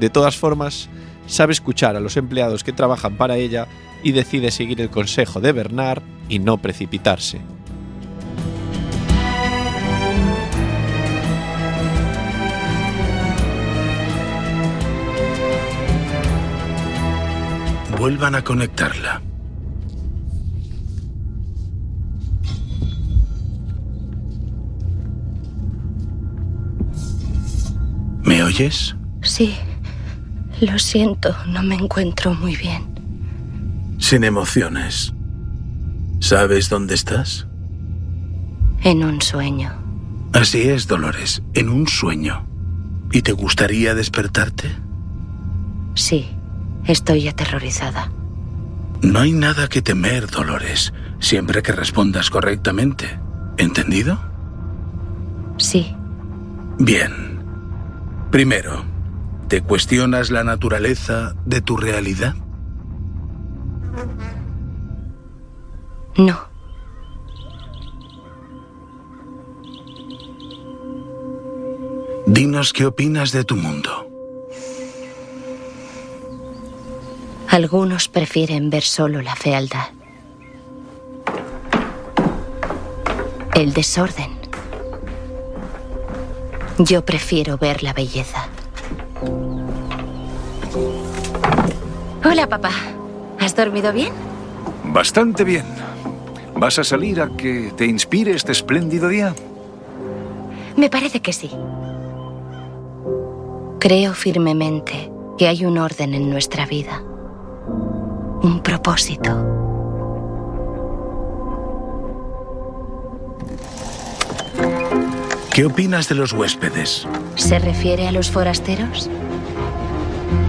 De 0.00 0.08
todas 0.08 0.38
formas, 0.38 0.88
sabe 1.26 1.52
escuchar 1.52 1.96
a 1.96 2.00
los 2.00 2.16
empleados 2.16 2.64
que 2.64 2.72
trabajan 2.72 3.18
para 3.18 3.36
ella 3.36 3.66
y 4.02 4.12
decide 4.12 4.50
seguir 4.50 4.80
el 4.80 4.88
consejo 4.88 5.42
de 5.42 5.52
Bernard 5.52 6.02
y 6.30 6.38
no 6.38 6.56
precipitarse. 6.56 7.42
Vuelvan 18.02 18.34
a 18.34 18.42
conectarla. 18.42 19.22
¿Me 28.24 28.42
oyes? 28.42 28.96
Sí. 29.22 29.54
Lo 30.60 30.80
siento, 30.80 31.32
no 31.46 31.62
me 31.62 31.76
encuentro 31.76 32.34
muy 32.34 32.56
bien. 32.56 32.82
Sin 34.00 34.24
emociones. 34.24 35.14
¿Sabes 36.18 36.68
dónde 36.68 36.94
estás? 36.94 37.46
En 38.82 39.04
un 39.04 39.22
sueño. 39.22 39.80
Así 40.32 40.62
es, 40.62 40.88
Dolores, 40.88 41.40
en 41.54 41.68
un 41.68 41.86
sueño. 41.86 42.48
¿Y 43.12 43.22
te 43.22 43.30
gustaría 43.30 43.94
despertarte? 43.94 44.72
Sí, 45.94 46.26
estoy 46.86 47.28
aterrorizada. 47.28 48.10
No 49.02 49.20
hay 49.20 49.32
nada 49.32 49.68
que 49.68 49.82
temer, 49.82 50.28
Dolores, 50.28 50.92
siempre 51.18 51.62
que 51.62 51.72
respondas 51.72 52.30
correctamente. 52.30 53.18
¿Entendido? 53.56 54.18
Sí. 55.58 55.94
Bien. 56.78 57.40
Primero, 58.30 58.84
¿te 59.48 59.60
cuestionas 59.60 60.30
la 60.30 60.44
naturaleza 60.44 61.34
de 61.44 61.60
tu 61.60 61.76
realidad? 61.76 62.34
No. 66.16 66.52
Dinos 72.26 72.72
qué 72.72 72.86
opinas 72.86 73.32
de 73.32 73.44
tu 73.44 73.56
mundo. 73.56 74.11
Algunos 77.52 78.08
prefieren 78.08 78.70
ver 78.70 78.82
solo 78.82 79.20
la 79.20 79.36
fealdad. 79.36 79.88
El 83.54 83.74
desorden. 83.74 84.30
Yo 86.78 87.04
prefiero 87.04 87.58
ver 87.58 87.82
la 87.82 87.92
belleza. 87.92 88.48
Hola, 92.24 92.48
papá. 92.48 92.70
¿Has 93.38 93.54
dormido 93.54 93.92
bien? 93.92 94.14
Bastante 94.84 95.44
bien. 95.44 95.66
¿Vas 96.56 96.78
a 96.78 96.84
salir 96.84 97.20
a 97.20 97.36
que 97.36 97.70
te 97.76 97.84
inspire 97.84 98.32
este 98.32 98.52
espléndido 98.52 99.08
día? 99.08 99.34
Me 100.78 100.88
parece 100.88 101.20
que 101.20 101.34
sí. 101.34 101.50
Creo 103.78 104.14
firmemente 104.14 105.12
que 105.36 105.48
hay 105.48 105.66
un 105.66 105.76
orden 105.76 106.14
en 106.14 106.30
nuestra 106.30 106.64
vida. 106.64 107.02
Un 108.42 108.60
propósito. 108.60 109.30
¿Qué 115.54 115.64
opinas 115.64 116.08
de 116.08 116.16
los 116.16 116.32
huéspedes? 116.32 117.06
¿Se 117.36 117.60
refiere 117.60 118.08
a 118.08 118.12
los 118.12 118.30
forasteros? 118.30 119.08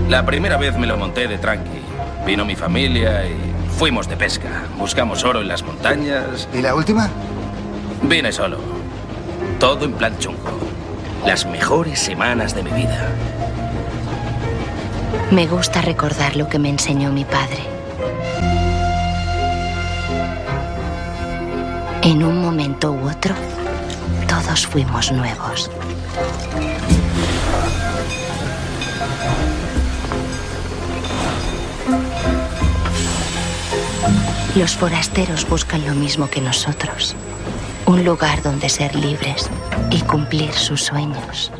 La 0.09 0.25
primera 0.25 0.57
vez 0.57 0.75
me 0.75 0.87
lo 0.87 0.97
monté 0.97 1.27
de 1.27 1.37
tranqui. 1.37 1.81
Vino 2.25 2.45
mi 2.45 2.55
familia 2.55 3.27
y 3.27 3.35
fuimos 3.77 4.09
de 4.09 4.17
pesca. 4.17 4.63
Buscamos 4.79 5.23
oro 5.23 5.41
en 5.41 5.49
las 5.49 5.61
montañas. 5.61 6.47
¿Y 6.51 6.61
la 6.61 6.73
última? 6.73 7.11
Vine 8.01 8.31
solo. 8.31 8.57
Todo 9.59 9.85
en 9.85 9.93
plan 9.93 10.17
chungo. 10.17 10.57
Las 11.27 11.45
mejores 11.45 11.99
semanas 11.99 12.55
de 12.55 12.63
mi 12.63 12.71
vida. 12.71 13.07
Me 15.31 15.45
gusta 15.45 15.81
recordar 15.81 16.35
lo 16.35 16.47
que 16.47 16.57
me 16.57 16.69
enseñó 16.69 17.11
mi 17.11 17.25
padre. 17.25 17.72
En 22.05 22.21
un 22.21 22.41
momento 22.41 22.91
u 22.91 23.09
otro, 23.09 23.33
todos 24.27 24.67
fuimos 24.67 25.09
nuevos. 25.13 25.71
Los 34.57 34.75
forasteros 34.75 35.47
buscan 35.47 35.85
lo 35.85 35.95
mismo 35.95 36.29
que 36.29 36.41
nosotros. 36.41 37.15
Un 37.85 38.03
lugar 38.03 38.43
donde 38.43 38.67
ser 38.67 38.93
libres 38.95 39.49
y 39.89 40.01
cumplir 40.01 40.51
sus 40.51 40.83
sueños. 40.83 41.53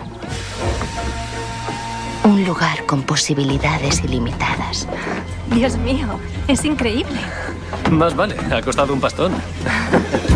Un 2.25 2.43
lugar 2.43 2.85
con 2.85 3.03
posibilidades 3.03 4.03
ilimitadas. 4.03 4.89
Dios 5.51 5.77
mío, 5.77 6.19
es 6.49 6.65
increíble. 6.65 7.19
Más 7.89 8.13
vale, 8.13 8.35
ha 8.51 8.61
costado 8.61 8.93
un 8.93 8.99
pastón. 8.99 9.31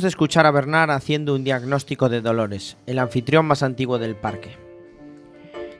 De 0.00 0.08
escuchar 0.08 0.44
a 0.44 0.50
Bernard 0.50 0.90
haciendo 0.90 1.36
un 1.36 1.44
diagnóstico 1.44 2.08
de 2.08 2.20
Dolores, 2.20 2.76
el 2.86 2.98
anfitrión 2.98 3.46
más 3.46 3.62
antiguo 3.62 4.00
del 4.00 4.16
parque. 4.16 4.56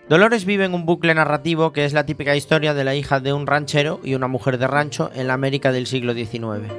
Dolores 0.08 0.44
vive 0.44 0.64
en 0.64 0.72
un 0.72 0.86
bucle 0.86 1.12
narrativo 1.14 1.72
que 1.72 1.84
es 1.84 1.92
la 1.92 2.06
típica 2.06 2.36
historia 2.36 2.74
de 2.74 2.84
la 2.84 2.94
hija 2.94 3.18
de 3.18 3.32
un 3.32 3.46
ranchero 3.46 4.00
y 4.04 4.14
una 4.14 4.28
mujer 4.28 4.58
de 4.58 4.68
rancho 4.68 5.10
en 5.16 5.26
la 5.26 5.34
América 5.34 5.72
del 5.72 5.88
siglo 5.88 6.14
XIX. 6.14 6.72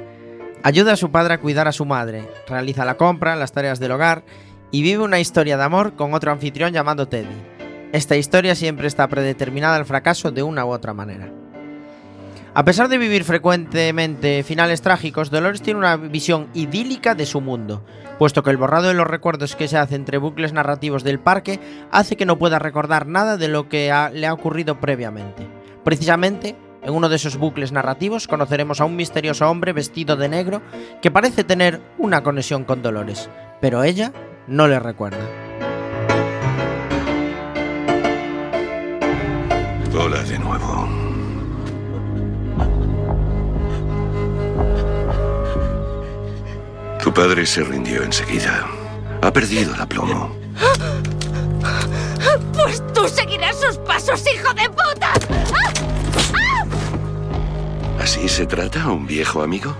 Ayuda 0.62 0.94
a 0.94 0.96
su 0.96 1.10
padre 1.10 1.34
a 1.34 1.40
cuidar 1.40 1.68
a 1.68 1.72
su 1.72 1.84
madre, 1.84 2.26
realiza 2.48 2.86
la 2.86 2.96
compra, 2.96 3.36
las 3.36 3.52
tareas 3.52 3.80
del 3.80 3.92
hogar 3.92 4.24
y 4.70 4.80
vive 4.80 5.04
una 5.04 5.20
historia 5.20 5.58
de 5.58 5.64
amor 5.64 5.94
con 5.94 6.14
otro 6.14 6.32
anfitrión 6.32 6.72
llamado 6.72 7.06
Teddy. 7.06 7.36
Esta 7.92 8.16
historia 8.16 8.54
siempre 8.54 8.86
está 8.86 9.06
predeterminada 9.08 9.76
al 9.76 9.84
fracaso 9.84 10.30
de 10.30 10.42
una 10.42 10.64
u 10.64 10.70
otra 10.70 10.94
manera. 10.94 11.30
A 12.56 12.64
pesar 12.64 12.88
de 12.88 12.96
vivir 12.96 13.24
frecuentemente 13.24 14.42
finales 14.42 14.80
trágicos, 14.80 15.30
Dolores 15.30 15.60
tiene 15.60 15.78
una 15.78 15.98
visión 15.98 16.48
idílica 16.54 17.14
de 17.14 17.26
su 17.26 17.42
mundo, 17.42 17.84
puesto 18.18 18.42
que 18.42 18.48
el 18.48 18.56
borrado 18.56 18.88
de 18.88 18.94
los 18.94 19.06
recuerdos 19.06 19.54
que 19.54 19.68
se 19.68 19.76
hace 19.76 19.94
entre 19.94 20.16
bucles 20.16 20.54
narrativos 20.54 21.04
del 21.04 21.18
parque 21.18 21.60
hace 21.92 22.16
que 22.16 22.24
no 22.24 22.38
pueda 22.38 22.58
recordar 22.58 23.06
nada 23.06 23.36
de 23.36 23.48
lo 23.48 23.68
que 23.68 23.92
le 24.14 24.26
ha 24.26 24.32
ocurrido 24.32 24.80
previamente. 24.80 25.46
Precisamente, 25.84 26.56
en 26.82 26.94
uno 26.94 27.10
de 27.10 27.16
esos 27.16 27.36
bucles 27.36 27.72
narrativos 27.72 28.26
conoceremos 28.26 28.80
a 28.80 28.86
un 28.86 28.96
misterioso 28.96 29.50
hombre 29.50 29.74
vestido 29.74 30.16
de 30.16 30.30
negro 30.30 30.62
que 31.02 31.10
parece 31.10 31.44
tener 31.44 31.82
una 31.98 32.22
conexión 32.22 32.64
con 32.64 32.80
Dolores, 32.80 33.28
pero 33.60 33.84
ella 33.84 34.14
no 34.46 34.66
le 34.66 34.80
recuerda. 34.80 35.28
Hola 39.94 40.22
de 40.22 40.38
nuevo. 40.38 41.05
Padre 47.16 47.46
se 47.46 47.64
rindió 47.64 48.02
enseguida. 48.02 48.68
Ha 49.22 49.32
perdido 49.32 49.74
el 49.74 49.80
aplomo. 49.80 50.36
Pues 52.52 52.82
tú 52.92 53.08
seguirás 53.08 53.58
sus 53.58 53.78
pasos, 53.78 54.22
hijo 54.34 54.52
de 54.52 54.68
puta. 54.68 55.12
¡Ah! 55.54 55.72
¡Ah! 56.34 56.64
¿Así 58.02 58.28
se 58.28 58.44
trata 58.44 58.82
a 58.82 58.92
un 58.92 59.06
viejo 59.06 59.42
amigo? 59.42 59.74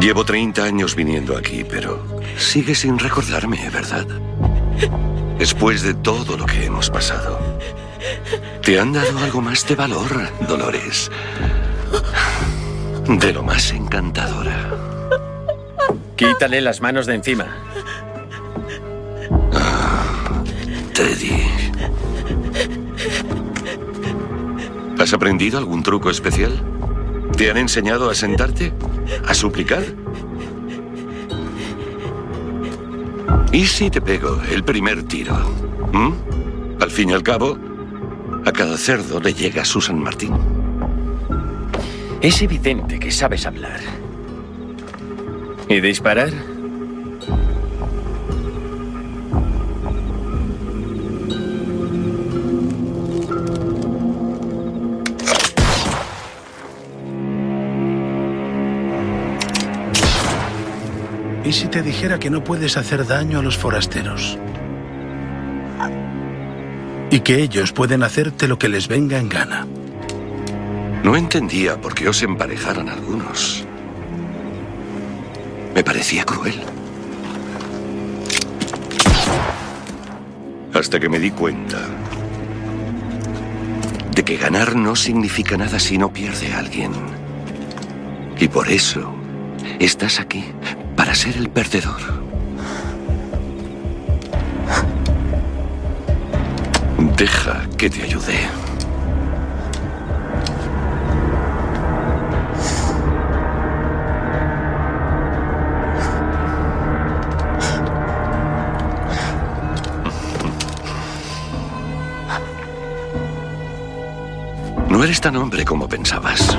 Llevo 0.00 0.24
30 0.24 0.62
años 0.62 0.94
viniendo 0.94 1.36
aquí, 1.36 1.64
pero 1.64 2.00
sigue 2.38 2.76
sin 2.76 2.96
recordarme, 2.96 3.68
¿verdad? 3.70 4.06
Después 5.38 5.82
de 5.82 5.94
todo 5.94 6.36
lo 6.36 6.46
que 6.46 6.66
hemos 6.66 6.88
pasado. 6.88 7.40
¿Te 8.62 8.78
han 8.78 8.92
dado 8.92 9.18
algo 9.18 9.40
más 9.40 9.66
de 9.66 9.74
valor, 9.74 10.30
Dolores? 10.46 11.10
De 13.08 13.32
lo 13.32 13.42
más 13.42 13.72
encantadora. 13.72 14.73
Quítale 16.16 16.60
las 16.60 16.80
manos 16.80 17.06
de 17.06 17.14
encima. 17.14 17.46
Teddy. 20.94 21.42
¿Has 24.98 25.12
aprendido 25.12 25.58
algún 25.58 25.82
truco 25.82 26.10
especial? 26.10 26.52
¿Te 27.36 27.50
han 27.50 27.56
enseñado 27.56 28.10
a 28.10 28.14
sentarte? 28.14 28.72
¿A 29.26 29.34
suplicar? 29.34 29.82
¿Y 33.52 33.66
si 33.66 33.90
te 33.90 34.00
pego 34.00 34.40
el 34.52 34.62
primer 34.62 35.02
tiro? 35.02 35.34
¿Mm? 35.92 36.12
Al 36.80 36.90
fin 36.90 37.10
y 37.10 37.12
al 37.12 37.24
cabo, 37.24 37.58
a 38.44 38.52
cada 38.52 38.76
cerdo 38.78 39.20
le 39.20 39.34
llega 39.34 39.64
su 39.64 39.80
San 39.80 39.98
Martín. 39.98 40.34
Es 42.20 42.40
evidente 42.40 42.98
que 42.98 43.10
sabes 43.10 43.46
hablar. 43.46 44.03
¿Y 45.68 45.80
disparar? 45.80 46.30
¿Y 61.44 61.52
si 61.52 61.68
te 61.68 61.82
dijera 61.82 62.18
que 62.18 62.30
no 62.30 62.42
puedes 62.44 62.76
hacer 62.76 63.06
daño 63.06 63.38
a 63.38 63.42
los 63.42 63.56
forasteros? 63.56 64.38
Y 67.10 67.20
que 67.20 67.42
ellos 67.42 67.72
pueden 67.72 68.02
hacerte 68.02 68.48
lo 68.48 68.58
que 68.58 68.68
les 68.68 68.88
venga 68.88 69.18
en 69.18 69.28
gana. 69.28 69.66
No 71.02 71.16
entendía 71.16 71.80
por 71.80 71.94
qué 71.94 72.08
os 72.08 72.22
emparejaran 72.22 72.88
algunos. 72.88 73.66
Me 75.74 75.82
parecía 75.82 76.24
cruel. 76.24 76.54
Hasta 80.72 81.00
que 81.00 81.08
me 81.08 81.18
di 81.18 81.30
cuenta 81.30 81.78
de 84.14 84.24
que 84.24 84.36
ganar 84.36 84.76
no 84.76 84.94
significa 84.94 85.56
nada 85.56 85.80
si 85.80 85.98
no 85.98 86.12
pierde 86.12 86.52
a 86.52 86.60
alguien. 86.60 86.92
Y 88.38 88.48
por 88.48 88.68
eso 88.68 89.12
estás 89.80 90.20
aquí, 90.20 90.44
para 90.96 91.14
ser 91.14 91.36
el 91.36 91.48
perdedor. 91.48 92.00
Deja 97.16 97.68
que 97.76 97.90
te 97.90 98.02
ayude. 98.02 98.63
Eres 115.04 115.20
tan 115.20 115.36
hombre 115.36 115.66
como 115.66 115.86
pensabas. 115.86 116.56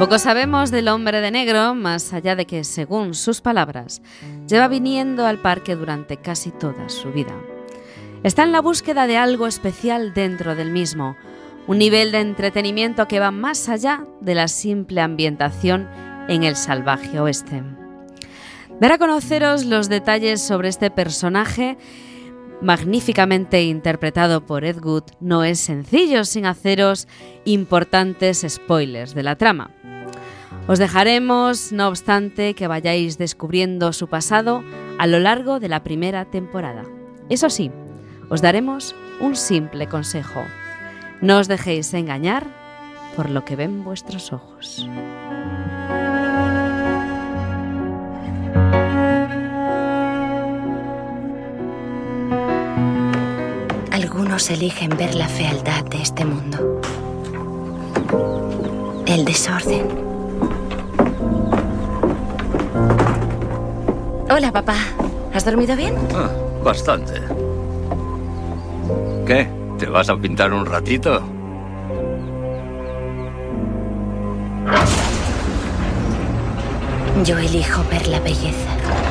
Poco 0.00 0.18
sabemos 0.18 0.72
del 0.72 0.88
hombre 0.88 1.20
de 1.20 1.30
negro, 1.30 1.76
más 1.76 2.12
allá 2.12 2.34
de 2.34 2.44
que, 2.44 2.64
según 2.64 3.14
sus 3.14 3.40
palabras, 3.40 4.02
lleva 4.48 4.66
viniendo 4.66 5.24
al 5.24 5.38
parque 5.40 5.76
durante 5.76 6.16
casi 6.16 6.50
toda 6.50 6.88
su 6.88 7.12
vida. 7.12 7.36
Está 8.24 8.42
en 8.42 8.50
la 8.50 8.60
búsqueda 8.60 9.06
de 9.06 9.16
algo 9.16 9.46
especial 9.46 10.12
dentro 10.12 10.56
del 10.56 10.72
mismo, 10.72 11.16
un 11.68 11.78
nivel 11.78 12.10
de 12.10 12.18
entretenimiento 12.18 13.06
que 13.06 13.20
va 13.20 13.30
más 13.30 13.68
allá 13.68 14.02
de 14.20 14.34
la 14.34 14.48
simple 14.48 15.02
ambientación 15.02 15.86
en 16.28 16.44
el 16.44 16.54
salvaje 16.54 17.18
oeste. 17.18 17.62
Dar 18.80 18.92
a 18.92 18.98
conoceros 18.98 19.64
los 19.64 19.88
detalles 19.88 20.40
sobre 20.40 20.68
este 20.68 20.90
personaje 20.90 21.76
magníficamente 22.60 23.62
interpretado 23.62 24.44
por 24.44 24.64
Ed 24.64 24.82
Wood 24.82 25.04
no 25.20 25.44
es 25.44 25.60
sencillo 25.60 26.24
sin 26.24 26.46
haceros 26.46 27.08
importantes 27.44 28.44
spoilers 28.48 29.14
de 29.14 29.22
la 29.22 29.36
trama. 29.36 29.70
Os 30.66 30.78
dejaremos, 30.78 31.72
no 31.72 31.88
obstante, 31.88 32.54
que 32.54 32.66
vayáis 32.66 33.16
descubriendo 33.16 33.92
su 33.92 34.08
pasado 34.08 34.62
a 34.98 35.06
lo 35.06 35.18
largo 35.18 35.60
de 35.60 35.68
la 35.68 35.82
primera 35.82 36.24
temporada. 36.26 36.84
Eso 37.30 37.48
sí, 37.48 37.70
os 38.28 38.42
daremos 38.42 38.94
un 39.20 39.34
simple 39.34 39.86
consejo. 39.86 40.44
No 41.20 41.38
os 41.38 41.48
dejéis 41.48 41.94
engañar 41.94 42.46
por 43.16 43.30
lo 43.30 43.44
que 43.44 43.56
ven 43.56 43.82
vuestros 43.82 44.32
ojos. 44.32 44.86
Algunos 54.18 54.50
eligen 54.50 54.90
ver 54.98 55.14
la 55.14 55.28
fealdad 55.28 55.84
de 55.84 56.02
este 56.02 56.24
mundo. 56.24 56.80
El 59.06 59.24
desorden. 59.24 59.86
Hola, 64.28 64.50
papá. 64.50 64.74
¿Has 65.32 65.44
dormido 65.44 65.76
bien? 65.76 65.94
Ah, 66.12 66.30
bastante. 66.64 67.12
¿Qué? 69.24 69.48
¿Te 69.78 69.86
vas 69.86 70.08
a 70.10 70.16
pintar 70.16 70.52
un 70.52 70.66
ratito? 70.66 71.22
Yo 77.24 77.38
elijo 77.38 77.84
ver 77.88 78.08
la 78.08 78.18
belleza. 78.18 79.07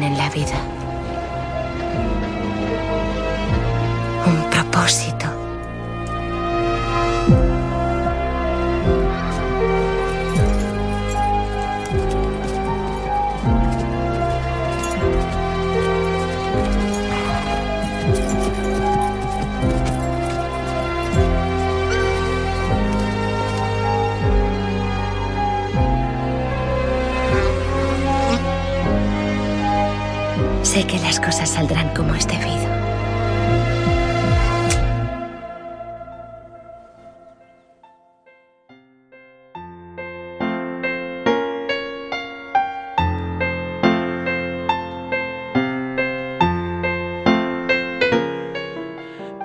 En 0.00 0.16
la 0.16 0.30
vida. 0.30 0.71
saldrán 31.52 31.94
como 31.94 32.14
es 32.14 32.26
debido. 32.26 32.62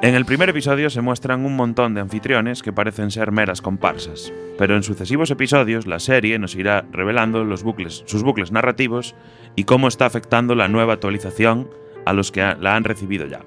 En 0.01 0.15
el 0.15 0.23
primer 0.23 0.47
episodio 0.47 0.89
se 0.89 1.01
muestran 1.01 1.43
un 1.43 1.57
montón 1.57 1.93
de 1.93 1.99
anfitriones 1.99 2.63
que 2.63 2.71
parecen 2.71 3.11
ser 3.11 3.33
meras 3.33 3.61
comparsas, 3.61 4.31
pero 4.57 4.77
en 4.77 4.83
sucesivos 4.83 5.29
episodios 5.31 5.85
la 5.85 5.99
serie 5.99 6.39
nos 6.39 6.55
irá 6.55 6.85
revelando 6.93 7.43
los 7.43 7.63
bucles, 7.63 8.03
sus 8.05 8.23
bucles 8.23 8.53
narrativos 8.53 9.13
y 9.57 9.65
cómo 9.65 9.89
está 9.89 10.05
afectando 10.05 10.55
la 10.55 10.69
nueva 10.69 10.93
actualización 10.93 11.67
a 12.07 12.13
los 12.13 12.31
que 12.31 12.41
la 12.59 12.75
han 12.75 12.85
recibido 12.85 13.25
ya. 13.25 13.41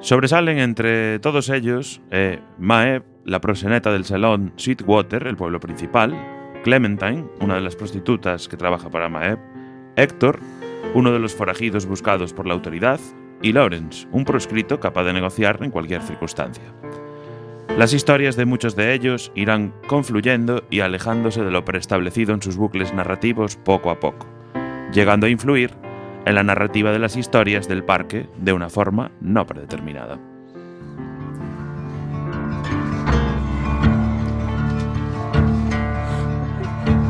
Sobresalen 0.00 0.60
entre 0.60 1.18
todos 1.18 1.48
ellos 1.48 2.00
eh, 2.12 2.38
Mae, 2.58 3.02
la 3.24 3.40
proxeneta 3.40 3.90
del 3.90 4.04
salón 4.04 4.52
Sweetwater, 4.54 5.26
el 5.26 5.36
pueblo 5.36 5.58
principal, 5.58 6.14
Clementine, 6.62 7.24
una 7.40 7.56
de 7.56 7.60
las 7.60 7.74
prostitutas 7.74 8.46
que 8.46 8.56
trabaja 8.56 8.88
para 8.88 9.08
Maeb, 9.08 9.40
Héctor, 9.96 10.38
uno 10.94 11.10
de 11.10 11.18
los 11.18 11.34
forajidos 11.34 11.86
buscados 11.86 12.32
por 12.32 12.46
la 12.46 12.54
autoridad, 12.54 13.00
y 13.42 13.52
Lawrence, 13.52 14.06
un 14.12 14.24
proscrito 14.24 14.78
capaz 14.78 15.02
de 15.02 15.12
negociar 15.12 15.58
en 15.62 15.72
cualquier 15.72 16.02
circunstancia. 16.02 16.72
Las 17.68 17.92
historias 17.92 18.36
de 18.36 18.46
muchos 18.46 18.74
de 18.74 18.94
ellos 18.94 19.30
irán 19.34 19.74
confluyendo 19.86 20.64
y 20.70 20.80
alejándose 20.80 21.44
de 21.44 21.50
lo 21.50 21.64
preestablecido 21.64 22.32
en 22.32 22.40
sus 22.40 22.56
bucles 22.56 22.94
narrativos 22.94 23.56
poco 23.56 23.90
a 23.90 24.00
poco, 24.00 24.26
llegando 24.92 25.26
a 25.26 25.30
influir 25.30 25.72
en 26.24 26.34
la 26.34 26.42
narrativa 26.42 26.90
de 26.90 26.98
las 26.98 27.16
historias 27.16 27.68
del 27.68 27.84
parque 27.84 28.28
de 28.38 28.52
una 28.52 28.70
forma 28.70 29.12
no 29.20 29.46
predeterminada. 29.46 30.18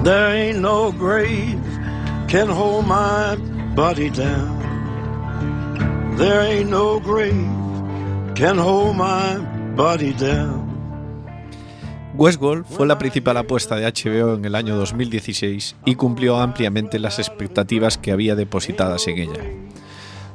There 0.03 0.29
ain't 0.29 0.61
no 0.61 0.93
grave 0.93 1.59
can 2.29 2.49
hold 2.49 2.87
my 2.87 3.37
body 3.75 4.09
down. 4.09 4.57
There 6.17 6.43
ain't 6.43 6.71
no 6.71 7.01
grave 7.01 7.51
can 8.37 8.57
hold 8.57 8.97
my. 8.97 9.56
Westworld 12.15 12.65
fue 12.65 12.87
la 12.87 12.97
principal 12.97 13.37
apuesta 13.37 13.77
de 13.77 13.85
HBO 13.85 14.33
en 14.33 14.47
el 14.47 14.55
año 14.55 14.75
2016 14.75 15.77
y 15.85 15.97
cumplió 15.97 16.39
ampliamente 16.39 16.99
las 16.99 17.19
expectativas 17.19 17.99
que 17.99 18.11
había 18.11 18.35
depositadas 18.35 19.07
en 19.07 19.19
ella. 19.19 19.43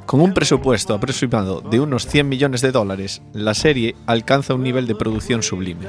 Con 0.06 0.20
un 0.20 0.32
presupuesto 0.32 0.94
aproximado 0.94 1.60
de 1.60 1.80
unos 1.80 2.06
100 2.06 2.28
millones 2.28 2.60
de 2.60 2.70
dólares, 2.70 3.20
la 3.32 3.54
serie 3.54 3.96
alcanza 4.06 4.54
un 4.54 4.62
nivel 4.62 4.86
de 4.86 4.94
producción 4.94 5.42
sublime. 5.42 5.88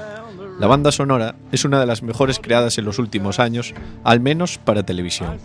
La 0.60 0.66
banda 0.66 0.92
sonora 0.92 1.36
es 1.52 1.64
una 1.64 1.80
de 1.80 1.86
las 1.86 2.02
mejores 2.02 2.40
creadas 2.40 2.80
en 2.80 2.86
los 2.86 2.98
últimos 2.98 3.40
años, 3.40 3.76
al 4.04 4.20
menos 4.20 4.58
para 4.58 4.82
televisión. 4.82 5.38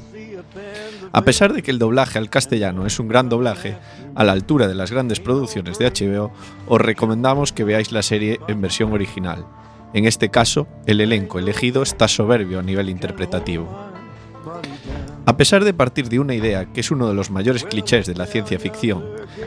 A 1.12 1.24
pesar 1.24 1.52
de 1.52 1.62
que 1.62 1.70
el 1.70 1.78
doblaje 1.78 2.18
al 2.18 2.30
castellano 2.30 2.86
es 2.86 2.98
un 2.98 3.08
gran 3.08 3.28
doblaje, 3.28 3.76
a 4.14 4.24
la 4.24 4.32
altura 4.32 4.68
de 4.68 4.74
las 4.74 4.90
grandes 4.90 5.20
producciones 5.20 5.78
de 5.78 5.90
HBO, 5.90 6.32
os 6.66 6.80
recomendamos 6.80 7.52
que 7.52 7.64
veáis 7.64 7.92
la 7.92 8.02
serie 8.02 8.40
en 8.48 8.60
versión 8.60 8.92
original. 8.92 9.46
En 9.94 10.04
este 10.04 10.28
caso, 10.28 10.68
el 10.86 11.00
elenco 11.00 11.38
elegido 11.38 11.82
está 11.82 12.08
soberbio 12.08 12.58
a 12.58 12.62
nivel 12.62 12.90
interpretativo. 12.90 13.68
A 15.24 15.36
pesar 15.36 15.64
de 15.64 15.74
partir 15.74 16.08
de 16.08 16.18
una 16.18 16.34
idea 16.34 16.66
que 16.66 16.80
es 16.80 16.90
uno 16.90 17.08
de 17.08 17.14
los 17.14 17.30
mayores 17.30 17.64
clichés 17.64 18.06
de 18.06 18.14
la 18.14 18.26
ciencia 18.26 18.58
ficción, 18.58 19.04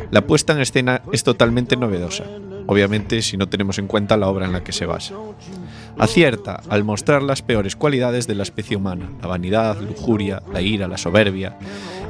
la 0.09 0.25
puesta 0.25 0.53
en 0.53 0.61
escena 0.61 1.01
es 1.11 1.23
totalmente 1.23 1.75
novedosa, 1.75 2.25
obviamente 2.67 3.21
si 3.21 3.37
no 3.37 3.49
tenemos 3.49 3.77
en 3.77 3.87
cuenta 3.87 4.17
la 4.17 4.27
obra 4.27 4.45
en 4.45 4.53
la 4.53 4.63
que 4.63 4.73
se 4.73 4.85
basa. 4.85 5.15
Acierta 6.01 6.63
al 6.67 6.83
mostrar 6.83 7.21
las 7.21 7.43
peores 7.43 7.75
cualidades 7.75 8.25
de 8.25 8.33
la 8.33 8.41
especie 8.41 8.75
humana, 8.75 9.07
la 9.21 9.27
vanidad, 9.27 9.79
lujuria, 9.79 10.41
la 10.51 10.59
ira, 10.59 10.87
la 10.87 10.97
soberbia, 10.97 11.59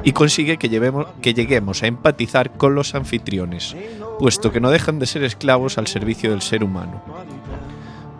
y 0.02 0.12
consigue 0.12 0.56
que, 0.56 0.70
que 1.20 1.34
lleguemos 1.34 1.82
a 1.82 1.88
empatizar 1.88 2.52
con 2.52 2.74
los 2.74 2.94
anfitriones, 2.94 3.76
puesto 4.18 4.50
que 4.50 4.60
no 4.60 4.70
dejan 4.70 4.98
de 4.98 5.04
ser 5.04 5.24
esclavos 5.24 5.76
al 5.76 5.88
servicio 5.88 6.30
del 6.30 6.40
ser 6.40 6.64
humano. 6.64 7.02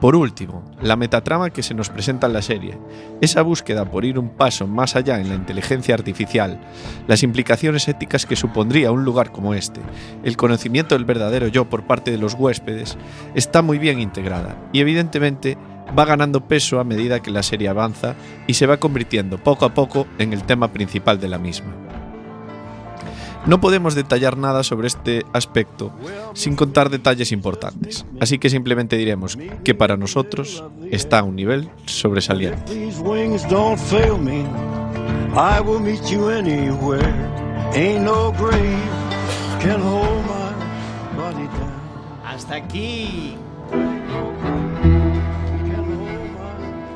Por 0.03 0.17
último, 0.17 0.65
la 0.83 0.97
metatrama 0.97 1.51
que 1.51 1.63
se 1.63 1.75
nos 1.75 1.89
presenta 1.89 2.27
en 2.27 2.33
la 2.33 2.43
serie, 2.43 2.77
esa 3.21 3.43
búsqueda 3.43 3.85
por 3.85 4.05
ir 4.05 4.19
un 4.19 4.31
paso 4.31 4.67
más 4.67 4.97
allá 4.97 5.21
en 5.21 5.29
la 5.29 5.37
inteligencia 5.37 5.95
artificial, 5.95 6.59
las 7.07 7.23
implicaciones 7.23 7.87
éticas 7.87 8.27
que 8.27 8.35
supondría 8.35 8.91
un 8.91 9.05
lugar 9.05 9.31
como 9.31 9.55
este, 9.55 9.81
el 10.25 10.37
conocimiento 10.37 10.97
del 10.97 11.05
verdadero 11.05 11.47
yo 11.47 11.71
por 11.71 11.85
parte 11.85 12.11
de 12.11 12.19
los 12.19 12.35
huéspedes, 12.35 12.99
está 13.37 13.63
muy 13.63 13.79
bien 13.79 14.01
integrada 14.01 14.57
y 14.73 14.81
evidentemente 14.81 15.57
va 15.97 16.05
ganando 16.05 16.49
peso 16.49 16.81
a 16.81 16.85
medida 16.85 17.21
que 17.21 17.31
la 17.31 17.45
serie 17.45 17.69
avanza 17.69 18.17
y 18.49 18.55
se 18.55 18.67
va 18.67 18.79
convirtiendo 18.79 19.39
poco 19.39 19.67
a 19.67 19.73
poco 19.73 20.09
en 20.19 20.33
el 20.33 20.43
tema 20.43 20.73
principal 20.73 21.21
de 21.21 21.29
la 21.29 21.39
misma. 21.39 21.92
No 23.47 23.61
podemos 23.61 23.95
detallar 23.95 24.37
nada 24.37 24.63
sobre 24.63 24.87
este 24.87 25.25
aspecto 25.33 25.93
sin 26.35 26.55
contar 26.55 26.91
detalles 26.91 27.33
importantes, 27.33 28.07
así 28.21 28.39
que 28.39 28.49
simplemente 28.51 28.97
diremos 28.97 29.37
que 29.65 29.75
para 29.75 29.97
nosotros 29.97 30.65
está 30.91 31.21
a 31.21 31.23
un 31.25 31.37
nivel 31.37 31.69
sobresaliente. 31.87 32.73
Hasta 42.25 42.55
aquí. 42.57 43.37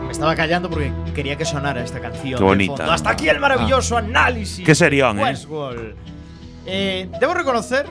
Me 0.04 0.12
estaba 0.12 0.34
callando 0.34 0.70
porque 0.70 0.92
quería 1.14 1.36
que 1.36 1.44
sonara 1.44 1.82
esta 1.82 2.00
canción. 2.00 2.38
Qué 2.38 2.44
de 2.44 2.44
bonita. 2.44 2.76
fondo. 2.76 2.92
Hasta 2.92 3.10
aquí 3.10 3.28
el 3.28 3.40
maravilloso 3.40 3.96
análisis. 3.96 4.64
Qué 4.64 4.74
serión, 4.74 5.16
de 5.16 5.22
¿eh? 5.22 5.26
Westworld. 5.26 5.80
Eh, 5.80 6.15
debo 6.66 7.34
reconocer 7.34 7.86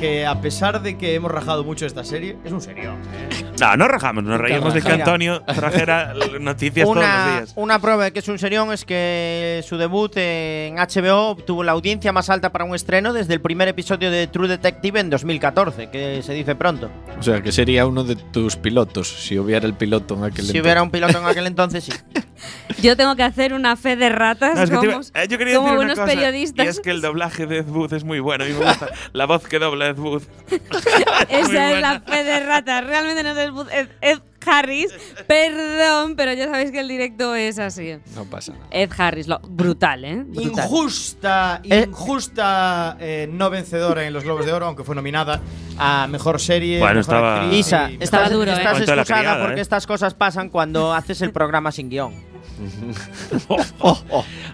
que 0.00 0.26
a 0.26 0.40
pesar 0.40 0.82
de 0.82 0.96
que 0.98 1.14
hemos 1.14 1.30
rajado 1.30 1.62
mucho 1.62 1.84
esta 1.86 2.02
serie, 2.04 2.36
es 2.44 2.50
un 2.52 2.60
serión. 2.60 2.96
¿eh? 3.14 3.44
No, 3.60 3.76
no 3.76 3.86
rajamos, 3.86 4.24
nos 4.24 4.40
reímos 4.40 4.72
de 4.74 4.80
que. 4.82 4.90
Antonio 4.92 5.42
trajera 5.42 6.14
noticias 6.40 6.84
todos 6.84 6.96
los 6.96 7.04
Una, 7.04 7.32
días. 7.36 7.52
una 7.56 7.78
prueba 7.78 8.04
de 8.04 8.12
que 8.12 8.18
es 8.20 8.28
un 8.28 8.38
serión 8.38 8.72
es 8.72 8.84
que 8.84 9.62
su 9.68 9.76
debut 9.76 10.12
en 10.16 10.76
HBO 10.76 11.36
tuvo 11.36 11.62
la 11.62 11.72
audiencia 11.72 12.10
más 12.12 12.30
alta 12.30 12.50
para 12.50 12.64
un 12.64 12.74
estreno 12.74 13.12
desde 13.12 13.34
el 13.34 13.40
primer 13.40 13.68
episodio 13.68 14.10
de 14.10 14.26
True 14.26 14.48
Detective 14.48 14.98
en 15.00 15.10
2014, 15.10 15.90
que 15.90 16.22
se 16.22 16.32
dice 16.32 16.54
pronto. 16.54 16.90
O 17.18 17.22
sea, 17.22 17.42
que 17.42 17.52
sería 17.52 17.86
uno 17.86 18.02
de 18.04 18.16
tus 18.16 18.56
pilotos, 18.56 19.08
si 19.08 19.38
hubiera 19.38 19.66
el 19.66 19.74
piloto 19.74 20.14
en 20.14 20.24
aquel 20.24 20.46
Si 20.46 20.58
hubiera 20.60 20.82
un 20.82 20.90
piloto 20.90 21.18
en 21.18 21.24
aquel 21.26 21.46
entonces, 21.46 21.84
sí. 21.84 21.92
Yo 22.82 22.96
tengo 22.96 23.14
que 23.16 23.22
hacer 23.22 23.52
una 23.52 23.76
fe 23.76 23.96
de 23.96 24.08
ratas 24.08 24.54
No, 24.56 24.62
es 24.62 24.70
que 24.70 24.76
como, 24.76 24.90
iba- 24.90 25.00
eh, 25.14 25.28
yo 25.28 25.36
quería 25.36 25.56
como 25.56 25.66
decir 25.68 25.78
una 25.78 25.92
unos 25.92 25.98
cosa, 25.98 26.10
periodistas. 26.10 26.64
Y 26.64 26.68
es 26.70 26.80
que 26.80 26.90
el 26.90 27.02
doblaje 27.02 27.44
de 27.46 27.58
Ed 27.58 27.68
Wood 27.68 27.92
es 27.92 28.04
muy 28.04 28.18
bueno. 28.20 28.44
A 28.44 28.46
mí 28.46 28.54
me 28.54 28.64
gusta 28.64 28.88
la 29.12 29.26
voz 29.26 29.46
que 29.46 29.58
dobla 29.58 29.89
Ed 29.90 29.98
Wood. 29.98 30.22
Esa 31.28 31.72
es 31.74 31.80
la 31.80 32.00
fe 32.00 32.24
de 32.24 32.40
ratas. 32.46 32.84
Realmente 32.84 33.22
no 33.22 33.30
es 33.30 33.68
Ed, 33.72 33.80
Ed- 33.80 33.88
Ed 34.00 34.18
Harris. 34.46 34.92
Perdón, 35.26 36.16
pero 36.16 36.32
ya 36.32 36.46
sabéis 36.46 36.70
que 36.70 36.80
el 36.80 36.88
directo 36.88 37.34
es 37.34 37.58
así. 37.58 37.96
No 38.14 38.24
pasa 38.24 38.52
nada. 38.52 38.66
Ed 38.70 38.90
Harris, 38.96 39.28
lo, 39.28 39.38
brutal, 39.40 40.04
¿eh? 40.04 40.22
Brutal. 40.26 40.64
Injusta, 40.64 41.60
injusta 41.62 42.96
eh, 43.00 43.28
no 43.30 43.50
vencedora 43.50 44.04
en 44.06 44.12
los 44.12 44.24
Globos 44.24 44.46
de 44.46 44.52
Oro, 44.52 44.66
aunque 44.66 44.82
fue 44.84 44.94
nominada 44.94 45.40
a 45.78 46.06
mejor 46.08 46.40
serie. 46.40 46.78
Bueno, 46.78 46.94
mejor 46.96 47.00
estaba- 47.00 47.42
actriz 47.42 47.58
Isa, 47.66 47.90
Estaba 47.90 48.24
estás, 48.24 48.30
duro, 48.32 48.50
¿eh? 48.50 48.54
estás 48.56 48.80
excusada 48.80 49.04
criada, 49.04 49.42
porque 49.44 49.58
¿eh? 49.60 49.62
estas 49.62 49.86
cosas 49.86 50.14
pasan 50.14 50.48
cuando 50.48 50.92
haces 50.94 51.20
el 51.22 51.32
programa 51.32 51.70
sin 51.72 51.90
guion. 51.90 52.29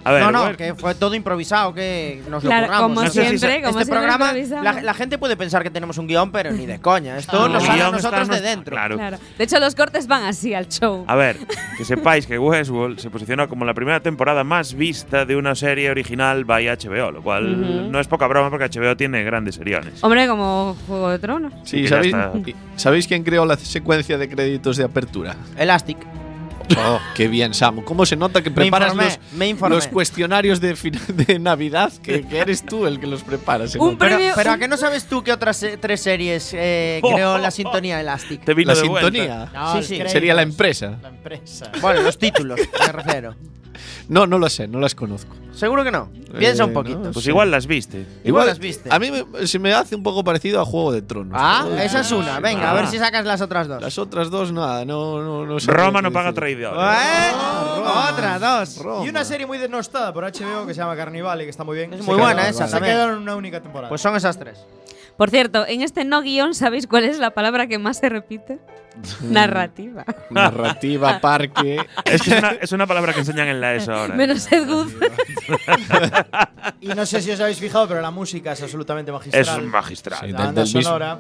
A 0.05 0.13
ver, 0.13 0.23
no, 0.23 0.31
no, 0.31 0.41
bueno. 0.43 0.57
que 0.57 0.75
fue 0.75 0.95
todo 0.95 1.15
improvisado, 1.15 1.75
que 1.75 2.23
nos 2.31 2.45
lo 2.45 2.49
Claro, 2.51 2.67
curramos. 2.67 2.89
como 2.89 3.03
No 3.03 3.11
sé 3.11 3.23
si 3.31 3.39
siempre, 3.39 3.63
como 3.63 3.81
este 3.81 3.93
siempre 3.93 3.99
programa, 3.99 4.63
la, 4.63 4.83
la 4.83 4.95
gente 4.95 5.19
puede 5.19 5.37
pensar 5.37 5.63
que 5.63 5.71
tenemos 5.71 5.99
un 5.99 6.07
guion, 6.07 6.31
pero 6.31 6.53
ni 6.53 6.67
de 6.67 6.79
coña. 6.81 7.17
Esto 7.19 7.49
nos 7.49 7.65
sale 7.65 7.83
a 7.83 7.91
nosotros 7.91 8.29
de 8.29 8.41
dentro. 8.41 8.75
Claro. 8.75 8.97
Claro. 8.97 9.19
De 9.37 9.45
hecho, 9.45 9.59
los 9.59 9.75
cortes 9.75 10.07
van 10.07 10.25
así 10.25 10.55
al 10.55 10.69
show. 10.69 11.05
A 11.09 11.15
ver, 11.17 11.37
que 11.77 11.85
sepáis 11.85 12.27
que 12.27 12.39
Westworld 12.39 12.99
se 12.99 13.11
posicionó 13.11 13.49
como 13.49 13.65
la 13.65 13.75
primera 13.75 14.01
temporada 14.01 14.45
más 14.45 14.75
vista 14.75 15.25
de 15.25 15.37
una 15.37 15.55
serie 15.55 15.91
original 15.91 16.45
by 16.45 16.67
HBO, 16.67 17.11
lo 17.11 17.23
cual 17.23 17.91
no 17.91 18.01
es 18.01 18.07
poca 18.09 18.27
broma 18.27 18.51
porque 18.51 18.67
HBO 18.79 18.97
tiene 18.97 19.23
grandes 19.25 19.57
seriones. 19.57 20.03
Hombre, 20.03 20.27
como 20.29 20.77
Juego 20.87 21.11
de 21.11 21.19
Tronos. 21.19 21.53
Sí, 21.65 21.87
¿sabéis, 21.89 22.15
¿sabéis 22.77 23.07
quién 23.07 23.25
creó 23.25 23.45
la 23.45 23.57
secuencia 23.57 24.19
de 24.19 24.29
créditos 24.29 24.77
de 24.77 24.85
apertura? 24.85 25.37
Elastic. 25.57 25.99
Oh, 26.79 26.99
qué 27.15 27.29
bien, 27.29 27.55
Samu. 27.55 27.85
¿Cómo 27.85 28.05
se 28.07 28.17
nota 28.17 28.43
que 28.43 28.51
Me 28.51 28.57
preparas 28.57 28.93
informé, 28.93 29.11
los, 29.11 29.33
me 29.33 29.49
informé. 29.49 29.77
los 29.77 29.87
cuestionarios 29.89 30.61
de, 30.61 31.39
Navidad? 31.41 31.93
Que, 32.03 32.27
que 32.27 32.39
eres 32.39 32.65
tú 32.67 32.87
el 32.87 32.99
que 33.01 33.07
los 33.07 33.23
prepara. 33.23 33.69
se 33.69 33.79
Un. 33.79 33.97
Pero, 33.99 34.17
premio- 34.17 34.33
pero 34.35 34.51
¿a 34.53 34.59
qué 34.59 34.67
no 34.69 34.77
sabes 34.77 35.07
tú 35.07 35.23
que 35.23 35.33
otras 35.33 35.63
eh, 35.63 35.79
tres 35.81 36.01
series 36.03 36.51
eh, 36.55 37.01
creó 37.03 37.39
la 37.39 37.51
sintonía 37.51 38.01
Elastic? 38.01 38.45
Te 38.45 38.55
vino 38.55 38.73
La 38.73 38.81
de 38.81 38.87
sintonía. 38.87 39.51
No, 39.53 39.71
Sí, 39.73 39.77
los 39.79 39.87
sí. 39.87 39.95
créditos, 39.95 40.13
Sería 40.13 40.35
la 40.35 40.43
empresa. 40.43 40.99
La 41.03 41.09
empresa. 41.09 41.71
Bueno, 41.81 42.03
los 42.03 42.19
títulos, 42.19 42.59
me 42.87 42.93
refiero. 42.93 43.35
No, 44.09 44.27
no 44.27 44.39
lo 44.39 44.49
sé, 44.49 44.67
no 44.69 44.79
las 44.81 44.95
conozco. 44.95 45.35
Seguro 45.53 45.83
que 45.85 45.91
no. 45.91 46.11
Piensa 46.39 46.65
Eh, 46.65 46.67
un 46.67 46.73
poquito. 46.75 46.99
no 46.99 47.13
Pues 47.13 47.25
sé. 47.25 47.31
igual 47.31 47.51
las 47.51 47.67
viste. 47.67 48.07
Igual 48.25 48.47
las 48.47 48.59
viste. 48.59 48.91
A 48.93 48.99
mí 48.99 49.11
me- 49.11 49.47
se 49.47 49.59
me 49.59 49.73
hace 49.73 49.97
un 49.97 50.03
poco 50.03 50.23
parecido 50.23 50.61
a 50.61 50.65
Juego 50.67 50.93
de 50.93 51.01
Tronos. 51.03 51.33
Ah, 51.41 51.67
esa 51.83 52.01
es 52.01 52.13
una. 52.13 52.41
Venga, 52.41 52.71
a 52.71 52.75
ver 52.75 52.85
Ah. 52.85 52.91
si 52.91 52.99
sacas 52.99 53.25
las 53.25 53.41
otras 53.41 53.67
dos. 53.69 53.81
Las 53.81 53.97
otras 53.99 54.31
dos, 54.31 54.53
nada, 54.53 54.85
no, 54.85 55.23
no, 55.23 55.47
no 55.47 55.59
sé. 55.61 55.71
Roma 55.73 56.03
no 56.03 56.13
paga 56.13 56.33
traidores. 56.33 56.79
¿Eh? 56.79 57.33
Otra, 58.13 58.39
dos. 58.39 58.81
Y 59.05 59.09
una 59.09 59.25
serie 59.25 59.47
muy 59.47 59.59
denostada 59.59 60.13
por 60.13 60.25
HBO 60.25 60.67
que 60.67 60.75
se 60.75 60.79
llama 60.81 60.97
Carnivale, 60.97 61.45
que 61.45 61.51
está 61.51 61.65
muy 61.65 61.77
bien. 61.77 61.93
Es 61.95 62.03
muy 62.03 62.17
buena 62.17 62.49
esa 62.49 62.67
Se 62.67 62.73
también. 62.73 62.95
quedaron 62.95 63.17
en 63.17 63.23
una 63.23 63.37
única 63.37 63.61
temporada. 63.61 63.89
Pues 63.89 64.01
son 64.01 64.15
esas 64.17 64.39
tres. 64.39 64.59
Por 65.17 65.31
cierto, 65.31 65.67
en 65.67 65.83
este 65.83 66.05
no 66.05 66.21
guion, 66.23 66.55
¿sabéis 66.55 66.87
cuál 66.87 67.05
es 67.05 67.19
la 67.19 67.31
palabra 67.31 67.67
que 67.67 67.79
más 67.79 67.99
se 67.99 68.09
repite? 68.09 68.59
Narrativa. 69.23 70.05
Narrativa, 70.31 71.21
parque. 71.21 71.79
Es 72.05 72.23
que 72.23 72.31
es 72.35 72.39
una, 72.39 72.49
es 72.61 72.73
una 72.73 72.87
palabra 72.87 73.13
que 73.13 73.21
enseñan 73.21 73.49
en 73.49 73.61
la 73.61 73.75
ESO 73.75 73.93
ahora. 73.93 74.15
¿eh? 74.15 74.17
Menos 74.17 74.51
Ed 74.51 74.69
Wood. 74.69 74.91
y 76.81 76.89
no 76.89 77.07
sé 77.07 77.21
si 77.23 77.31
os 77.31 77.41
habéis 77.41 77.59
fijado, 77.59 77.89
pero 77.89 78.01
la 78.01 78.11
música 78.11 78.53
es 78.53 78.63
absolutamente 78.63 79.13
magistral. 79.13 79.43
Es 79.61 79.63
magistral. 79.65 80.21
Sí, 80.21 80.33
La 80.33 80.39
banda 80.39 80.63
del 80.63 80.65
mismo. 80.65 80.83
sonora. 80.83 81.19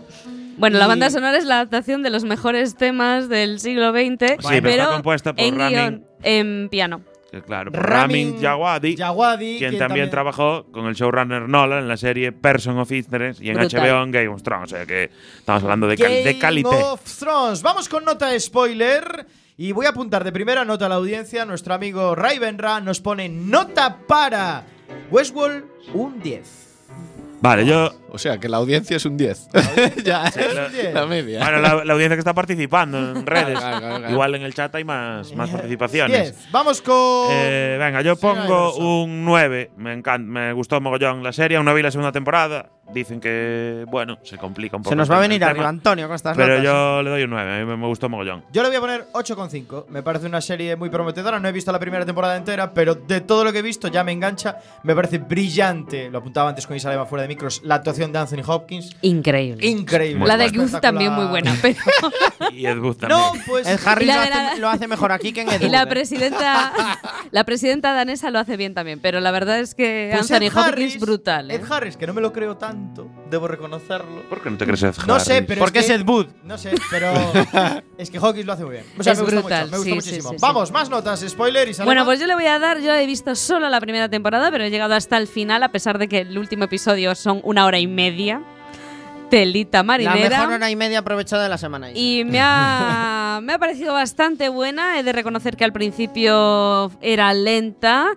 Bueno, 0.59 0.78
la 0.78 0.86
banda 0.86 1.11
sonora 1.11 1.36
es 1.36 1.44
la 1.44 1.57
adaptación 1.57 2.03
de 2.03 2.09
los 2.11 2.24
mejores 2.24 2.76
temas 2.76 3.28
del 3.28 3.61
siglo 3.61 3.92
XX, 3.92 4.01
Sí, 4.01 4.16
pero 4.49 4.62
pero 4.62 4.82
está 4.82 4.92
compuesta 4.92 5.34
por 5.34 5.44
en 5.44 5.59
guion, 5.59 6.05
en 6.22 6.68
piano. 6.70 7.03
Que 7.41 7.47
claro, 7.47 7.70
Ramin 7.72 8.39
Djawadi, 8.41 8.97
quien 8.97 9.59
quien 9.59 9.70
también, 9.70 9.89
también- 9.89 10.11
trabajó 10.11 10.66
con 10.72 10.87
el 10.87 10.95
showrunner 10.95 11.49
Nolan 11.49 11.80
en 11.80 11.89
la 11.89 11.97
serie 11.97 12.32
Person 12.32 12.78
of 12.78 12.91
Interest 12.93 13.41
y 13.41 13.51
en 13.51 13.57
Brutal. 13.57 13.80
HBO 13.89 14.03
en 14.05 14.11
Game 14.11 14.28
of 14.28 14.43
Thrones. 14.43 14.72
O 14.72 14.76
sea 14.76 14.87
que 14.87 15.11
estamos 15.39 15.62
hablando 15.62 15.87
de, 15.87 15.97
cal- 15.97 16.09
de 16.09 16.32
Game 16.34 16.62
of 16.64 17.01
Thrones. 17.18 17.62
Vamos 17.62 17.89
con 17.89 18.05
nota 18.05 18.39
spoiler. 18.39 19.26
Y 19.59 19.72
voy 19.72 19.87
a 19.87 19.91
apuntar 19.91 20.22
de 20.22 20.32
primera 20.32 20.64
nota 20.66 20.84
a 20.87 20.89
la 20.91 20.97
audiencia. 20.97 21.47
Nuestro 21.47 21.72
amigo 21.74 22.14
Ray 22.14 22.39
Benra 22.39 22.80
nos 22.80 23.01
pone 23.01 23.28
nota 23.28 23.97
para 24.07 24.64
Westworld 25.11 25.64
un 25.95 26.20
10. 26.20 26.66
Vale, 27.47 27.66
yo. 27.66 27.92
O 28.11 28.18
sea, 28.18 28.38
que 28.38 28.49
la 28.49 28.57
audiencia 28.57 28.97
es 28.97 29.05
un 29.05 29.16
10. 29.16 29.49
ya, 30.05 30.24
es 30.24 30.36
un 30.36 30.72
10. 30.72 30.94
la 30.94 31.07
media. 31.07 31.40
Bueno, 31.40 31.61
la, 31.61 31.84
la 31.84 31.92
audiencia 31.92 32.16
que 32.16 32.20
está 32.20 32.34
participando 32.34 32.99
en 32.99 33.26
redes. 33.26 33.59
Claro, 33.59 33.78
claro, 33.78 33.97
claro. 33.99 34.12
Igual 34.12 34.34
en 34.34 34.42
el 34.42 34.55
chat 34.55 34.74
hay 34.74 34.84
más, 34.84 35.32
más 35.34 35.51
participaciones. 35.51 36.34
10. 36.34 36.51
Vamos 36.51 36.82
con. 36.82 37.28
Eh, 37.30 37.76
venga, 37.78 38.01
yo 38.03 38.16
pongo 38.16 38.74
un 38.76 39.24
9. 39.24 39.70
Me 39.76 39.92
encanta, 39.92 40.30
me 40.30 40.53
gustó 40.53 40.80
mogollón 40.80 41.22
la 41.22 41.32
serie. 41.32 41.57
Aún 41.57 41.66
no 41.66 41.74
vi 41.74 41.82
la 41.82 41.90
segunda 41.90 42.12
temporada. 42.12 42.70
Dicen 42.93 43.20
que, 43.20 43.84
bueno, 43.89 44.18
se 44.22 44.39
complica 44.39 44.76
un 44.76 44.82
poco. 44.82 44.91
Se 44.93 44.97
nos 44.97 45.11
va 45.11 45.14
a 45.14 45.18
tema- 45.18 45.22
venir 45.22 45.43
el 45.43 45.49
arriba 45.49 45.62
tema, 45.64 45.68
Antonio 45.70 46.07
con 46.07 46.14
estas 46.16 46.37
Pero 46.37 46.49
notas. 46.59 46.64
yo 46.64 47.03
le 47.03 47.11
doy 47.11 47.22
un 47.24 47.30
9. 47.30 47.55
A 47.55 47.64
mí 47.64 47.76
me, 47.76 47.87
gustó 47.87 48.09
mogollón. 48.09 48.45
Yo 48.53 48.62
le 48.62 48.68
voy 48.68 48.76
a 48.76 48.80
poner 48.80 49.07
8,5. 49.12 49.87
Me 49.89 50.03
parece 50.03 50.26
una 50.26 50.41
serie 50.41 50.76
muy 50.76 50.89
prometedora. 50.89 51.39
No 51.41 51.49
he 51.49 51.53
visto 51.53 51.72
la 51.72 51.78
primera 51.78 52.07
temporada 52.07 52.37
entera, 52.37 52.72
pero 52.72 52.95
de 52.95 53.20
todo 53.20 53.45
lo 53.45 53.53
que 53.53 53.59
he 53.59 53.62
visto 53.62 53.89
ya 53.89 54.05
me 54.05 54.12
engancha. 54.12 54.59
Me 54.84 54.95
parece 54.95 55.18
brillante. 55.18 56.11
Lo 56.11 56.18
apuntaba 56.18 56.49
antes 56.51 56.66
con 56.66 56.76
Isalema 56.76 57.07
fuera 57.07 57.22
de 57.22 57.28
micros. 57.28 57.61
La 57.64 57.76
actuación 57.76 58.12
de 58.12 58.18
Anthony 58.20 58.43
Hopkins. 58.47 58.97
Increíble. 59.03 59.66
Increíble. 59.66 60.26
la 60.26 60.37
de. 60.37 60.51
Youth 60.53 60.80
también 60.80 61.12
muy 61.12 61.26
buena, 61.26 61.55
pero 61.61 61.76
Y 62.53 62.66
Ed 62.66 62.78
Wood 62.78 62.97
también. 62.97 63.20
No, 63.20 63.32
pues. 63.47 63.66
El 63.66 63.78
Harry 63.84 64.07
la 64.07 64.14
lo 64.16 64.20
hace, 64.22 64.30
la- 64.30 64.55
lo 64.57 64.68
hace 64.68 64.87
mejor 64.89 65.12
aquí 65.12 65.32
que 65.32 65.43
en 65.43 65.49
Ed 65.53 65.61
y 65.61 65.68
la 65.68 65.82
¿eh? 65.82 65.87
presidenta 65.87 66.72
la 67.30 67.45
presidenta 67.45 67.93
danesa 67.93 68.30
lo 68.30 68.39
hace 68.39 68.57
bien 68.57 68.74
también, 68.74 69.01
pero 69.01 69.20
la 69.20 69.30
verdad 69.32 69.59
es 69.59 69.74
que 69.74 70.11
Pues 70.12 70.30
Anthony 70.30 70.47
Ed 70.47 70.53
Hopkins 70.57 70.95
Harris- 70.97 71.01
brutal. 71.01 71.51
¿eh? 71.51 71.55
Ed 71.57 71.62
Harris, 71.70 71.97
que 71.97 72.07
no 72.07 72.14
me 72.14 72.20
lo 72.20 72.32
creo 72.32 72.57
tanto, 72.57 72.76
debo 73.31 73.49
reconocerlo. 73.49 74.22
¿Por 74.29 74.43
qué 74.43 74.51
no 74.51 74.57
te 74.57 74.64
crees 74.64 74.83
Ed 74.83 74.95
No 75.07 75.18
sé, 75.20 75.35
Harris? 75.35 75.49
pero 75.49 75.59
Porque 75.61 75.81
es, 75.81 75.85
es 75.87 75.91
que- 75.91 75.97
Ed 76.03 76.09
Wood. 76.09 76.27
No 76.45 76.57
sé, 76.59 76.72
pero 76.91 77.12
es 77.99 78.11
que 78.11 78.18
Hawkins 78.18 78.47
lo 78.47 78.53
hace 78.53 78.64
muy 78.64 78.72
bien. 78.74 78.85
O 78.99 79.03
sea, 79.03 79.12
Es 79.14 79.18
me 79.18 79.24
gusta 79.24 79.41
brutal, 79.41 79.64
mucho, 79.66 79.70
me 79.72 79.77
gusta 79.79 79.91
sí, 79.91 79.95
muchísimo. 79.95 80.31
sí, 80.31 80.37
sí. 80.39 80.43
Vamos, 80.43 80.70
más 80.70 80.89
notas, 80.91 81.20
spoiler 81.29 81.68
y 81.68 81.74
Salema. 81.74 81.87
Bueno, 81.91 82.05
pues 82.05 82.20
yo 82.20 82.27
le 82.27 82.35
voy 82.35 82.47
a 82.47 82.59
dar, 82.59 82.81
yo 82.81 82.95
he 82.95 83.07
visto 83.07 83.35
solo 83.35 83.68
la 83.68 83.81
primera 83.81 84.09
temporada, 84.09 84.51
pero 84.51 84.64
he 84.64 84.70
llegado 84.70 84.95
hasta 84.95 85.16
el 85.18 85.27
final, 85.27 85.62
a 85.62 85.72
pesar 85.72 85.99
de 85.99 86.09
que 86.09 86.20
el 86.20 86.39
último 86.39 86.64
episodio 86.64 87.14
son 87.14 87.41
una 87.45 87.64
hora 87.66 87.79
y 87.79 87.87
media. 87.87 88.43
Telita 89.31 89.79
La 89.79 89.83
marinera. 89.83 90.39
mejor 90.39 90.53
hora 90.55 90.70
y 90.70 90.77
media 90.77 91.01
aprovechada 91.01 91.43
de 91.43 91.49
la 91.49 91.59
semana. 91.59 91.91
Y 91.93 92.22
me 92.24 92.39
ha, 92.41 93.41
me 93.43 93.55
ha 93.55 93.59
parecido 93.59 93.93
bastante 93.93 94.49
buena. 94.49 95.01
He 95.01 95.03
de 95.03 95.12
reconocer 95.12 95.57
que 95.57 95.64
al 95.64 95.72
principio 95.72 96.93
era 97.01 97.35
lenta 97.35 98.11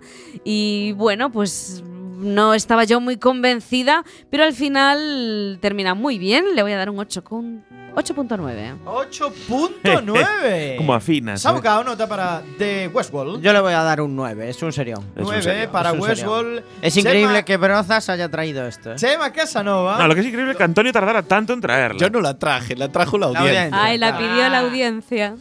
y 0.44 0.92
bueno, 0.92 1.32
pues 1.32 1.82
no 2.20 2.54
estaba 2.54 2.84
yo 2.84 3.00
muy 3.00 3.16
convencida, 3.16 4.04
pero 4.30 4.44
al 4.44 4.52
final 4.52 5.58
termina 5.60 5.94
muy 5.94 6.18
bien. 6.18 6.44
Le 6.54 6.62
voy 6.62 6.72
a 6.72 6.76
dar 6.76 6.90
un 6.90 6.98
8 6.98 7.24
con 7.24 7.64
8.9. 7.94 8.76
8.9. 8.84 10.76
Como 10.78 10.94
afinas. 10.94 11.40
¿eh? 11.40 11.42
Samuka, 11.42 11.82
nota 11.82 12.06
para 12.08 12.42
The 12.58 12.88
Westworld. 12.88 13.42
Yo 13.42 13.52
le 13.52 13.60
voy 13.60 13.72
a 13.72 13.82
dar 13.82 14.00
un 14.00 14.14
9, 14.14 14.48
es 14.50 14.62
un 14.62 14.72
serión. 14.72 15.00
Es 15.16 15.22
un 15.22 15.28
9 15.28 15.42
serión. 15.42 15.70
para 15.72 15.90
Es. 15.90 15.98
Westworld. 16.00 16.62
Es 16.82 16.96
increíble 16.96 17.28
Chema, 17.34 17.42
que 17.44 17.56
Brozas 17.56 18.08
haya 18.08 18.28
traído 18.28 18.66
esto. 18.66 18.92
¿eh? 18.92 18.96
Chema 18.96 19.32
Casanova. 19.32 19.98
No, 19.98 20.06
lo 20.08 20.14
que 20.14 20.20
es 20.20 20.26
increíble 20.26 20.52
es 20.52 20.56
que 20.58 20.64
Antonio 20.64 20.92
tardara 20.92 21.22
tanto 21.22 21.52
en 21.52 21.60
traerla. 21.60 21.98
Yo 21.98 22.10
no 22.10 22.20
la 22.20 22.38
traje, 22.38 22.76
la 22.76 22.90
trajo 22.90 23.18
la 23.18 23.26
audiencia. 23.26 23.50
audiencia. 23.64 23.82
Ay, 23.84 23.98
la 23.98 24.08
Ah. 24.08 24.18
pidió 24.18 24.48
la 24.48 24.58
audiencia. 24.60 25.34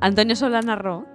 Antonio 0.00 0.36
solo 0.36 0.52
la 0.52 0.62
narró. 0.62 1.06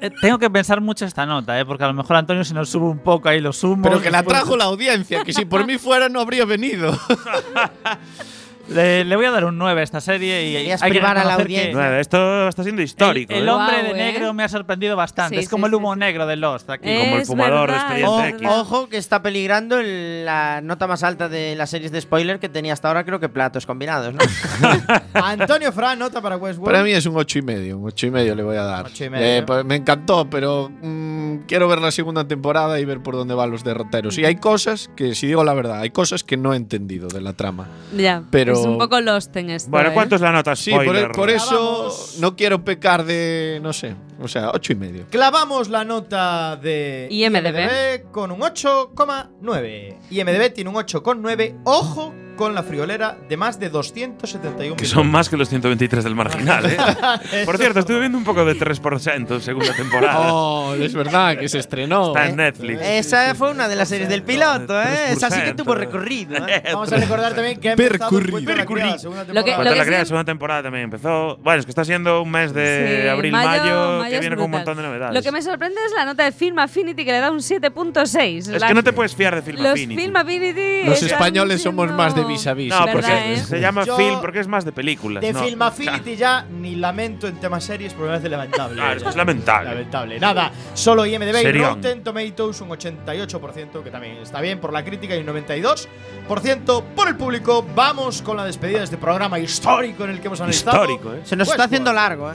Eh, 0.00 0.10
Tengo 0.20 0.38
que 0.38 0.50
pensar 0.50 0.80
mucho 0.80 1.04
esta 1.04 1.26
nota, 1.26 1.58
¿eh? 1.58 1.64
porque 1.64 1.84
a 1.84 1.88
lo 1.88 1.94
mejor 1.94 2.16
Antonio 2.16 2.44
se 2.44 2.54
nos 2.54 2.68
sube 2.68 2.86
un 2.86 2.98
poco 2.98 3.28
ahí 3.28 3.40
los 3.40 3.62
humos. 3.64 3.80
Pero 3.82 4.00
que 4.00 4.10
la 4.10 4.22
trajo 4.22 4.56
la 4.56 4.64
audiencia, 4.64 5.24
que 5.24 5.32
si 5.32 5.44
por 5.44 5.66
mí 5.66 5.78
fuera 5.78 6.08
no 6.08 6.20
habría 6.20 6.44
venido. 6.44 6.96
Le, 8.68 9.04
le 9.04 9.16
voy 9.16 9.24
a 9.26 9.30
dar 9.30 9.44
un 9.44 9.58
9 9.58 9.80
a 9.80 9.84
esta 9.84 10.00
serie 10.00 10.48
y 10.48 10.52
Querías 10.52 10.82
hay 10.82 10.90
que 10.92 10.98
privar 10.98 11.18
a 11.18 11.24
la 11.24 11.34
audiencia. 11.34 11.72
Nueve, 11.72 12.00
Esto 12.00 12.48
está 12.48 12.62
siendo 12.62 12.80
histórico. 12.80 13.32
El, 13.32 13.40
el 13.42 13.48
¿eh? 13.48 13.50
hombre 13.50 13.76
Guau, 13.82 13.94
de 13.94 14.00
¿eh? 14.00 14.12
negro 14.12 14.32
me 14.34 14.44
ha 14.44 14.48
sorprendido 14.48 14.96
bastante. 14.96 15.36
Sí, 15.36 15.42
es 15.42 15.48
como 15.48 15.66
sí, 15.66 15.70
el 15.70 15.74
humo 15.74 15.92
sí, 15.94 16.00
negro 16.00 16.26
de 16.26 16.36
Lost 16.36 16.70
aquí. 16.70 16.88
Eh, 16.88 16.98
como 17.02 17.16
el 17.16 17.22
Es 17.22 17.28
fumador 17.28 17.70
de 17.70 17.76
verdad, 17.76 17.98
Expediente 17.98 18.28
es 18.28 18.34
X. 18.34 18.48
Ojo 18.50 18.88
que 18.88 18.96
está 18.98 19.20
peligrando 19.22 19.78
el- 19.78 20.24
la 20.24 20.60
nota 20.62 20.86
más 20.86 21.02
alta 21.02 21.28
de 21.28 21.56
las 21.56 21.70
series 21.70 21.90
de 21.92 22.00
spoiler 22.00 22.38
que 22.38 22.48
tenía 22.48 22.72
hasta 22.72 22.88
ahora, 22.88 23.04
creo 23.04 23.18
que 23.20 23.28
platos 23.28 23.66
combinados, 23.66 24.14
¿no? 24.14 24.20
Antonio 25.14 25.72
Fran, 25.72 25.98
nota 25.98 26.20
para 26.22 26.36
Westworld. 26.36 26.72
Para 26.72 26.84
mí 26.84 26.92
es 26.92 27.04
un 27.06 27.16
ocho 27.16 27.38
y 27.38 27.42
medio, 27.42 27.78
un 27.78 27.88
ocho 27.88 28.06
y 28.06 28.10
medio 28.10 28.34
le 28.34 28.42
voy 28.42 28.56
a 28.56 28.62
dar. 28.62 28.86
Ocho 28.86 29.04
y 29.04 29.10
medio. 29.10 29.26
Eh, 29.26 29.42
pues 29.46 29.64
me 29.64 29.76
encantó, 29.76 30.28
pero 30.30 30.70
mm, 30.82 31.38
quiero 31.48 31.68
ver 31.68 31.80
la 31.80 31.90
segunda 31.90 32.26
temporada 32.26 32.78
y 32.80 32.84
ver 32.84 33.00
por 33.02 33.14
dónde 33.16 33.34
van 33.34 33.50
los 33.50 33.64
derroteros. 33.64 34.16
Y 34.18 34.24
hay 34.24 34.36
cosas 34.36 34.90
que, 34.96 35.14
si 35.14 35.26
digo 35.26 35.42
la 35.44 35.54
verdad, 35.54 35.80
hay 35.80 35.90
cosas 35.90 36.22
que 36.24 36.36
no 36.36 36.54
he 36.54 36.56
entendido 36.56 37.08
de 37.08 37.20
la 37.20 37.32
trama. 37.32 37.66
Ya, 37.96 38.22
Pero- 38.30 38.51
es 38.52 38.66
un 38.66 38.78
poco 38.78 39.00
lost 39.00 39.36
en 39.36 39.50
esto. 39.50 39.70
Bueno, 39.70 39.90
¿eh? 39.90 39.94
¿cuánto 39.94 40.14
es 40.16 40.20
la 40.20 40.32
nota 40.32 40.54
Sí, 40.56 40.70
por, 40.70 40.84
spoiler? 40.84 41.12
por 41.12 41.30
eso 41.30 41.78
Vamos. 41.78 42.16
no 42.20 42.36
quiero 42.36 42.64
pecar 42.64 43.04
de, 43.04 43.60
no 43.62 43.72
sé, 43.72 43.94
o 44.20 44.28
sea, 44.28 44.50
ocho 44.52 44.72
y 44.72 44.76
medio. 44.76 45.06
Clavamos 45.10 45.68
la 45.68 45.84
nota 45.84 46.56
de 46.56 47.08
IMDb. 47.10 48.10
con 48.10 48.30
un 48.30 48.40
8,9. 48.40 49.96
IMDB 50.10 50.52
tiene 50.52 50.70
un 50.70 50.76
8,9. 50.76 51.60
Ojo 51.64 52.14
con 52.36 52.54
la 52.54 52.62
friolera 52.62 53.16
de 53.28 53.36
más 53.36 53.58
de 53.60 53.68
271 53.70 54.76
Que 54.76 54.86
son 54.86 55.10
más 55.10 55.28
que 55.28 55.36
los 55.36 55.48
123 55.48 56.02
del 56.04 56.14
marginal, 56.14 56.66
¿eh? 56.66 56.76
Por 57.44 57.58
cierto, 57.58 57.80
estuve 57.80 58.00
viendo 58.00 58.18
un 58.18 58.24
poco 58.24 58.44
de 58.44 58.54
3% 58.56 59.40
segunda 59.40 59.72
temporada. 59.74 60.32
Oh, 60.32 60.74
es 60.74 60.94
verdad 60.94 61.36
que 61.38 61.48
se 61.48 61.58
estrenó. 61.58 62.08
Está 62.08 62.28
en 62.28 62.36
Netflix. 62.36 62.80
Esa 62.82 63.34
fue 63.34 63.50
una 63.50 63.68
de 63.68 63.76
las 63.76 63.88
series 63.88 64.08
del 64.08 64.22
piloto, 64.22 64.80
¿eh? 64.80 65.12
Esa 65.12 65.30
sí 65.30 65.40
que 65.40 65.52
3%. 65.54 65.56
tuvo 65.56 65.74
recorrido, 65.74 66.36
¿eh? 66.48 66.62
Vamos 66.72 66.92
a 66.92 66.96
recordar 66.96 67.34
también 67.34 67.60
que 67.60 67.68
ha 67.70 67.72
empezado 67.72 67.98
Percurrido. 68.10 68.32
Cuento 68.32 68.54
la 68.56 68.66
Criada, 68.66 68.98
segunda 68.98 69.24
Lo 69.24 69.44
que- 69.44 69.50
temporada. 69.50 69.76
La 69.76 69.84
crea, 69.84 69.98
la 70.00 70.04
segunda 70.04 70.24
temporada 70.24 70.62
también 70.62 70.84
empezó. 70.84 71.36
Bueno, 71.38 71.60
es 71.60 71.66
que 71.66 71.70
está 71.70 71.84
siendo 71.84 72.22
un 72.22 72.30
mes 72.30 72.52
de 72.54 73.02
Sí, 73.02 73.08
abril-mayo 73.08 74.02
que 74.04 74.14
es 74.14 74.20
viene 74.20 74.36
con 74.36 74.46
un 74.46 74.50
brutal. 74.52 74.66
montón 74.66 74.76
de 74.76 74.82
novedades. 74.88 75.14
Lo 75.14 75.22
que 75.22 75.32
me 75.32 75.42
sorprende 75.42 75.76
es 75.86 75.92
la 75.92 76.04
nota 76.04 76.24
de 76.24 76.32
Film 76.32 76.58
Affinity 76.58 77.04
que 77.04 77.12
le 77.12 77.18
da 77.20 77.30
un 77.30 77.38
7.6. 77.40 78.38
Es 78.38 78.60
La- 78.60 78.68
que 78.68 78.74
no 78.74 78.82
te 78.82 78.92
puedes 78.92 79.14
fiar 79.14 79.34
de 79.34 79.42
Film 79.42 79.58
Los 79.62 79.72
Affinity. 79.72 80.00
Film 80.02 80.16
Affinity. 80.16 80.84
Los 80.84 81.02
están 81.02 81.10
españoles 81.18 81.62
somos 81.62 81.84
siendo- 81.86 82.02
más 82.02 82.14
de 82.14 82.24
vis 82.32 82.46
a 82.46 82.54
vis. 82.54 82.68
No, 82.70 82.84
¿Verdad, 82.84 82.92
porque 82.94 83.32
eh? 83.34 83.36
se 83.44 83.60
llama 83.60 83.84
Yo- 83.84 83.96
film 83.96 84.20
porque 84.20 84.40
es 84.40 84.48
más 84.48 84.64
de 84.64 84.72
películas. 84.72 85.22
De 85.22 85.32
¿no? 85.32 85.40
Film 85.40 85.62
Affinity 85.62 86.16
ya 86.16 86.44
ni 86.50 86.76
lamento 86.76 87.26
en 87.26 87.36
temas 87.36 87.64
series 87.64 87.92
porque 87.92 88.04
me 88.04 88.18
parece 88.18 88.28
lamentable. 88.28 88.82
Ah, 88.82 88.94
es 88.94 89.02
que 89.02 89.08
es 89.08 89.16
lamentable. 89.16 89.70
Lamentable. 89.70 90.20
Nada, 90.20 90.50
solo 90.74 91.06
IMDB 91.06 91.42
y. 91.42 91.52
Rotten 91.52 92.02
Tomatoes 92.02 92.60
un 92.60 92.70
88%, 92.70 93.82
que 93.82 93.90
también 93.90 94.16
está 94.18 94.40
bien 94.40 94.60
por 94.60 94.72
la 94.72 94.84
crítica, 94.84 95.16
y 95.16 95.20
un 95.20 95.26
92% 95.26 96.82
por 96.94 97.08
el 97.08 97.16
público. 97.16 97.64
Vamos 97.74 98.22
con 98.22 98.36
la 98.36 98.44
despedida 98.44 98.78
de 98.78 98.84
este 98.84 98.96
programa 98.96 99.38
histórico 99.38 100.04
en 100.04 100.10
el 100.10 100.20
que 100.20 100.26
hemos 100.28 100.40
analizado. 100.40 100.82
Histórico, 100.82 101.14
¿eh? 101.14 101.20
Se 101.24 101.36
nos 101.36 101.48
está 101.48 101.64
haciendo 101.64 101.92
largo, 101.92 102.32
¿eh? 102.32 102.34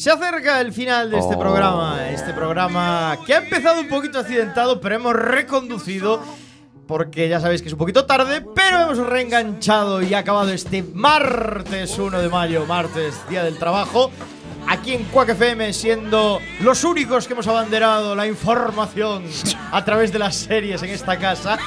Se 0.00 0.10
acerca 0.10 0.62
el 0.62 0.72
final 0.72 1.10
de 1.10 1.18
este 1.18 1.34
Oh. 1.34 1.38
programa, 1.38 2.08
este 2.08 2.32
programa 2.32 3.18
que 3.26 3.34
ha 3.34 3.36
empezado 3.36 3.82
un 3.82 3.88
poquito 3.88 4.18
accidentado, 4.18 4.80
pero 4.80 4.94
hemos 4.94 5.12
reconducido 5.14 6.22
porque 6.86 7.28
ya 7.28 7.38
sabéis 7.38 7.60
que 7.60 7.68
es 7.68 7.74
un 7.74 7.78
poquito 7.80 8.06
tarde, 8.06 8.42
pero 8.54 8.80
hemos 8.80 8.96
reenganchado 8.96 10.00
y 10.00 10.14
acabado 10.14 10.48
este 10.54 10.82
martes 10.94 11.98
1 11.98 12.18
de 12.18 12.30
mayo, 12.30 12.64
martes, 12.64 13.14
Día 13.28 13.44
del 13.44 13.58
Trabajo, 13.58 14.10
aquí 14.66 14.94
en 14.94 15.04
Quack 15.04 15.28
FM, 15.28 15.70
siendo 15.74 16.40
los 16.62 16.82
únicos 16.82 17.26
que 17.26 17.34
hemos 17.34 17.46
abanderado 17.46 18.16
la 18.16 18.26
información 18.26 19.24
a 19.70 19.84
través 19.84 20.14
de 20.14 20.18
las 20.18 20.34
series 20.34 20.82
en 20.82 20.88
esta 20.88 21.18
casa. 21.18 21.58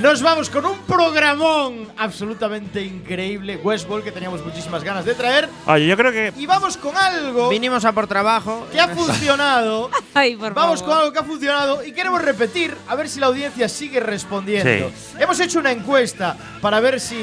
Nos 0.00 0.20
vamos 0.20 0.50
con 0.50 0.66
un 0.66 0.78
programón 0.80 1.88
absolutamente 1.96 2.82
increíble, 2.82 3.56
Westworld, 3.56 4.04
que 4.04 4.12
teníamos 4.12 4.44
muchísimas 4.44 4.84
ganas 4.84 5.06
de 5.06 5.14
traer. 5.14 5.48
Oye, 5.66 5.86
yo 5.86 5.96
creo 5.96 6.12
que 6.12 6.32
Y 6.36 6.44
vamos 6.44 6.76
con 6.76 6.94
algo 6.96 7.48
Vinimos 7.48 7.84
a 7.86 7.92
por 7.92 8.06
trabajo. 8.06 8.66
que 8.70 8.78
ha 8.78 8.88
funcionado. 8.88 9.90
Ay, 10.14 10.36
por 10.36 10.52
Vamos 10.52 10.80
favor. 10.80 10.94
con 10.94 10.98
algo 11.00 11.12
que 11.14 11.18
ha 11.18 11.24
funcionado 11.24 11.82
y 11.84 11.92
queremos 11.92 12.20
repetir 12.20 12.76
a 12.88 12.94
ver 12.94 13.08
si 13.08 13.20
la 13.20 13.26
audiencia 13.26 13.68
sigue 13.70 13.98
respondiendo. 14.00 14.88
Sí. 14.90 15.16
Hemos 15.18 15.40
hecho 15.40 15.58
una 15.60 15.72
encuesta 15.72 16.36
para 16.60 16.78
ver 16.80 17.00
si 17.00 17.16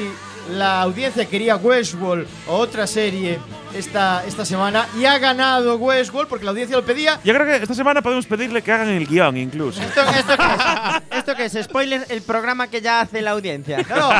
la 0.50 0.82
audiencia 0.82 1.26
quería 1.26 1.54
Westworld 1.56 2.26
o 2.48 2.54
otra 2.56 2.88
serie 2.88 3.38
esta, 3.74 4.24
esta 4.26 4.44
semana 4.44 4.86
y 4.98 5.04
ha 5.04 5.18
ganado 5.18 5.76
Westworld 5.76 6.28
porque 6.28 6.44
la 6.44 6.50
audiencia 6.52 6.76
lo 6.76 6.84
pedía. 6.84 7.20
Yo 7.24 7.34
creo 7.34 7.46
que 7.46 7.56
esta 7.56 7.74
semana 7.74 8.02
podemos 8.02 8.26
pedirle 8.26 8.62
que 8.62 8.72
hagan 8.72 8.88
el 8.88 9.06
guion 9.06 9.36
incluso. 9.36 9.82
¿Esto, 9.82 10.00
esto 10.02 10.34
qué 10.36 10.44
es? 10.44 11.18
¿Esto 11.18 11.34
qué 11.36 11.44
es? 11.46 11.58
Spoiler, 11.64 12.06
el 12.08 12.22
programa 12.22 12.68
que 12.68 12.80
ya 12.80 13.00
hace 13.00 13.22
la 13.22 13.32
audiencia. 13.32 13.78
No, 13.94 14.10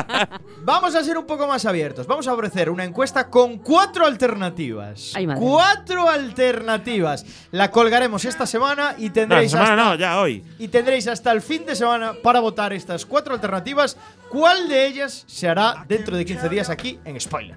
vamos 0.63 0.95
a 0.95 1.03
ser 1.05 1.17
un 1.19 1.27
poco 1.27 1.47
más 1.47 1.65
abiertos. 1.67 2.07
Vamos 2.07 2.27
a 2.29 2.33
ofrecer 2.35 2.71
una 2.71 2.85
encuesta 2.85 3.29
con 3.29 3.59
cuatro 3.59 4.07
alternativas. 4.07 5.13
Ay, 5.15 5.27
madre. 5.27 5.41
cuatro 5.41 6.09
alternativas. 6.09 7.25
La 7.51 7.71
colgaremos 7.71 8.25
esta 8.25 8.47
semana 8.47 8.95
y 8.99 9.09
No, 9.09 9.13
tendréis 9.13 9.51
semana 9.51 9.73
hasta 9.73 9.85
no, 9.85 9.95
ya 9.97 10.21
hoy. 10.21 10.45
y 10.59 10.69
tendréis 10.69 11.07
hasta 11.09 11.33
el 11.33 11.43
fin 11.43 11.65
de 11.67 11.77
semana 11.77 12.15
para 12.23 12.41
votar 12.41 12.73
estas 12.73 13.05
cuatro 13.07 13.35
alternativas. 13.35 13.97
¿Cuál 14.29 14.69
de 14.69 14.87
ellas 14.87 15.25
se 15.29 15.49
hará 15.49 15.85
dentro 15.87 16.17
de 16.17 16.25
15 16.25 16.49
días 16.49 16.69
aquí 16.71 16.99
en 17.05 17.21
Spoiler? 17.21 17.57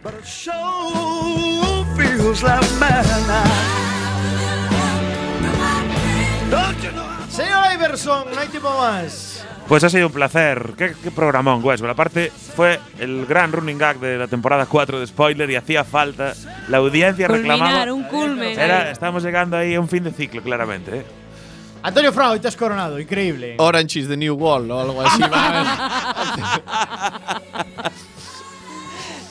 Feels 2.18 2.44
like 2.44 2.62
madness. 2.80 3.28
Don't 6.50 6.82
you 6.84 6.92
know? 6.92 7.06
Señor 7.30 7.72
Iverson, 7.74 8.26
no 8.34 8.40
hay 8.40 8.48
tiempo 8.48 8.70
más. 8.78 9.44
Pues 9.68 9.84
ha 9.84 9.90
sido 9.90 10.08
un 10.08 10.14
placer. 10.14 10.74
Qué, 10.78 10.96
qué 11.04 11.12
programón, 11.12 11.62
Westworld. 11.64 11.92
Aparte, 11.92 12.32
fue 12.32 12.80
el 13.00 13.26
gran 13.26 13.52
running 13.52 13.78
gag 13.78 14.00
de 14.00 14.18
la 14.18 14.28
temporada 14.28 14.66
4 14.66 15.00
de 15.02 15.08
Spoiler 15.08 15.50
y 15.50 15.56
hacía 15.56 15.84
falta. 15.84 16.34
La 16.70 16.78
audiencia 16.78 17.28
reclamaba. 17.28 17.70
Culminar, 17.70 17.92
un 17.92 18.04
culmen. 18.06 18.58
Era, 18.58 18.92
estamos 18.92 19.24
llegando 19.24 19.58
ahí 19.58 19.76
a 19.76 19.82
un 19.82 19.90
fin 19.90 20.04
de 20.04 20.12
ciclo, 20.12 20.42
claramente. 20.42 21.00
¿eh? 21.00 21.06
Antonio 21.84 22.12
Frau, 22.14 22.32
hoy 22.32 22.40
te 22.40 22.48
has 22.48 22.56
coronado, 22.56 23.00
increíble. 23.00 23.56
Orange 23.60 24.00
is 24.00 24.08
the 24.08 24.18
New 24.18 24.36
Wall 24.36 24.72
o 24.72 24.82
algo 24.82 25.02
así. 25.02 25.22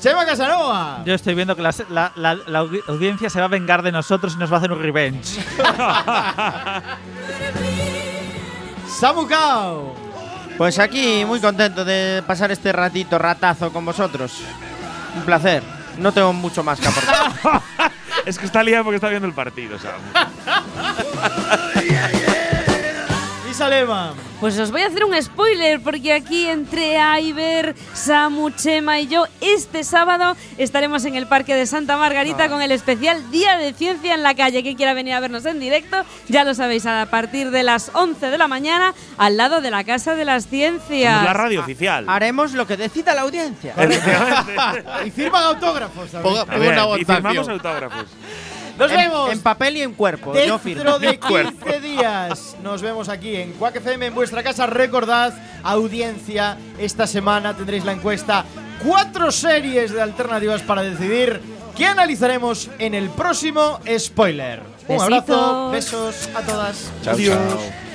Chema 0.00 0.24
Casanova. 0.26 1.02
Yo 1.04 1.14
estoy 1.14 1.34
viendo 1.34 1.56
que 1.56 1.62
la, 1.62 1.74
la- 1.88 2.12
la- 2.16 2.34
la 2.46 2.60
audi- 2.62 2.82
audiencia 2.88 3.30
se 3.30 3.38
va 3.40 3.46
a 3.46 3.48
vengar 3.48 3.82
de 3.82 3.92
nosotros 3.92 4.34
y 4.34 4.38
nos 4.38 4.50
va 4.50 4.56
a 4.56 4.58
hacer 4.58 4.72
un 4.72 4.82
revenge. 4.82 5.40
Samu 9.00 9.26
Kao. 9.26 9.94
Pues 10.56 10.78
aquí 10.78 11.24
muy 11.26 11.40
contento 11.40 11.84
de 11.84 12.22
pasar 12.26 12.50
este 12.50 12.72
ratito 12.72 13.18
ratazo 13.18 13.72
con 13.72 13.84
vosotros. 13.84 14.40
Un 15.16 15.22
placer. 15.22 15.62
No 15.98 16.12
tengo 16.12 16.32
mucho 16.32 16.62
más 16.62 16.80
que 16.80 16.88
aportar. 16.88 17.62
Es 18.26 18.38
que 18.40 18.46
está 18.46 18.60
liado 18.64 18.82
porque 18.82 18.96
está 18.96 19.08
viendo 19.08 19.28
el 19.28 19.34
partido, 19.34 19.78
Sam. 19.78 19.92
Lema. 23.58 24.12
Pues 24.40 24.58
os 24.58 24.70
voy 24.70 24.82
a 24.82 24.88
hacer 24.88 25.02
un 25.04 25.20
spoiler 25.22 25.80
porque 25.80 26.12
aquí 26.12 26.46
entre 26.46 26.98
Aiber, 26.98 27.74
Samu, 27.94 28.50
Chema 28.50 29.00
y 29.00 29.06
yo 29.06 29.24
este 29.40 29.82
sábado 29.82 30.36
estaremos 30.58 31.06
en 31.06 31.14
el 31.16 31.26
Parque 31.26 31.54
de 31.54 31.64
Santa 31.66 31.96
Margarita 31.96 32.50
con 32.50 32.60
el 32.60 32.70
especial 32.70 33.30
Día 33.30 33.56
de 33.56 33.72
Ciencia 33.72 34.14
en 34.14 34.22
la 34.22 34.34
calle. 34.34 34.62
Quien 34.62 34.76
quiera 34.76 34.92
venir 34.92 35.14
a 35.14 35.20
vernos 35.20 35.46
en 35.46 35.58
directo, 35.58 36.04
ya 36.28 36.44
lo 36.44 36.54
sabéis, 36.54 36.84
a 36.84 37.06
partir 37.10 37.50
de 37.50 37.62
las 37.62 37.90
11 37.94 38.26
de 38.30 38.36
la 38.38 38.46
mañana 38.46 38.92
al 39.16 39.38
lado 39.38 39.62
de 39.62 39.70
la 39.70 39.84
Casa 39.84 40.14
de 40.14 40.26
las 40.26 40.48
Ciencias. 40.48 41.12
Somos 41.14 41.24
la 41.24 41.32
radio 41.32 41.60
oficial. 41.62 42.04
Haremos 42.08 42.52
lo 42.52 42.66
que 42.66 42.76
decida 42.76 43.14
la 43.14 43.22
audiencia. 43.22 43.74
Y 45.06 45.10
firman 45.10 45.42
autógrafos. 45.44 46.10
Ponga- 46.22 46.42
A 46.48 46.58
ver, 46.58 46.72
una 46.78 46.98
y 46.98 47.04
firmamos 47.04 47.46
votación. 47.46 47.50
autógrafos. 47.52 48.04
Nos 48.78 48.90
En- 48.90 48.96
vemos. 48.98 49.32
En, 49.32 49.40
papel 49.40 49.76
y 49.78 49.82
en 49.82 49.94
cuerpo. 49.94 50.34
Yo. 50.34 50.58
Dentro 50.62 50.98
de 50.98 51.18
Cuerpo. 51.20 51.64
15 51.64 51.80
días 51.80 52.56
nos 52.62 52.82
vemos 52.82 53.08
aquí 53.08 53.36
en 53.36 53.52
Quack 53.52 53.76
FM 53.76 54.06
en 54.06 54.14
vuestra 54.14 54.42
casa. 54.42 54.66
Recordad, 54.66 55.32
audiencia, 55.62 56.56
esta 56.78 57.06
semana 57.06 57.54
tendréis 57.54 57.84
la 57.84 57.92
encuesta 57.92 58.44
cuatro 58.84 59.30
series 59.32 59.92
de 59.92 60.02
alternativas 60.02 60.62
para 60.62 60.82
decidir 60.82 61.40
qué 61.76 61.86
analizaremos 61.86 62.68
en 62.78 62.94
el 62.94 63.08
próximo 63.10 63.80
spoiler. 63.98 64.60
Un 64.88 64.98
Besitos. 64.98 65.02
abrazo, 65.02 65.70
besos 65.70 66.28
a 66.34 66.40
todas. 66.42 66.90
Chao, 67.02 67.14
Adiós. 67.14 67.36
chao. 67.36 67.85